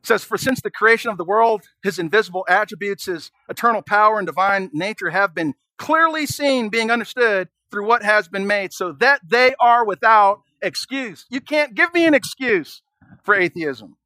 says, 0.02 0.24
For 0.24 0.40
since 0.40 0.60
the 0.60 0.72
creation 0.72 1.12
of 1.12 1.20
the 1.20 1.24
world, 1.24 1.62
his 1.84 2.00
invisible 2.00 2.44
attributes, 2.50 3.06
his 3.06 3.30
eternal 3.48 3.84
power 3.84 4.18
and 4.18 4.26
divine 4.26 4.72
nature 4.74 5.12
have 5.12 5.36
been 5.36 5.54
clearly 5.78 6.26
seen, 6.26 6.70
being 6.70 6.90
understood 6.90 7.50
through 7.70 7.86
what 7.86 8.02
has 8.02 8.28
been 8.28 8.48
made, 8.48 8.74
so 8.74 8.94
that 8.94 9.22
they 9.30 9.54
are 9.60 9.86
without 9.86 10.42
excuse. 10.60 11.28
You 11.30 11.40
can't 11.40 11.76
give 11.76 11.94
me 11.94 12.08
an 12.08 12.16
excuse 12.16 12.82
for 13.24 13.36
atheism, 13.36 13.98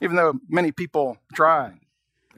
even 0.00 0.16
though 0.16 0.34
many 0.48 0.72
people 0.72 1.18
try. 1.34 1.74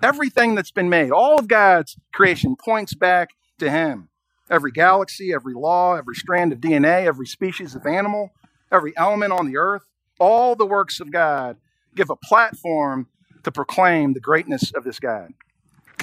Everything 0.02 0.54
that's 0.54 0.70
been 0.70 0.88
made, 0.88 1.10
all 1.10 1.38
of 1.38 1.48
God's 1.48 1.96
creation 2.12 2.56
points 2.56 2.94
back 2.94 3.30
to 3.58 3.70
him. 3.70 4.08
Every 4.50 4.70
galaxy, 4.70 5.32
every 5.32 5.54
law, 5.54 5.96
every 5.96 6.14
strand 6.14 6.52
of 6.52 6.60
DNA, 6.60 7.06
every 7.06 7.26
species 7.26 7.74
of 7.74 7.86
animal, 7.86 8.30
every 8.70 8.92
element 8.96 9.32
on 9.32 9.46
the 9.46 9.56
earth, 9.56 9.86
all 10.20 10.54
the 10.54 10.66
works 10.66 11.00
of 11.00 11.10
God 11.10 11.56
give 11.94 12.10
a 12.10 12.16
platform 12.16 13.08
to 13.42 13.50
proclaim 13.50 14.12
the 14.12 14.20
greatness 14.20 14.72
of 14.72 14.84
this 14.84 15.00
God. 15.00 15.32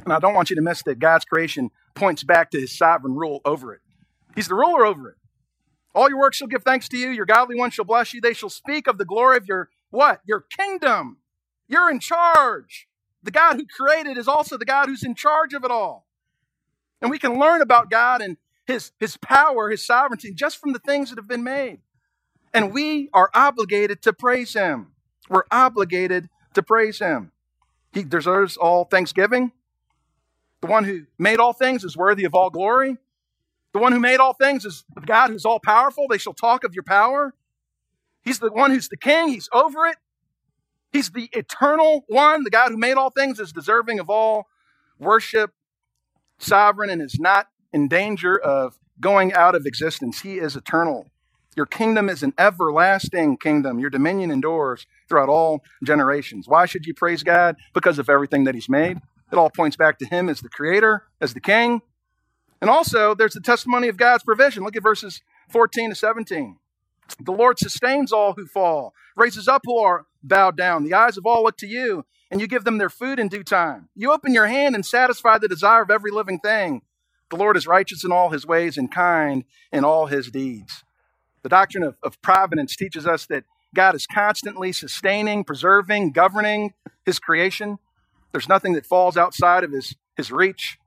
And 0.03 0.11
I 0.11 0.19
don't 0.19 0.33
want 0.33 0.49
you 0.49 0.55
to 0.55 0.61
miss 0.61 0.83
that 0.83 0.99
God's 0.99 1.25
creation 1.25 1.71
points 1.93 2.23
back 2.23 2.51
to 2.51 2.59
his 2.59 2.77
sovereign 2.77 3.15
rule 3.15 3.41
over 3.45 3.73
it. 3.73 3.81
He's 4.35 4.47
the 4.47 4.55
ruler 4.55 4.85
over 4.85 5.09
it. 5.09 5.15
All 5.95 6.09
your 6.09 6.19
works 6.19 6.37
shall 6.37 6.47
give 6.47 6.63
thanks 6.63 6.89
to 6.89 6.97
you. 6.97 7.09
Your 7.09 7.25
godly 7.25 7.55
ones 7.55 7.75
shall 7.75 7.85
bless 7.85 8.13
you. 8.13 8.19
They 8.19 8.33
shall 8.33 8.49
speak 8.49 8.87
of 8.87 8.97
the 8.97 9.05
glory 9.05 9.37
of 9.37 9.45
your 9.45 9.69
what? 9.93 10.21
Your 10.25 10.41
kingdom. 10.41 11.17
You're 11.67 11.91
in 11.91 11.99
charge. 11.99 12.87
The 13.21 13.29
God 13.29 13.57
who 13.57 13.65
created 13.65 14.17
is 14.17 14.27
also 14.27 14.57
the 14.57 14.65
God 14.65 14.87
who's 14.87 15.03
in 15.03 15.13
charge 15.13 15.53
of 15.53 15.63
it 15.63 15.69
all. 15.69 16.07
And 16.99 17.11
we 17.11 17.19
can 17.19 17.39
learn 17.39 17.61
about 17.61 17.91
God 17.91 18.19
and 18.21 18.37
his, 18.65 18.91
his 18.99 19.17
power, 19.17 19.69
his 19.69 19.85
sovereignty, 19.85 20.33
just 20.33 20.57
from 20.57 20.73
the 20.73 20.79
things 20.79 21.09
that 21.09 21.19
have 21.19 21.27
been 21.27 21.43
made. 21.43 21.79
And 22.55 22.73
we 22.73 23.09
are 23.13 23.29
obligated 23.35 24.01
to 24.01 24.13
praise 24.13 24.53
him. 24.53 24.93
We're 25.29 25.43
obligated 25.51 26.27
to 26.55 26.63
praise 26.63 26.97
him. 26.97 27.31
He 27.93 28.03
deserves 28.03 28.57
all 28.57 28.85
thanksgiving. 28.85 29.51
The 30.61 30.67
one 30.67 30.85
who 30.85 31.05
made 31.19 31.39
all 31.39 31.53
things 31.53 31.83
is 31.83 31.95
worthy 31.95 32.25
of 32.25 32.33
all 32.33 32.49
glory. 32.49 32.97
The 33.73 33.79
one 33.79 33.91
who 33.91 33.99
made 33.99 34.17
all 34.17 34.33
things 34.33 34.65
is 34.65 34.85
the 34.95 35.01
God 35.01 35.29
who's 35.29 35.45
all 35.45 35.59
powerful. 35.59 36.07
They 36.09 36.17
shall 36.17 36.33
talk 36.33 36.63
of 36.63 36.73
your 36.73 36.83
power. 36.83 37.35
He's 38.23 38.39
the 38.39 38.51
one 38.51 38.71
who's 38.71 38.89
the 38.89 38.97
king. 38.97 39.29
He's 39.29 39.49
over 39.53 39.85
it. 39.87 39.97
He's 40.91 41.09
the 41.09 41.29
eternal 41.33 42.05
one. 42.07 42.43
The 42.43 42.49
God 42.49 42.69
who 42.69 42.77
made 42.77 42.93
all 42.93 43.09
things 43.09 43.39
is 43.39 43.51
deserving 43.51 43.99
of 43.99 44.09
all 44.09 44.47
worship, 44.99 45.51
sovereign, 46.37 46.89
and 46.89 47.01
is 47.01 47.19
not 47.19 47.47
in 47.73 47.87
danger 47.87 48.37
of 48.37 48.77
going 48.99 49.33
out 49.33 49.55
of 49.55 49.65
existence. 49.65 50.21
He 50.21 50.37
is 50.37 50.55
eternal. 50.55 51.07
Your 51.55 51.65
kingdom 51.65 52.09
is 52.09 52.23
an 52.23 52.33
everlasting 52.37 53.37
kingdom. 53.37 53.79
Your 53.79 53.89
dominion 53.89 54.31
endures 54.31 54.87
throughout 55.07 55.29
all 55.29 55.63
generations. 55.83 56.47
Why 56.47 56.65
should 56.65 56.85
you 56.85 56.93
praise 56.93 57.23
God? 57.23 57.55
Because 57.73 57.99
of 57.99 58.09
everything 58.09 58.43
that 58.45 58.55
He's 58.55 58.69
made. 58.69 58.97
It 59.31 59.37
all 59.37 59.49
points 59.49 59.75
back 59.75 59.99
to 59.99 60.05
Him 60.05 60.29
as 60.29 60.41
the 60.41 60.49
Creator, 60.49 61.03
as 61.19 61.33
the 61.33 61.41
King. 61.41 61.81
And 62.61 62.69
also, 62.69 63.13
there's 63.13 63.33
the 63.33 63.41
testimony 63.41 63.87
of 63.87 63.97
God's 63.97 64.23
provision. 64.23 64.63
Look 64.63 64.75
at 64.75 64.83
verses 64.83 65.21
14 65.49 65.89
to 65.89 65.95
17. 65.95 66.57
The 67.19 67.31
Lord 67.31 67.59
sustains 67.59 68.11
all 68.11 68.33
who 68.33 68.45
fall, 68.45 68.93
raises 69.15 69.47
up 69.47 69.61
who 69.65 69.77
are 69.77 70.05
bowed 70.23 70.57
down. 70.57 70.83
The 70.83 70.93
eyes 70.93 71.17
of 71.17 71.25
all 71.25 71.43
look 71.43 71.57
to 71.57 71.67
you, 71.67 72.05
and 72.31 72.41
you 72.41 72.47
give 72.47 72.63
them 72.63 72.77
their 72.77 72.89
food 72.89 73.19
in 73.19 73.27
due 73.27 73.43
time. 73.43 73.89
You 73.95 74.11
open 74.11 74.33
your 74.33 74.47
hand 74.47 74.75
and 74.75 74.85
satisfy 74.85 75.37
the 75.37 75.47
desire 75.47 75.83
of 75.83 75.91
every 75.91 76.11
living 76.11 76.39
thing. 76.39 76.81
The 77.29 77.37
Lord 77.37 77.57
is 77.57 77.67
righteous 77.67 78.03
in 78.03 78.11
all 78.11 78.29
his 78.29 78.45
ways 78.45 78.77
and 78.77 78.91
kind 78.91 79.43
in 79.71 79.83
all 79.83 80.07
his 80.07 80.29
deeds. 80.29 80.83
The 81.43 81.49
doctrine 81.49 81.83
of, 81.83 81.95
of 82.03 82.21
providence 82.21 82.75
teaches 82.75 83.05
us 83.05 83.25
that 83.27 83.43
God 83.75 83.95
is 83.95 84.07
constantly 84.07 84.71
sustaining, 84.71 85.43
preserving, 85.43 86.11
governing 86.11 86.73
his 87.05 87.19
creation. 87.19 87.79
There's 88.31 88.49
nothing 88.49 88.73
that 88.73 88.85
falls 88.85 89.17
outside 89.17 89.63
of 89.63 89.71
his, 89.71 89.95
his 90.15 90.31
reach. 90.31 90.77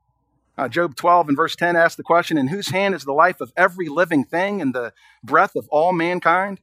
Uh, 0.58 0.68
Job 0.68 0.96
12 0.96 1.28
and 1.28 1.36
verse 1.36 1.54
10 1.54 1.76
asks 1.76 1.96
the 1.96 2.02
question 2.02 2.38
In 2.38 2.48
whose 2.48 2.70
hand 2.70 2.94
is 2.94 3.04
the 3.04 3.12
life 3.12 3.40
of 3.40 3.52
every 3.56 3.88
living 3.88 4.24
thing 4.24 4.62
and 4.62 4.74
the 4.74 4.92
breath 5.22 5.54
of 5.54 5.68
all 5.70 5.92
mankind? 5.92 6.60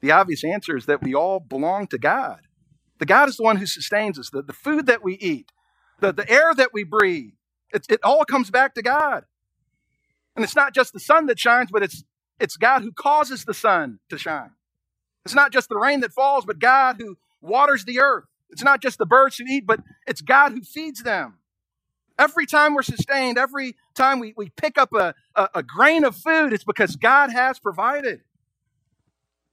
The 0.00 0.12
obvious 0.12 0.44
answer 0.44 0.76
is 0.76 0.86
that 0.86 1.02
we 1.02 1.14
all 1.14 1.40
belong 1.40 1.86
to 1.88 1.98
God. 1.98 2.40
The 2.98 3.06
God 3.06 3.28
is 3.28 3.36
the 3.36 3.42
one 3.42 3.56
who 3.56 3.66
sustains 3.66 4.18
us. 4.18 4.30
The, 4.30 4.42
the 4.42 4.52
food 4.52 4.86
that 4.86 5.02
we 5.02 5.14
eat, 5.14 5.50
the, 6.00 6.12
the 6.12 6.28
air 6.30 6.54
that 6.54 6.72
we 6.72 6.84
breathe, 6.84 7.32
it, 7.72 7.86
it 7.88 8.00
all 8.02 8.24
comes 8.24 8.50
back 8.50 8.74
to 8.74 8.82
God. 8.82 9.24
And 10.36 10.44
it's 10.44 10.56
not 10.56 10.74
just 10.74 10.92
the 10.92 11.00
sun 11.00 11.26
that 11.26 11.38
shines, 11.38 11.70
but 11.72 11.82
it's, 11.82 12.04
it's 12.38 12.56
God 12.56 12.82
who 12.82 12.92
causes 12.92 13.44
the 13.44 13.54
sun 13.54 13.98
to 14.08 14.18
shine. 14.18 14.50
It's 15.24 15.34
not 15.34 15.52
just 15.52 15.68
the 15.68 15.78
rain 15.78 16.00
that 16.00 16.12
falls, 16.12 16.44
but 16.44 16.58
God 16.58 16.96
who 16.98 17.16
waters 17.40 17.84
the 17.84 18.00
earth. 18.00 18.24
It's 18.50 18.62
not 18.62 18.80
just 18.80 18.98
the 18.98 19.06
birds 19.06 19.36
who 19.36 19.44
eat, 19.48 19.66
but 19.66 19.80
it's 20.06 20.20
God 20.20 20.52
who 20.52 20.62
feeds 20.62 21.02
them. 21.02 21.38
Every 22.18 22.46
time 22.46 22.74
we're 22.74 22.82
sustained, 22.82 23.38
every 23.38 23.76
time 23.94 24.18
we, 24.18 24.34
we 24.36 24.50
pick 24.50 24.76
up 24.76 24.92
a, 24.92 25.14
a, 25.36 25.48
a 25.56 25.62
grain 25.62 26.04
of 26.04 26.16
food, 26.16 26.52
it's 26.52 26.64
because 26.64 26.96
God 26.96 27.30
has 27.30 27.58
provided. 27.58 28.22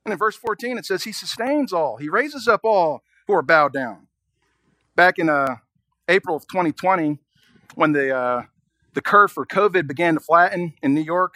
And 0.03 0.11
in 0.11 0.17
verse 0.17 0.35
14, 0.35 0.77
it 0.77 0.85
says, 0.85 1.03
He 1.03 1.11
sustains 1.11 1.71
all, 1.73 1.97
He 1.97 2.09
raises 2.09 2.47
up 2.47 2.61
all 2.63 3.03
who 3.27 3.33
are 3.33 3.41
bowed 3.41 3.73
down. 3.73 4.07
Back 4.95 5.19
in 5.19 5.29
uh, 5.29 5.57
April 6.07 6.35
of 6.35 6.47
2020, 6.47 7.19
when 7.75 7.91
the, 7.91 8.15
uh, 8.15 8.43
the 8.93 9.01
curve 9.01 9.31
for 9.31 9.45
COVID 9.45 9.87
began 9.87 10.15
to 10.15 10.19
flatten 10.19 10.73
in 10.81 10.93
New 10.93 11.01
York, 11.01 11.33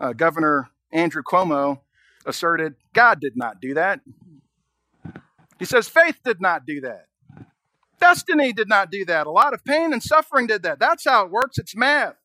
uh, 0.00 0.12
Governor 0.12 0.70
Andrew 0.92 1.22
Cuomo 1.22 1.80
asserted 2.26 2.74
God 2.92 3.20
did 3.20 3.36
not 3.36 3.60
do 3.60 3.74
that. 3.74 4.00
He 5.58 5.64
says 5.64 5.88
faith 5.88 6.18
did 6.24 6.40
not 6.40 6.66
do 6.66 6.80
that. 6.82 7.06
Destiny 8.00 8.52
did 8.52 8.68
not 8.68 8.90
do 8.90 9.04
that. 9.04 9.26
A 9.26 9.30
lot 9.30 9.54
of 9.54 9.64
pain 9.64 9.92
and 9.92 10.02
suffering 10.02 10.46
did 10.46 10.62
that. 10.62 10.78
That's 10.78 11.04
how 11.04 11.24
it 11.24 11.30
works. 11.30 11.58
It's 11.58 11.76
math. 11.76 12.16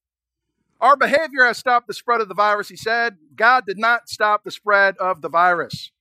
Our 0.82 0.96
behavior 0.96 1.46
has 1.46 1.58
stopped 1.58 1.88
the 1.88 1.94
spread 1.94 2.22
of 2.22 2.28
the 2.28 2.34
virus, 2.34 2.70
he 2.70 2.76
said. 2.76 3.18
God 3.36 3.66
did 3.66 3.78
not 3.78 4.10
stop 4.10 4.44
the 4.44 4.52
spread 4.52 4.98
of 4.98 5.22
the 5.22 5.30
virus. 5.30 5.92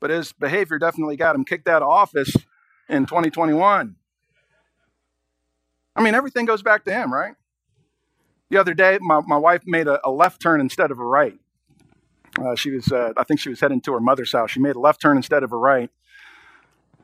But 0.00 0.10
his 0.10 0.32
behavior 0.32 0.78
definitely 0.78 1.16
got 1.16 1.34
him 1.34 1.44
kicked 1.44 1.68
out 1.68 1.82
of 1.82 1.88
office 1.88 2.34
in 2.88 3.06
2021. 3.06 3.96
I 5.94 6.02
mean, 6.02 6.14
everything 6.14 6.46
goes 6.46 6.62
back 6.62 6.84
to 6.84 6.92
him, 6.92 7.12
right? 7.12 7.34
The 8.50 8.56
other 8.58 8.74
day, 8.74 8.98
my, 9.00 9.20
my 9.26 9.36
wife 9.36 9.62
made 9.66 9.88
a, 9.88 10.00
a 10.06 10.10
left 10.10 10.40
turn 10.40 10.60
instead 10.60 10.90
of 10.90 10.98
a 10.98 11.04
right. 11.04 11.38
Uh, 12.40 12.54
she 12.54 12.70
was, 12.70 12.90
uh, 12.90 13.12
I 13.16 13.24
think 13.24 13.40
she 13.40 13.48
was 13.48 13.60
heading 13.60 13.80
to 13.82 13.92
her 13.92 14.00
mother's 14.00 14.32
house. 14.32 14.50
She 14.50 14.60
made 14.60 14.76
a 14.76 14.80
left 14.80 15.00
turn 15.00 15.16
instead 15.16 15.42
of 15.42 15.52
a 15.52 15.56
right. 15.56 15.90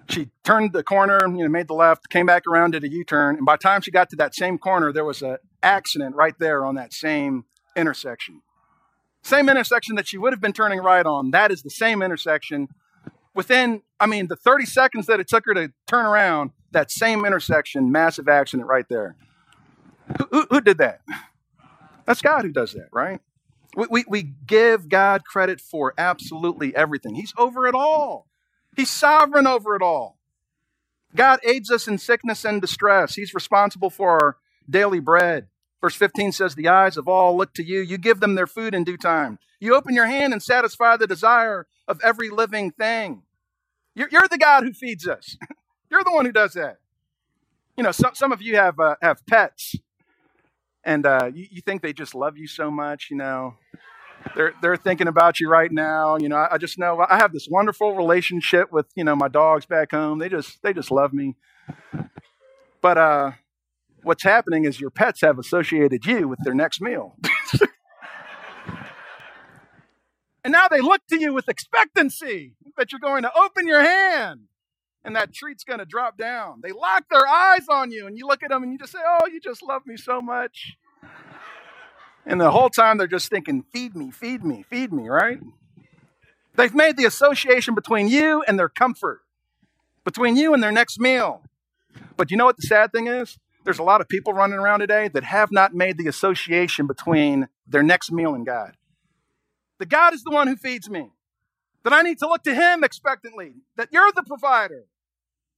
She 0.09 0.31
turned 0.43 0.73
the 0.73 0.83
corner, 0.83 1.21
you 1.27 1.43
know, 1.43 1.49
made 1.49 1.69
the 1.69 1.75
left, 1.75 2.09
came 2.09 2.27
back 2.27 2.47
around, 2.47 2.71
did 2.71 2.85
a 2.85 2.89
U-turn, 2.89 3.37
and 3.37 3.45
by 3.45 3.55
the 3.55 3.63
time 3.63 3.83
she 3.83 3.91
got 3.91 4.09
to 4.11 4.17
that 4.17 4.35
same 4.35 4.57
corner, 4.57 4.93
there 4.93 5.05
was 5.05 5.21
an 5.23 5.37
accident 5.63 6.17
right 6.17 6.35
there 6.39 6.65
on 6.65 6.77
that 6.77 6.93
same 6.95 7.45
intersection. 7.77 8.41
Same 9.23 9.49
intersection 9.49 9.97
that 9.97 10.09
she 10.09 10.17
would 10.17 10.33
have 10.33 10.41
been 10.41 10.53
turning 10.53 10.81
right 10.81 11.05
on. 11.05 11.33
That 11.33 11.51
is 11.51 11.63
the 11.63 11.71
same 11.71 12.03
intersection. 12.03 12.69
Within, 13.35 13.83
I 14.01 14.07
mean, 14.07 14.29
the 14.29 14.37
30 14.37 14.65
seconds 14.65 15.07
that 15.07 15.21
it 15.21 15.29
took 15.29 15.45
her 15.45 15.55
to 15.55 15.73
turn 15.87 16.07
around, 16.07 16.53
that 16.71 16.91
same 16.91 17.27
intersection, 17.27 17.93
massive 17.93 18.29
accident 18.29 18.69
right 18.69 18.87
there. 18.89 19.17
Who, 20.19 20.29
who, 20.31 20.47
who 20.51 20.61
did 20.61 20.79
that? 20.79 21.01
That's 22.07 22.23
God 22.23 22.45
who 22.45 22.53
does 22.53 22.73
that, 22.73 22.89
right? 22.93 23.21
We, 23.77 23.87
we, 23.91 24.05
we 24.09 24.23
give 24.47 24.89
God 24.89 25.25
credit 25.25 25.61
for 25.61 25.93
absolutely 25.99 26.75
everything. 26.75 27.15
He's 27.15 27.35
over 27.37 27.67
it 27.67 27.75
all, 27.75 28.27
He's 28.79 28.91
sovereign 28.91 29.49
over 29.49 29.75
it 29.75 29.83
all. 29.83 30.19
God 31.13 31.41
aids 31.43 31.69
us 31.69 31.89
in 31.89 31.99
sickness 31.99 32.45
and 32.45 32.61
distress. 32.61 33.17
He's 33.17 33.35
responsible 33.35 33.91
for 33.91 34.11
our 34.11 34.37
daily 34.71 35.01
bread. 35.01 35.49
Verse 35.81 35.97
15 35.97 36.31
says, 36.31 36.55
The 36.55 36.69
eyes 36.69 36.97
of 36.97 37.09
all 37.09 37.37
look 37.37 37.53
to 37.55 37.65
you. 37.65 37.81
You 37.81 37.99
give 37.99 38.21
them 38.21 38.37
their 38.37 38.47
food 38.47 38.77
in 38.77 38.85
due 38.85 38.97
time. 38.97 39.41
You 39.59 39.75
open 39.75 39.97
your 39.97 40.07
hand 40.07 40.33
and 40.33 40.41
satisfy 40.41 40.97
the 40.97 41.09
desire 41.09 41.67
of 41.89 42.01
every 42.05 42.31
living 42.31 42.71
thing. 42.71 43.23
You're, 43.97 44.11
you're 44.13 44.29
the 44.31 44.39
God 44.39 44.63
who 44.63 44.73
feeds 44.73 45.09
us. 45.09 45.37
you're 45.91 46.05
the 46.05 46.13
one 46.13 46.25
who 46.25 46.31
does 46.31 46.53
that. 46.53 46.79
You 47.77 47.83
know, 47.83 47.91
some, 47.91 48.15
some 48.15 48.31
of 48.31 48.41
you 48.41 48.55
have, 48.55 48.79
uh, 48.79 48.95
have 49.03 49.27
pets 49.27 49.75
and 50.85 51.05
uh, 51.05 51.33
you, 51.35 51.49
you, 51.51 51.63
think 51.63 51.83
they 51.83 51.93
just 51.93 52.15
love 52.15 52.39
you 52.39 52.47
so 52.47 52.71
much, 52.71 53.09
you 53.11 53.17
know. 53.17 53.55
They're, 54.35 54.55
they're 54.63 54.77
thinking 54.77 55.09
about 55.09 55.41
you 55.41 55.49
right 55.49 55.71
now. 55.71 56.17
You 56.17 56.29
know, 56.29 56.37
I, 56.37 56.55
I 56.55 56.59
just 56.59 56.79
know 56.79 57.05
I 57.09 57.17
have 57.17 57.33
this 57.33 57.49
wonderful 57.51 57.97
relationship 57.97 58.73
with, 58.73 58.87
you 58.95 59.05
know, 59.05 59.17
my 59.17 59.29
dogs 59.29 59.67
back 59.67 59.91
home. 59.91 60.19
They 60.19 60.29
just, 60.29 60.63
they 60.63 60.73
just 60.73 60.91
love 60.91 61.13
me. 61.13 61.37
But 62.81 62.99
uh, 62.99 63.33
what's 64.03 64.23
happening 64.23 64.65
is 64.65 64.81
your 64.81 64.91
pets 64.91 65.21
have 65.23 65.39
associated 65.39 66.07
you 66.07 66.29
with 66.29 66.39
their 66.45 66.55
next 66.55 66.81
meal. 66.81 67.17
and 70.45 70.53
now 70.53 70.69
they 70.69 70.81
look 70.81 71.03
to 71.11 71.21
you 71.21 71.35
with 71.35 71.49
expectancy 71.49 72.55
that 72.77 72.93
you're 72.93 73.01
going 73.01 73.23
to 73.23 73.33
open 73.37 73.67
your 73.67 73.83
hand 73.83 74.43
and 75.05 75.17
that 75.17 75.33
treat's 75.33 75.65
going 75.65 75.79
to 75.79 75.85
drop 75.85 76.17
down. 76.19 76.61
They 76.63 76.73
lock 76.73 77.05
their 77.11 77.27
eyes 77.27 77.67
on 77.69 77.91
you, 77.91 78.07
and 78.07 78.19
you 78.19 78.27
look 78.27 78.43
at 78.43 78.51
them 78.51 78.63
and 78.63 78.73
you 78.73 78.79
just 78.79 78.93
say, 78.93 78.99
Oh, 79.05 79.27
you 79.27 79.41
just 79.41 79.63
love 79.63 79.83
me 79.87 79.97
so 79.97 80.21
much. 80.21 80.77
And 82.29 82.39
the 82.39 82.51
whole 82.51 82.69
time 82.69 82.99
they're 82.99 83.07
just 83.07 83.31
thinking, 83.31 83.65
Feed 83.73 83.97
me, 83.97 84.11
feed 84.11 84.45
me, 84.45 84.63
feed 84.63 84.93
me, 84.93 85.09
right? 85.09 85.41
They've 86.55 86.75
made 86.75 86.97
the 86.97 87.07
association 87.07 87.75
between 87.75 88.09
you 88.09 88.45
and 88.47 88.59
their 88.59 88.69
comfort, 88.69 89.23
between 90.05 90.37
you 90.37 90.53
and 90.53 90.63
their 90.63 90.71
next 90.71 91.01
meal. 91.01 91.43
But 92.17 92.31
you 92.31 92.37
know 92.37 92.45
what 92.45 92.57
the 92.57 92.67
sad 92.67 92.93
thing 92.93 93.07
is? 93.07 93.39
There's 93.65 93.79
a 93.79 93.85
lot 93.85 94.01
of 94.01 94.09
people 94.09 94.35
running 94.35 94.59
around 94.59 94.81
today 94.81 95.09
that 95.09 95.25
have 95.25 95.51
not 95.51 95.75
made 95.75 95.97
the 95.97 96.07
association 96.07 96.87
between 96.87 97.49
their 97.67 97.83
next 97.83 98.13
meal 98.13 98.35
and 98.35 98.45
God. 98.45 98.73
The 99.79 99.87
God 99.87 100.13
is 100.13 100.23
the 100.23 100.31
one 100.31 100.49
who 100.49 100.57
feeds 100.57 100.91
me 100.91 101.11
that 101.85 101.93
I 101.93 102.03
need 102.03 102.19
to 102.19 102.29
look 102.29 102.43
to 102.43 102.55
Him 102.55 102.85
expectantly, 102.85 103.55
that 103.77 103.89
you're 103.91 104.13
the 104.13 104.23
provider, 104.23 104.85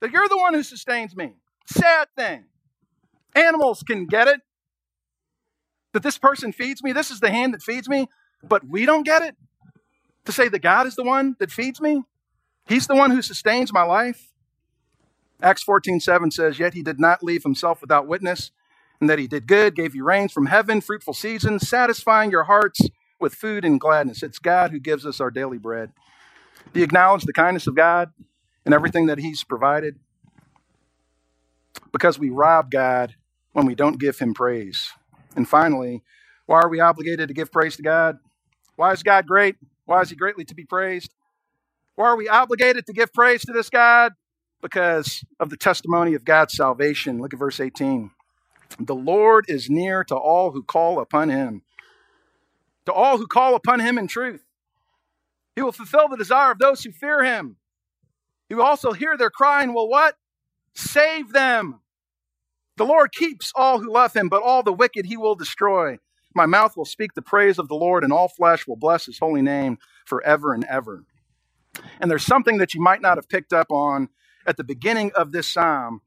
that 0.00 0.12
you're 0.12 0.28
the 0.28 0.36
one 0.36 0.54
who 0.54 0.62
sustains 0.62 1.16
me. 1.16 1.32
Sad 1.66 2.08
thing. 2.16 2.44
Animals 3.34 3.82
can 3.82 4.06
get 4.06 4.28
it. 4.28 4.40
That 5.92 6.02
this 6.02 6.18
person 6.18 6.52
feeds 6.52 6.82
me, 6.82 6.92
this 6.92 7.10
is 7.10 7.20
the 7.20 7.30
hand 7.30 7.54
that 7.54 7.62
feeds 7.62 7.88
me, 7.88 8.08
but 8.42 8.66
we 8.66 8.86
don't 8.86 9.04
get 9.04 9.22
it. 9.22 9.36
To 10.26 10.32
say 10.32 10.48
that 10.48 10.60
God 10.60 10.86
is 10.86 10.96
the 10.96 11.02
one 11.02 11.36
that 11.38 11.50
feeds 11.50 11.80
me, 11.80 12.04
He's 12.66 12.86
the 12.86 12.94
one 12.94 13.10
who 13.10 13.22
sustains 13.22 13.72
my 13.72 13.82
life. 13.82 14.28
Acts 15.42 15.62
14 15.62 16.00
7 16.00 16.30
says, 16.30 16.58
Yet 16.58 16.74
He 16.74 16.82
did 16.82 17.00
not 17.00 17.22
leave 17.22 17.42
Himself 17.42 17.80
without 17.80 18.06
witness, 18.06 18.52
and 19.00 19.08
that 19.10 19.18
He 19.18 19.26
did 19.26 19.46
good, 19.46 19.74
gave 19.74 19.94
you 19.94 20.04
rains 20.04 20.32
from 20.32 20.46
heaven, 20.46 20.80
fruitful 20.80 21.14
seasons, 21.14 21.68
satisfying 21.68 22.30
your 22.30 22.44
hearts 22.44 22.80
with 23.18 23.34
food 23.34 23.64
and 23.64 23.80
gladness. 23.80 24.22
It's 24.22 24.38
God 24.38 24.70
who 24.70 24.78
gives 24.78 25.04
us 25.06 25.20
our 25.20 25.30
daily 25.30 25.58
bread. 25.58 25.92
Do 26.72 26.80
you 26.80 26.84
acknowledge 26.84 27.24
the 27.24 27.32
kindness 27.32 27.66
of 27.66 27.74
God 27.74 28.12
and 28.64 28.74
everything 28.74 29.06
that 29.06 29.18
He's 29.18 29.42
provided? 29.44 29.98
Because 31.92 32.18
we 32.18 32.30
rob 32.30 32.70
God 32.70 33.14
when 33.52 33.66
we 33.66 33.74
don't 33.74 33.98
give 33.98 34.18
Him 34.18 34.34
praise. 34.34 34.90
And 35.36 35.48
finally, 35.48 36.02
why 36.46 36.60
are 36.60 36.68
we 36.68 36.80
obligated 36.80 37.28
to 37.28 37.34
give 37.34 37.52
praise 37.52 37.76
to 37.76 37.82
God? 37.82 38.18
Why 38.76 38.92
is 38.92 39.02
God 39.02 39.26
great? 39.26 39.56
Why 39.84 40.00
is 40.00 40.10
He 40.10 40.16
greatly 40.16 40.44
to 40.44 40.54
be 40.54 40.64
praised? 40.64 41.14
Why 41.94 42.06
are 42.06 42.16
we 42.16 42.28
obligated 42.28 42.86
to 42.86 42.92
give 42.92 43.12
praise 43.12 43.42
to 43.42 43.52
this 43.52 43.70
God? 43.70 44.12
Because 44.62 45.24
of 45.38 45.50
the 45.50 45.56
testimony 45.56 46.14
of 46.14 46.24
God's 46.24 46.54
salvation. 46.54 47.20
Look 47.20 47.32
at 47.32 47.38
verse 47.38 47.60
18. 47.60 48.10
The 48.78 48.94
Lord 48.94 49.46
is 49.48 49.70
near 49.70 50.04
to 50.04 50.16
all 50.16 50.52
who 50.52 50.62
call 50.62 51.00
upon 51.00 51.28
Him, 51.30 51.62
to 52.86 52.92
all 52.92 53.18
who 53.18 53.26
call 53.26 53.54
upon 53.54 53.80
Him 53.80 53.98
in 53.98 54.06
truth. 54.06 54.44
He 55.60 55.62
will 55.62 55.72
fulfill 55.72 56.08
the 56.08 56.16
desire 56.16 56.52
of 56.52 56.58
those 56.58 56.82
who 56.82 56.92
fear 56.92 57.22
him. 57.22 57.56
He 58.48 58.54
will 58.54 58.64
also 58.64 58.92
hear 58.92 59.16
their 59.16 59.30
cry 59.30 59.62
and 59.62 59.74
will 59.74 59.88
what? 59.88 60.16
Save 60.74 61.32
them. 61.32 61.80
The 62.80 62.86
Lord 62.86 63.12
keeps 63.12 63.52
all 63.54 63.78
who 63.78 63.92
love 63.92 64.14
him, 64.14 64.30
but 64.30 64.42
all 64.42 64.62
the 64.62 64.72
wicked 64.72 65.04
he 65.04 65.18
will 65.18 65.34
destroy. 65.34 65.98
My 66.34 66.46
mouth 66.46 66.78
will 66.78 66.86
speak 66.86 67.12
the 67.12 67.20
praise 67.20 67.58
of 67.58 67.68
the 67.68 67.74
Lord, 67.74 68.02
and 68.02 68.10
all 68.10 68.26
flesh 68.26 68.66
will 68.66 68.76
bless 68.76 69.04
his 69.04 69.18
holy 69.18 69.42
name 69.42 69.76
forever 70.06 70.54
and 70.54 70.64
ever. 70.64 71.04
And 72.00 72.10
there's 72.10 72.24
something 72.24 72.56
that 72.56 72.72
you 72.72 72.80
might 72.80 73.02
not 73.02 73.18
have 73.18 73.28
picked 73.28 73.52
up 73.52 73.70
on 73.70 74.08
at 74.46 74.56
the 74.56 74.64
beginning 74.64 75.12
of 75.14 75.30
this 75.30 75.46
psalm, 75.46 76.00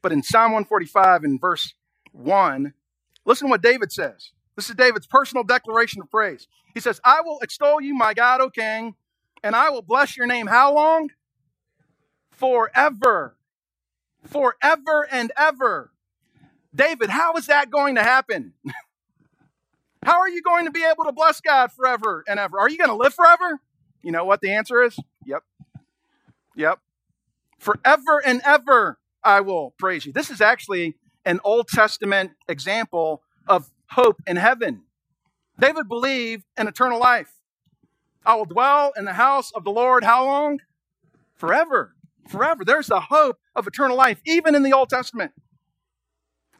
but 0.00 0.12
in 0.12 0.22
Psalm 0.22 0.52
145 0.52 1.24
in 1.24 1.40
verse 1.40 1.74
1, 2.12 2.72
listen 3.24 3.48
to 3.48 3.50
what 3.50 3.60
David 3.60 3.90
says. 3.90 4.30
This 4.54 4.70
is 4.70 4.76
David's 4.76 5.08
personal 5.08 5.42
declaration 5.42 6.00
of 6.00 6.08
praise. 6.08 6.46
He 6.72 6.78
says, 6.78 7.00
I 7.04 7.22
will 7.22 7.40
extol 7.40 7.80
you, 7.80 7.96
my 7.96 8.14
God, 8.14 8.40
O 8.40 8.48
King, 8.48 8.94
and 9.42 9.56
I 9.56 9.70
will 9.70 9.82
bless 9.82 10.16
your 10.16 10.28
name. 10.28 10.46
How 10.46 10.72
long? 10.72 11.10
Forever. 12.30 13.36
Forever 14.24 15.08
and 15.10 15.32
ever. 15.36 15.90
David, 16.74 17.10
how 17.10 17.34
is 17.34 17.46
that 17.46 17.70
going 17.70 17.96
to 17.96 18.02
happen? 18.02 18.54
how 20.04 20.18
are 20.20 20.28
you 20.28 20.42
going 20.42 20.64
to 20.64 20.70
be 20.70 20.84
able 20.84 21.04
to 21.04 21.12
bless 21.12 21.40
God 21.40 21.72
forever 21.72 22.24
and 22.26 22.40
ever? 22.40 22.58
Are 22.58 22.68
you 22.68 22.78
going 22.78 22.90
to 22.90 22.96
live 22.96 23.14
forever? 23.14 23.60
You 24.02 24.12
know 24.12 24.24
what 24.24 24.40
the 24.40 24.52
answer 24.52 24.82
is? 24.82 24.98
Yep. 25.26 25.42
Yep. 26.56 26.78
Forever 27.58 28.22
and 28.24 28.40
ever 28.44 28.98
I 29.22 29.40
will 29.40 29.74
praise 29.78 30.04
you. 30.04 30.12
This 30.12 30.30
is 30.30 30.40
actually 30.40 30.96
an 31.24 31.40
Old 31.44 31.68
Testament 31.68 32.32
example 32.48 33.22
of 33.46 33.70
hope 33.90 34.20
in 34.26 34.36
heaven. 34.36 34.82
David 35.60 35.88
believed 35.88 36.44
in 36.58 36.66
eternal 36.66 36.98
life. 36.98 37.32
I 38.24 38.34
will 38.34 38.44
dwell 38.46 38.92
in 38.96 39.04
the 39.04 39.12
house 39.12 39.52
of 39.52 39.64
the 39.64 39.70
Lord 39.70 40.04
how 40.04 40.24
long? 40.24 40.60
Forever. 41.34 41.94
Forever. 42.28 42.64
There's 42.64 42.86
the 42.86 43.00
hope 43.00 43.38
of 43.54 43.66
eternal 43.66 43.96
life, 43.96 44.20
even 44.24 44.54
in 44.54 44.62
the 44.62 44.72
Old 44.72 44.88
Testament. 44.88 45.32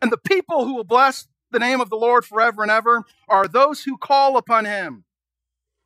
And 0.03 0.11
the 0.11 0.18
people 0.18 0.64
who 0.64 0.74
will 0.74 0.84
bless 0.84 1.28
the 1.53 1.61
name 1.61 1.80
of 1.80 1.88
the 1.88 1.96
Lord 1.96 2.24
forever 2.24 2.62
and 2.62 2.70
ever 2.70 3.05
are 3.28 3.46
those 3.46 3.84
who 3.84 3.96
call 3.96 4.36
upon 4.36 4.64
him. 4.64 5.05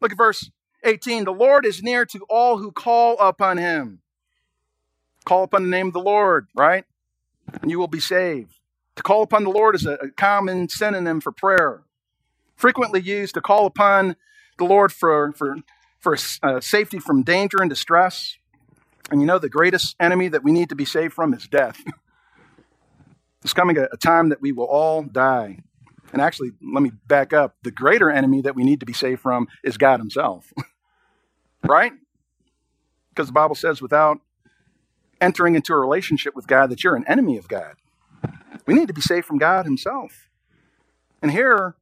Look 0.00 0.10
at 0.10 0.16
verse 0.16 0.50
18. 0.82 1.24
The 1.24 1.32
Lord 1.32 1.66
is 1.66 1.82
near 1.82 2.06
to 2.06 2.20
all 2.30 2.58
who 2.58 2.72
call 2.72 3.18
upon 3.18 3.58
him. 3.58 4.00
Call 5.26 5.42
upon 5.42 5.64
the 5.64 5.68
name 5.68 5.88
of 5.88 5.92
the 5.92 6.00
Lord, 6.00 6.46
right? 6.54 6.84
And 7.60 7.70
you 7.70 7.78
will 7.78 7.88
be 7.88 8.00
saved. 8.00 8.58
To 8.96 9.02
call 9.02 9.22
upon 9.22 9.44
the 9.44 9.50
Lord 9.50 9.74
is 9.74 9.84
a, 9.84 9.98
common 10.16 10.70
synonym 10.70 11.20
for 11.20 11.32
prayer, 11.32 11.82
frequently 12.54 13.02
used 13.02 13.34
to 13.34 13.42
call 13.42 13.66
upon 13.66 14.16
the 14.56 14.64
Lord 14.64 14.92
for, 14.92 15.32
for, 15.32 15.56
for 15.98 16.16
uh, 16.42 16.60
safety 16.60 16.98
from 16.98 17.22
danger 17.22 17.58
and 17.60 17.68
distress. 17.68 18.38
And 19.10 19.20
you 19.20 19.26
know, 19.26 19.38
the 19.38 19.50
greatest 19.50 19.94
enemy 20.00 20.28
that 20.28 20.42
we 20.42 20.52
need 20.52 20.70
to 20.70 20.74
be 20.74 20.86
saved 20.86 21.12
from 21.12 21.34
is 21.34 21.46
death. 21.46 21.82
There's 23.46 23.54
coming 23.54 23.78
a, 23.78 23.86
a 23.92 23.96
time 23.96 24.30
that 24.30 24.42
we 24.42 24.50
will 24.50 24.64
all 24.64 25.04
die. 25.04 25.60
And 26.12 26.20
actually, 26.20 26.50
let 26.60 26.82
me 26.82 26.90
back 27.06 27.32
up. 27.32 27.54
The 27.62 27.70
greater 27.70 28.10
enemy 28.10 28.40
that 28.40 28.56
we 28.56 28.64
need 28.64 28.80
to 28.80 28.86
be 28.86 28.92
saved 28.92 29.20
from 29.20 29.46
is 29.62 29.78
God 29.78 30.00
Himself. 30.00 30.52
right? 31.64 31.92
Because 33.10 33.28
the 33.28 33.32
Bible 33.32 33.54
says 33.54 33.80
without 33.80 34.18
entering 35.20 35.54
into 35.54 35.72
a 35.72 35.76
relationship 35.76 36.34
with 36.34 36.48
God, 36.48 36.70
that 36.70 36.82
you're 36.82 36.96
an 36.96 37.04
enemy 37.06 37.38
of 37.38 37.46
God. 37.46 37.74
We 38.66 38.74
need 38.74 38.88
to 38.88 38.92
be 38.92 39.00
saved 39.00 39.26
from 39.26 39.38
God 39.38 39.64
Himself. 39.64 40.28
And 41.22 41.30
here, 41.30 41.76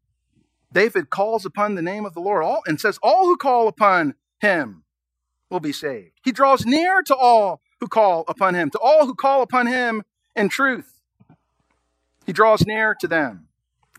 David 0.71 1.09
calls 1.09 1.47
upon 1.47 1.77
the 1.77 1.83
name 1.83 2.05
of 2.05 2.13
the 2.13 2.21
Lord 2.21 2.45
all, 2.45 2.61
and 2.67 2.79
says, 2.79 2.99
All 3.03 3.25
who 3.25 3.39
call 3.39 3.69
upon 3.69 4.17
Him 4.39 4.85
will 5.51 5.61
be 5.61 5.73
saved. 5.73 6.21
He 6.23 6.31
draws 6.31 6.67
near 6.67 7.01
to 7.01 7.17
all 7.17 7.63
who 7.81 7.89
call 7.89 8.27
upon 8.29 8.55
Him, 8.55 8.69
to 8.69 8.79
all 8.79 9.07
who 9.07 9.15
call 9.15 9.41
upon 9.41 9.67
Him 9.67 10.03
in 10.37 10.51
truth. 10.51 10.94
He 12.27 12.33
draws 12.33 12.67
near 12.67 12.95
to 13.01 13.09
them. 13.09 13.49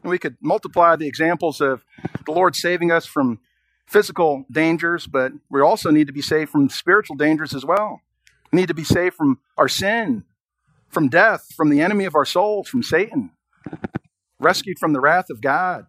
And 0.02 0.10
we 0.10 0.20
could 0.20 0.38
multiply 0.42 0.96
the 0.96 1.08
examples 1.08 1.62
of 1.62 1.84
the 2.26 2.32
Lord 2.32 2.56
saving 2.56 2.92
us 2.92 3.06
from 3.06 3.40
physical 3.88 4.46
dangers, 4.52 5.08
but 5.08 5.32
we 5.50 5.62
also 5.62 5.92
need 5.92 6.08
to 6.08 6.14
be 6.14 6.22
saved 6.22 6.52
from 6.52 6.70
spiritual 6.70 7.16
dangers 7.16 7.54
as 7.54 7.66
well. 7.66 8.02
We 8.52 8.60
need 8.60 8.68
to 8.68 8.74
be 8.74 8.84
saved 8.84 9.16
from 9.16 9.40
our 9.58 9.68
sin, 9.68 10.24
from 10.90 11.10
death, 11.10 11.48
from 11.56 11.70
the 11.70 11.82
enemy 11.82 12.06
of 12.06 12.16
our 12.16 12.26
souls, 12.26 12.68
from 12.68 12.84
Satan, 12.84 13.32
rescued 14.40 14.80
from 14.80 14.94
the 14.94 15.00
wrath 15.00 15.30
of 15.30 15.42
God. 15.42 15.88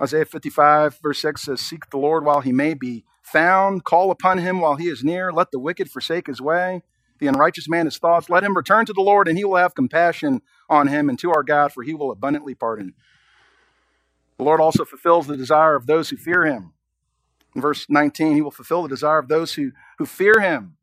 Isaiah 0.00 0.24
55, 0.24 0.98
verse 1.02 1.20
6 1.20 1.42
says, 1.42 1.60
Seek 1.60 1.90
the 1.90 1.98
Lord 1.98 2.24
while 2.24 2.40
he 2.40 2.52
may 2.52 2.74
be 2.74 3.04
found, 3.22 3.84
call 3.84 4.10
upon 4.10 4.38
him 4.38 4.60
while 4.60 4.76
he 4.76 4.88
is 4.88 5.04
near, 5.04 5.32
let 5.32 5.50
the 5.52 5.58
wicked 5.58 5.90
forsake 5.90 6.26
his 6.26 6.40
way, 6.40 6.82
the 7.22 7.28
unrighteous 7.28 7.68
man 7.68 7.84
his 7.86 7.98
thoughts. 7.98 8.28
Let 8.28 8.42
him 8.42 8.56
return 8.56 8.84
to 8.86 8.92
the 8.92 9.00
Lord, 9.00 9.28
and 9.28 9.38
he 9.38 9.44
will 9.44 9.54
have 9.54 9.76
compassion 9.76 10.42
on 10.68 10.88
him 10.88 11.08
and 11.08 11.16
to 11.20 11.30
our 11.30 11.44
God, 11.44 11.72
for 11.72 11.84
he 11.84 11.94
will 11.94 12.10
abundantly 12.10 12.52
pardon. 12.52 12.94
The 14.38 14.42
Lord 14.42 14.60
also 14.60 14.84
fulfills 14.84 15.28
the 15.28 15.36
desire 15.36 15.76
of 15.76 15.86
those 15.86 16.10
who 16.10 16.16
fear 16.16 16.44
him. 16.44 16.72
In 17.54 17.62
verse 17.62 17.86
19, 17.88 18.34
he 18.34 18.42
will 18.42 18.50
fulfill 18.50 18.82
the 18.82 18.88
desire 18.88 19.20
of 19.20 19.28
those 19.28 19.54
who, 19.54 19.70
who 19.98 20.06
fear 20.06 20.40
him. 20.40 20.76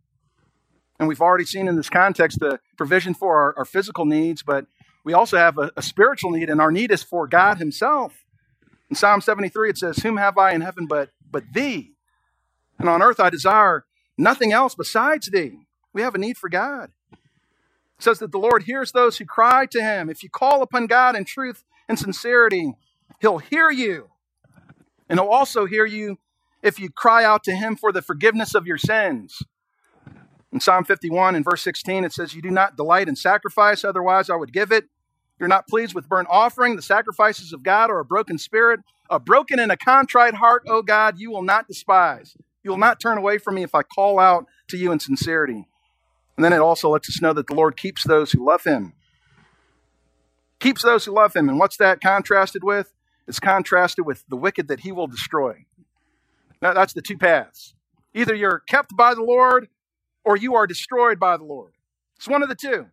And 0.98 1.10
we've 1.10 1.22
already 1.22 1.44
seen 1.44 1.68
in 1.68 1.76
this 1.76 1.90
context 1.90 2.40
the 2.40 2.62
provision 2.78 3.14
for 3.14 3.38
our, 3.38 3.58
our 3.58 3.66
physical 3.66 4.06
needs, 4.06 4.42
but 4.42 4.66
we 5.04 5.12
also 5.12 5.36
have 5.36 5.58
a, 5.58 5.74
a 5.76 5.82
spiritual 5.82 6.32
need, 6.32 6.50
and 6.50 6.62
our 6.62 6.72
need 6.72 6.90
is 6.90 7.04
for 7.04 7.28
God 7.28 7.58
Himself. 7.58 8.24
In 8.90 8.96
Psalm 8.96 9.20
73, 9.20 9.72
it 9.72 9.78
says, 9.78 9.98
Whom 9.98 10.16
have 10.16 10.38
I 10.38 10.54
in 10.54 10.62
heaven 10.62 10.88
but, 10.88 11.10
but 11.30 11.44
thee? 11.52 11.96
And 12.78 12.88
on 12.88 13.02
earth 13.02 13.20
I 13.20 13.30
desire 13.30 13.84
nothing 14.18 14.54
else 14.54 14.74
besides 14.74 15.30
thee. 15.30 15.66
We 15.94 16.02
have 16.02 16.16
a 16.16 16.20
need 16.20 16.38
for 16.38 16.50
God. 16.50 16.92
It 17.12 18.04
says 18.04 18.20
that 18.20 18.32
the 18.32 18.40
Lord 18.40 18.64
hears 18.64 18.92
those 18.92 19.18
who 19.18 19.26
cry 19.26 19.66
to 19.68 19.82
him. 19.82 20.10
If 20.10 20.24
you 20.24 20.30
call 20.30 20.62
upon 20.62 20.88
God 20.88 21.16
in 21.16 21.26
truth 21.26 21.64
and 21.88 22.00
sincerity, 22.00 22.74
he'll 23.20 23.40
hear 23.40 23.70
you. 23.70 24.10
And 25.10 25.20
he'll 25.20 25.30
also 25.30 25.66
hear 25.66 25.86
you 25.86 26.18
if 26.62 26.80
you 26.80 26.90
cry 26.90 27.24
out 27.24 27.44
to 27.44 27.56
him 27.56 27.76
for 27.76 27.92
the 27.92 28.02
forgiveness 28.02 28.56
of 28.56 28.68
your 28.68 28.78
sins. 28.78 29.42
In 30.52 30.60
Psalm 30.60 30.84
51 30.84 31.36
and 31.36 31.46
verse 31.46 31.62
16, 31.62 32.04
it 32.04 32.14
says, 32.14 32.34
You 32.34 32.42
do 32.42 32.50
not 32.50 32.76
delight 32.76 33.08
in 33.08 33.16
sacrifice, 33.16 33.84
otherwise 33.84 34.30
I 34.30 34.36
would 34.36 34.52
give 34.52 34.72
it. 34.72 34.86
You're 35.40 35.48
not 35.48 35.68
pleased 35.68 35.94
with 35.94 36.10
burnt 36.10 36.28
offering. 36.30 36.76
The 36.76 36.82
sacrifices 36.82 37.54
of 37.54 37.64
God 37.64 37.90
are 37.90 38.00
a 38.00 38.06
broken 38.06 38.38
spirit, 38.38 38.82
a 39.10 39.20
broken 39.20 39.60
and 39.60 39.72
a 39.72 39.78
contrite 39.78 40.34
heart, 40.34 40.64
O 40.68 40.82
God, 40.82 41.20
you 41.20 41.32
will 41.32 41.44
not 41.44 41.68
despise. 41.68 42.36
You 42.64 42.72
will 42.72 42.78
not 42.78 43.00
turn 43.00 43.18
away 43.18 43.38
from 43.38 43.56
me 43.56 43.64
if 43.64 43.74
I 43.74 43.84
call 43.84 44.20
out 44.20 44.48
to 44.68 44.78
you 44.78 44.92
in 44.92 45.00
sincerity. 45.00 45.69
And 46.40 46.46
then 46.46 46.54
it 46.54 46.62
also 46.62 46.88
lets 46.88 47.10
us 47.10 47.22
know 47.22 47.34
that 47.34 47.48
the 47.48 47.54
Lord 47.54 47.76
keeps 47.76 48.06
those 48.06 48.32
who 48.32 48.46
love 48.46 48.64
him. 48.64 48.94
Keeps 50.62 50.84
those 50.84 51.04
who 51.04 51.12
love 51.12 51.36
him. 51.36 51.50
And 51.50 51.60
what's 51.60 51.76
that 51.76 52.00
contrasted 52.00 52.64
with? 52.64 52.94
It's 53.28 53.42
contrasted 53.42 54.06
with 54.06 54.24
the 54.30 54.38
wicked 54.38 54.70
that 54.70 54.80
he 54.80 54.94
will 54.94 55.08
destroy. 55.08 55.66
Now, 56.62 56.74
that's 56.74 56.94
the 56.94 57.02
two 57.02 57.18
paths. 57.18 57.74
Either 58.14 58.34
you're 58.34 58.60
kept 58.60 58.96
by 58.96 59.16
the 59.16 59.22
Lord 59.22 59.68
or 60.24 60.38
you 60.38 60.56
are 60.56 60.66
destroyed 60.66 61.20
by 61.20 61.36
the 61.36 61.44
Lord. 61.44 61.74
It's 62.16 62.30
one 62.30 62.42
of 62.42 62.48
the 62.48 62.56
two. 62.56 62.86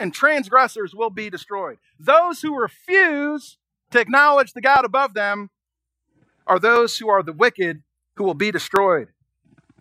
And 0.00 0.14
transgressors 0.14 0.94
will 0.94 1.10
be 1.10 1.28
destroyed. 1.28 1.76
Those 2.00 2.40
who 2.40 2.58
refuse 2.58 3.58
to 3.90 4.00
acknowledge 4.00 4.54
the 4.54 4.62
God 4.62 4.86
above 4.86 5.12
them 5.12 5.50
are 6.46 6.58
those 6.58 6.96
who 6.96 7.10
are 7.10 7.22
the 7.22 7.34
wicked 7.34 7.82
who 8.16 8.24
will 8.24 8.32
be 8.32 8.50
destroyed. 8.50 9.08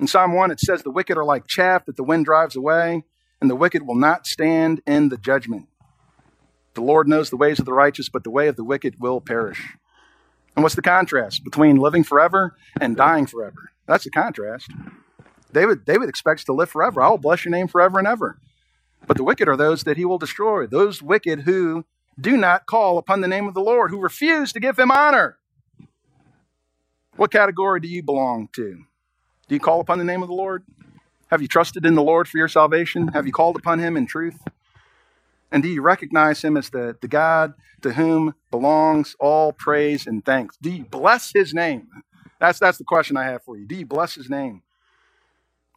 In 0.04 0.08
Psalm 0.08 0.34
1, 0.34 0.51
it 0.51 0.60
says, 0.60 0.84
The 0.84 0.91
wicked 0.91 1.18
are 1.18 1.24
like 1.24 1.47
chaff 1.47 1.86
that 1.86 1.95
the 1.95 2.04
wind 2.04 2.26
drives 2.26 2.58
away, 2.58 3.06
and 3.39 3.49
the 3.49 3.56
wicked 3.56 3.88
will 3.88 3.95
not 3.95 4.28
stand 4.28 4.82
in 4.86 5.08
the 5.08 5.16
judgment. 5.16 5.70
The 6.74 6.82
Lord 6.82 7.08
knows 7.08 7.30
the 7.30 7.38
ways 7.38 7.58
of 7.58 7.64
the 7.64 7.72
righteous, 7.72 8.10
but 8.10 8.26
the 8.26 8.30
way 8.30 8.49
of 8.49 8.58
the 8.58 8.66
wicked 8.66 8.99
will 8.99 9.22
perish. 9.22 9.62
And 10.58 10.64
what's 10.64 10.76
the 10.76 10.82
contrast 10.82 11.45
between 11.45 11.78
living 11.78 12.04
forever 12.04 12.58
and 12.82 12.97
dying 12.97 13.28
forever? 13.28 13.72
That's 13.88 14.04
the 14.04 14.10
contrast. 14.10 14.70
David, 15.54 15.86
David 15.86 16.10
expects 16.10 16.43
to 16.43 16.54
live 16.54 16.70
forever. 16.70 17.01
I 17.01 17.08
will 17.08 17.18
bless 17.18 17.45
your 17.45 17.54
name 17.54 17.70
forever 17.70 17.97
and 17.97 18.06
ever. 18.06 18.38
But 19.08 19.16
the 19.16 19.24
wicked 19.24 19.47
are 19.47 19.56
those 19.56 19.84
that 19.84 19.95
he 19.95 20.04
will 20.04 20.18
destroy, 20.18 20.68
those 20.68 21.01
wicked 21.01 21.43
who 21.43 21.86
do 22.20 22.36
not 22.36 22.66
call 22.66 22.97
upon 22.97 23.22
the 23.22 23.30
name 23.30 23.47
of 23.47 23.54
the 23.54 23.62
Lord, 23.62 23.89
who 23.89 24.01
refuse 24.01 24.51
to 24.51 24.60
give 24.60 24.78
him 24.78 24.91
honor. 24.91 25.38
What 27.16 27.32
category 27.32 27.80
do 27.80 27.88
you 27.88 28.04
belong 28.04 28.49
to? 28.56 28.84
Do 29.48 29.56
you 29.56 29.60
call 29.60 29.82
upon 29.82 29.98
the 29.98 30.06
name 30.06 30.22
of 30.24 30.30
the 30.30 30.36
Lord? 30.36 30.64
Have 31.28 31.41
you 31.41 31.48
trusted 31.48 31.86
in 31.86 31.96
the 31.96 32.04
Lord 32.04 32.28
for 32.28 32.38
your 32.38 32.48
salvation? 32.48 33.10
Have 33.10 33.26
you 33.26 33.34
called 33.34 33.58
upon 33.58 33.80
him 33.80 33.98
in 33.98 34.08
truth? 34.08 34.39
And 35.52 35.62
do 35.62 35.70
you 35.70 35.82
recognize 35.82 36.44
him 36.44 36.56
as 36.56 36.70
the, 36.70 36.96
the 37.02 37.08
God 37.08 37.54
to 37.82 37.94
whom 37.94 38.36
belongs 38.52 39.16
all 39.20 39.52
praise 39.52 40.08
and 40.08 40.24
thanks? 40.24 40.58
Do 40.62 40.70
you 40.70 40.86
bless 40.86 41.32
his 41.34 41.54
name? 41.54 41.88
That's, 42.39 42.58
that's 42.58 42.78
the 42.78 42.84
question 42.86 43.18
I 43.18 43.26
have 43.26 43.44
for 43.44 43.58
you. 43.58 43.68
Do 43.68 43.76
you 43.76 43.86
bless 43.86 44.16
his 44.16 44.30
name? 44.30 44.64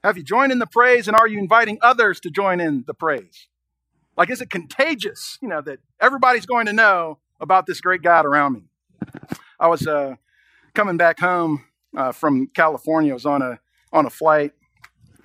Have 0.04 0.16
you 0.16 0.22
joined 0.22 0.52
in 0.52 0.60
the 0.60 0.66
praise 0.66 1.08
and 1.08 1.16
are 1.16 1.26
you 1.26 1.38
inviting 1.38 1.78
others 1.82 2.20
to 2.20 2.30
join 2.30 2.60
in 2.60 2.84
the 2.86 2.94
praise? 2.94 3.48
Like, 4.16 4.30
is 4.30 4.40
it 4.40 4.48
contagious, 4.48 5.38
you 5.42 5.48
know, 5.48 5.60
that 5.62 5.80
everybody's 6.00 6.46
going 6.46 6.66
to 6.66 6.72
know 6.72 7.18
about 7.40 7.66
this 7.66 7.80
great 7.80 8.02
God 8.02 8.24
around 8.24 8.54
me? 8.54 8.62
I 9.58 9.68
was 9.68 9.86
uh, 9.86 10.14
coming 10.74 10.96
back 10.96 11.18
home 11.18 11.64
uh, 11.96 12.12
from 12.12 12.48
California. 12.54 13.12
I 13.12 13.14
was 13.14 13.26
on 13.26 13.42
a 13.42 13.58
on 13.92 14.06
a 14.06 14.10
flight, 14.10 14.52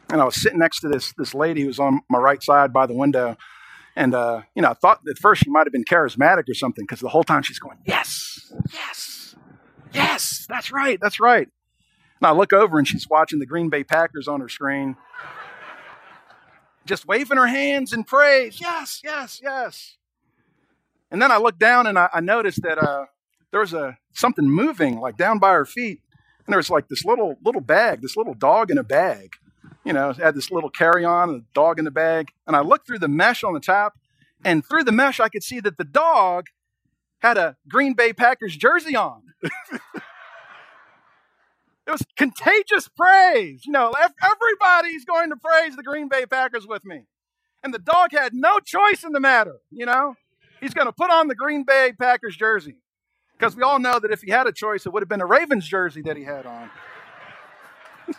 and 0.10 0.22
I 0.22 0.26
was 0.26 0.36
sitting 0.36 0.60
next 0.60 0.80
to 0.82 0.88
this 0.90 1.14
this 1.18 1.34
lady 1.34 1.62
who 1.62 1.68
was 1.68 1.80
on 1.80 2.02
my 2.10 2.20
right 2.20 2.42
side 2.42 2.74
by 2.74 2.86
the 2.86 2.94
window. 2.94 3.38
And 3.96 4.16
uh, 4.16 4.44
you 4.56 4.62
know, 4.62 4.70
I 4.70 4.74
thought 4.74 5.02
at 5.10 5.18
first 5.18 5.44
she 5.44 5.50
might 5.50 5.68
have 5.68 5.74
been 5.74 5.84
charismatic 5.84 6.50
or 6.50 6.54
something 6.54 6.86
because 6.86 7.02
the 7.02 7.10
whole 7.10 7.24
time 7.24 7.44
she's 7.44 7.60
going, 7.60 7.78
"Yes, 7.86 8.54
yes, 8.72 9.36
yes, 9.94 10.46
that's 10.48 10.72
right, 10.72 10.98
that's 11.02 11.20
right." 11.20 11.50
And 12.22 12.28
I 12.28 12.32
look 12.32 12.54
over 12.54 12.78
and 12.78 12.88
she's 12.88 13.10
watching 13.10 13.40
the 13.40 13.46
Green 13.46 13.70
Bay 13.70 13.84
Packers 13.84 14.28
on 14.28 14.42
her 14.42 14.50
screen, 14.50 14.96
just 16.86 17.08
waving 17.08 17.38
her 17.38 17.48
hands 17.48 17.92
in 17.92 18.04
praise. 18.04 18.62
Yes, 18.62 19.02
yes, 19.04 19.42
yes. 19.44 19.98
And 21.10 21.22
then 21.22 21.32
I 21.32 21.38
look 21.38 21.60
down 21.60 21.88
and 21.88 22.00
I, 22.00 22.10
I 22.14 22.22
noticed 22.22 22.62
that 22.62 22.78
uh, 22.78 23.06
there 23.52 23.60
was 23.60 23.74
a 23.74 23.98
something 24.14 24.50
moving 24.50 25.00
like 25.00 25.18
down 25.18 25.40
by 25.40 25.52
her 25.52 25.66
feet. 25.66 26.00
And 26.46 26.54
there 26.54 26.58
was 26.58 26.70
like 26.70 26.88
this 26.88 27.06
little 27.06 27.38
little 27.44 27.62
bag, 27.62 28.02
this 28.02 28.18
little 28.18 28.34
dog 28.34 28.72
in 28.72 28.78
a 28.78 28.84
bag. 28.84 29.34
You 29.84 29.94
know, 29.94 30.14
had 30.14 30.36
this 30.36 30.52
little 30.52 30.70
carry-on, 30.70 31.30
a 31.30 31.40
dog 31.56 31.80
in 31.80 31.86
the 31.86 31.92
bag. 31.92 32.30
And 32.46 32.56
I 32.56 32.62
looked 32.62 32.86
through 32.86 33.00
the 33.00 33.08
mesh 33.08 33.44
on 33.44 33.54
the 33.54 33.60
top, 33.60 33.98
and 34.44 34.64
through 34.66 34.84
the 34.84 34.92
mesh, 34.92 35.20
I 35.20 35.28
could 35.28 35.44
see 35.44 35.60
that 35.60 35.78
the 35.78 35.84
dog 35.84 36.48
had 37.20 37.38
a 37.38 37.58
Green 37.68 37.94
Bay 37.94 38.14
Packers 38.14 38.56
jersey 38.56 38.96
on. 38.96 39.22
it 39.44 39.52
was 41.88 42.04
contagious 42.16 42.88
praise. 42.88 43.66
You 43.66 43.72
know, 43.72 43.94
everybody's 44.24 45.06
going 45.06 45.30
to 45.30 45.36
praise 45.36 45.76
the 45.76 45.84
Green 45.84 46.10
Bay 46.10 46.26
Packers 46.26 46.68
with 46.68 46.86
me. 46.86 47.06
And 47.64 47.74
the 47.74 47.80
dog 47.80 48.12
had 48.12 48.34
no 48.34 48.60
choice 48.60 49.04
in 49.04 49.12
the 49.12 49.20
matter, 49.20 49.58
you 49.70 49.86
know? 49.86 50.16
He's 50.60 50.74
going 50.74 50.88
to 50.88 50.94
put 50.94 51.12
on 51.12 51.28
the 51.28 51.36
Green 51.36 51.64
Bay 51.64 51.92
Packers 51.98 52.36
jersey. 52.36 52.81
Because 53.42 53.56
we 53.56 53.64
all 53.64 53.80
know 53.80 53.98
that 53.98 54.12
if 54.12 54.22
he 54.22 54.30
had 54.30 54.46
a 54.46 54.52
choice, 54.52 54.86
it 54.86 54.94
would 54.94 55.02
have 55.02 55.10
been 55.10 55.20
a 55.20 55.26
Ravens 55.26 55.68
jersey 55.68 56.04
that 56.04 56.16
he 56.16 56.24
had 56.24 56.46
on. 56.46 56.70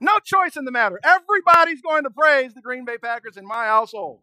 no 0.00 0.18
choice 0.18 0.56
in 0.56 0.64
the 0.64 0.72
matter. 0.72 0.98
Everybody's 1.04 1.80
going 1.80 2.02
to 2.02 2.10
praise 2.10 2.52
the 2.52 2.60
Green 2.60 2.84
Bay 2.84 2.98
Packers 2.98 3.36
in 3.36 3.46
my 3.46 3.66
household. 3.66 4.18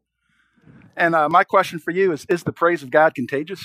And 0.97 1.15
uh, 1.15 1.29
my 1.29 1.45
question 1.45 1.79
for 1.79 1.91
you 1.91 2.11
is 2.11 2.25
Is 2.27 2.43
the 2.43 2.51
praise 2.51 2.83
of 2.83 2.91
God 2.91 3.15
contagious? 3.15 3.63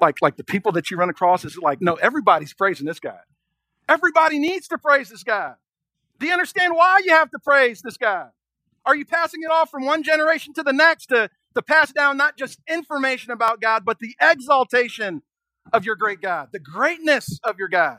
Like, 0.00 0.22
like 0.22 0.38
the 0.38 0.44
people 0.44 0.72
that 0.72 0.90
you 0.90 0.96
run 0.96 1.10
across, 1.10 1.44
is 1.44 1.58
like, 1.58 1.82
no, 1.82 1.96
everybody's 1.96 2.54
praising 2.54 2.86
this 2.86 2.98
guy. 2.98 3.20
Everybody 3.90 4.38
needs 4.38 4.66
to 4.68 4.78
praise 4.78 5.10
this 5.10 5.24
guy. 5.24 5.52
Do 6.18 6.26
you 6.26 6.32
understand 6.32 6.74
why 6.74 7.02
you 7.04 7.10
have 7.10 7.30
to 7.32 7.38
praise 7.38 7.82
this 7.82 7.98
guy? 7.98 8.28
Are 8.86 8.96
you 8.96 9.04
passing 9.04 9.42
it 9.42 9.50
off 9.50 9.70
from 9.70 9.84
one 9.84 10.02
generation 10.02 10.54
to 10.54 10.62
the 10.62 10.72
next 10.72 11.06
to, 11.08 11.28
to 11.56 11.62
pass 11.62 11.92
down 11.92 12.16
not 12.16 12.36
just 12.36 12.60
information 12.68 13.32
about 13.32 13.60
God, 13.60 13.84
but 13.84 13.98
the 13.98 14.14
exaltation 14.20 15.22
of 15.72 15.84
your 15.84 15.96
great 15.96 16.20
God, 16.20 16.48
the 16.52 16.58
greatness 16.58 17.40
of 17.42 17.58
your 17.58 17.68
God? 17.68 17.98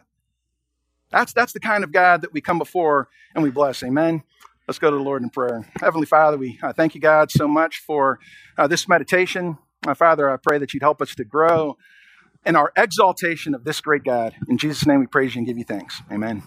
That's, 1.09 1.33
that's 1.33 1.53
the 1.53 1.59
kind 1.59 1.83
of 1.83 1.91
God 1.91 2.21
that 2.21 2.33
we 2.33 2.41
come 2.41 2.57
before 2.57 3.09
and 3.33 3.43
we 3.43 3.49
bless. 3.49 3.83
Amen. 3.83 4.23
Let's 4.67 4.79
go 4.79 4.89
to 4.89 4.97
the 4.97 5.03
Lord 5.03 5.21
in 5.21 5.29
prayer. 5.29 5.69
Heavenly 5.79 6.05
Father, 6.05 6.37
we 6.37 6.59
uh, 6.61 6.73
thank 6.73 6.95
you, 6.95 7.01
God, 7.01 7.31
so 7.31 7.47
much 7.47 7.79
for 7.79 8.19
uh, 8.57 8.67
this 8.67 8.87
meditation. 8.87 9.57
My 9.85 9.93
Father, 9.93 10.29
I 10.29 10.37
pray 10.37 10.57
that 10.57 10.73
you'd 10.73 10.83
help 10.83 11.01
us 11.01 11.15
to 11.15 11.23
grow 11.23 11.77
in 12.45 12.55
our 12.55 12.73
exaltation 12.75 13.55
of 13.55 13.63
this 13.63 13.79
great 13.79 14.03
God. 14.03 14.35
In 14.49 14.57
Jesus' 14.57 14.85
name 14.85 14.99
we 14.99 15.07
praise 15.07 15.35
you 15.35 15.39
and 15.39 15.47
give 15.47 15.57
you 15.57 15.63
thanks. 15.63 16.01
Amen. 16.11 16.43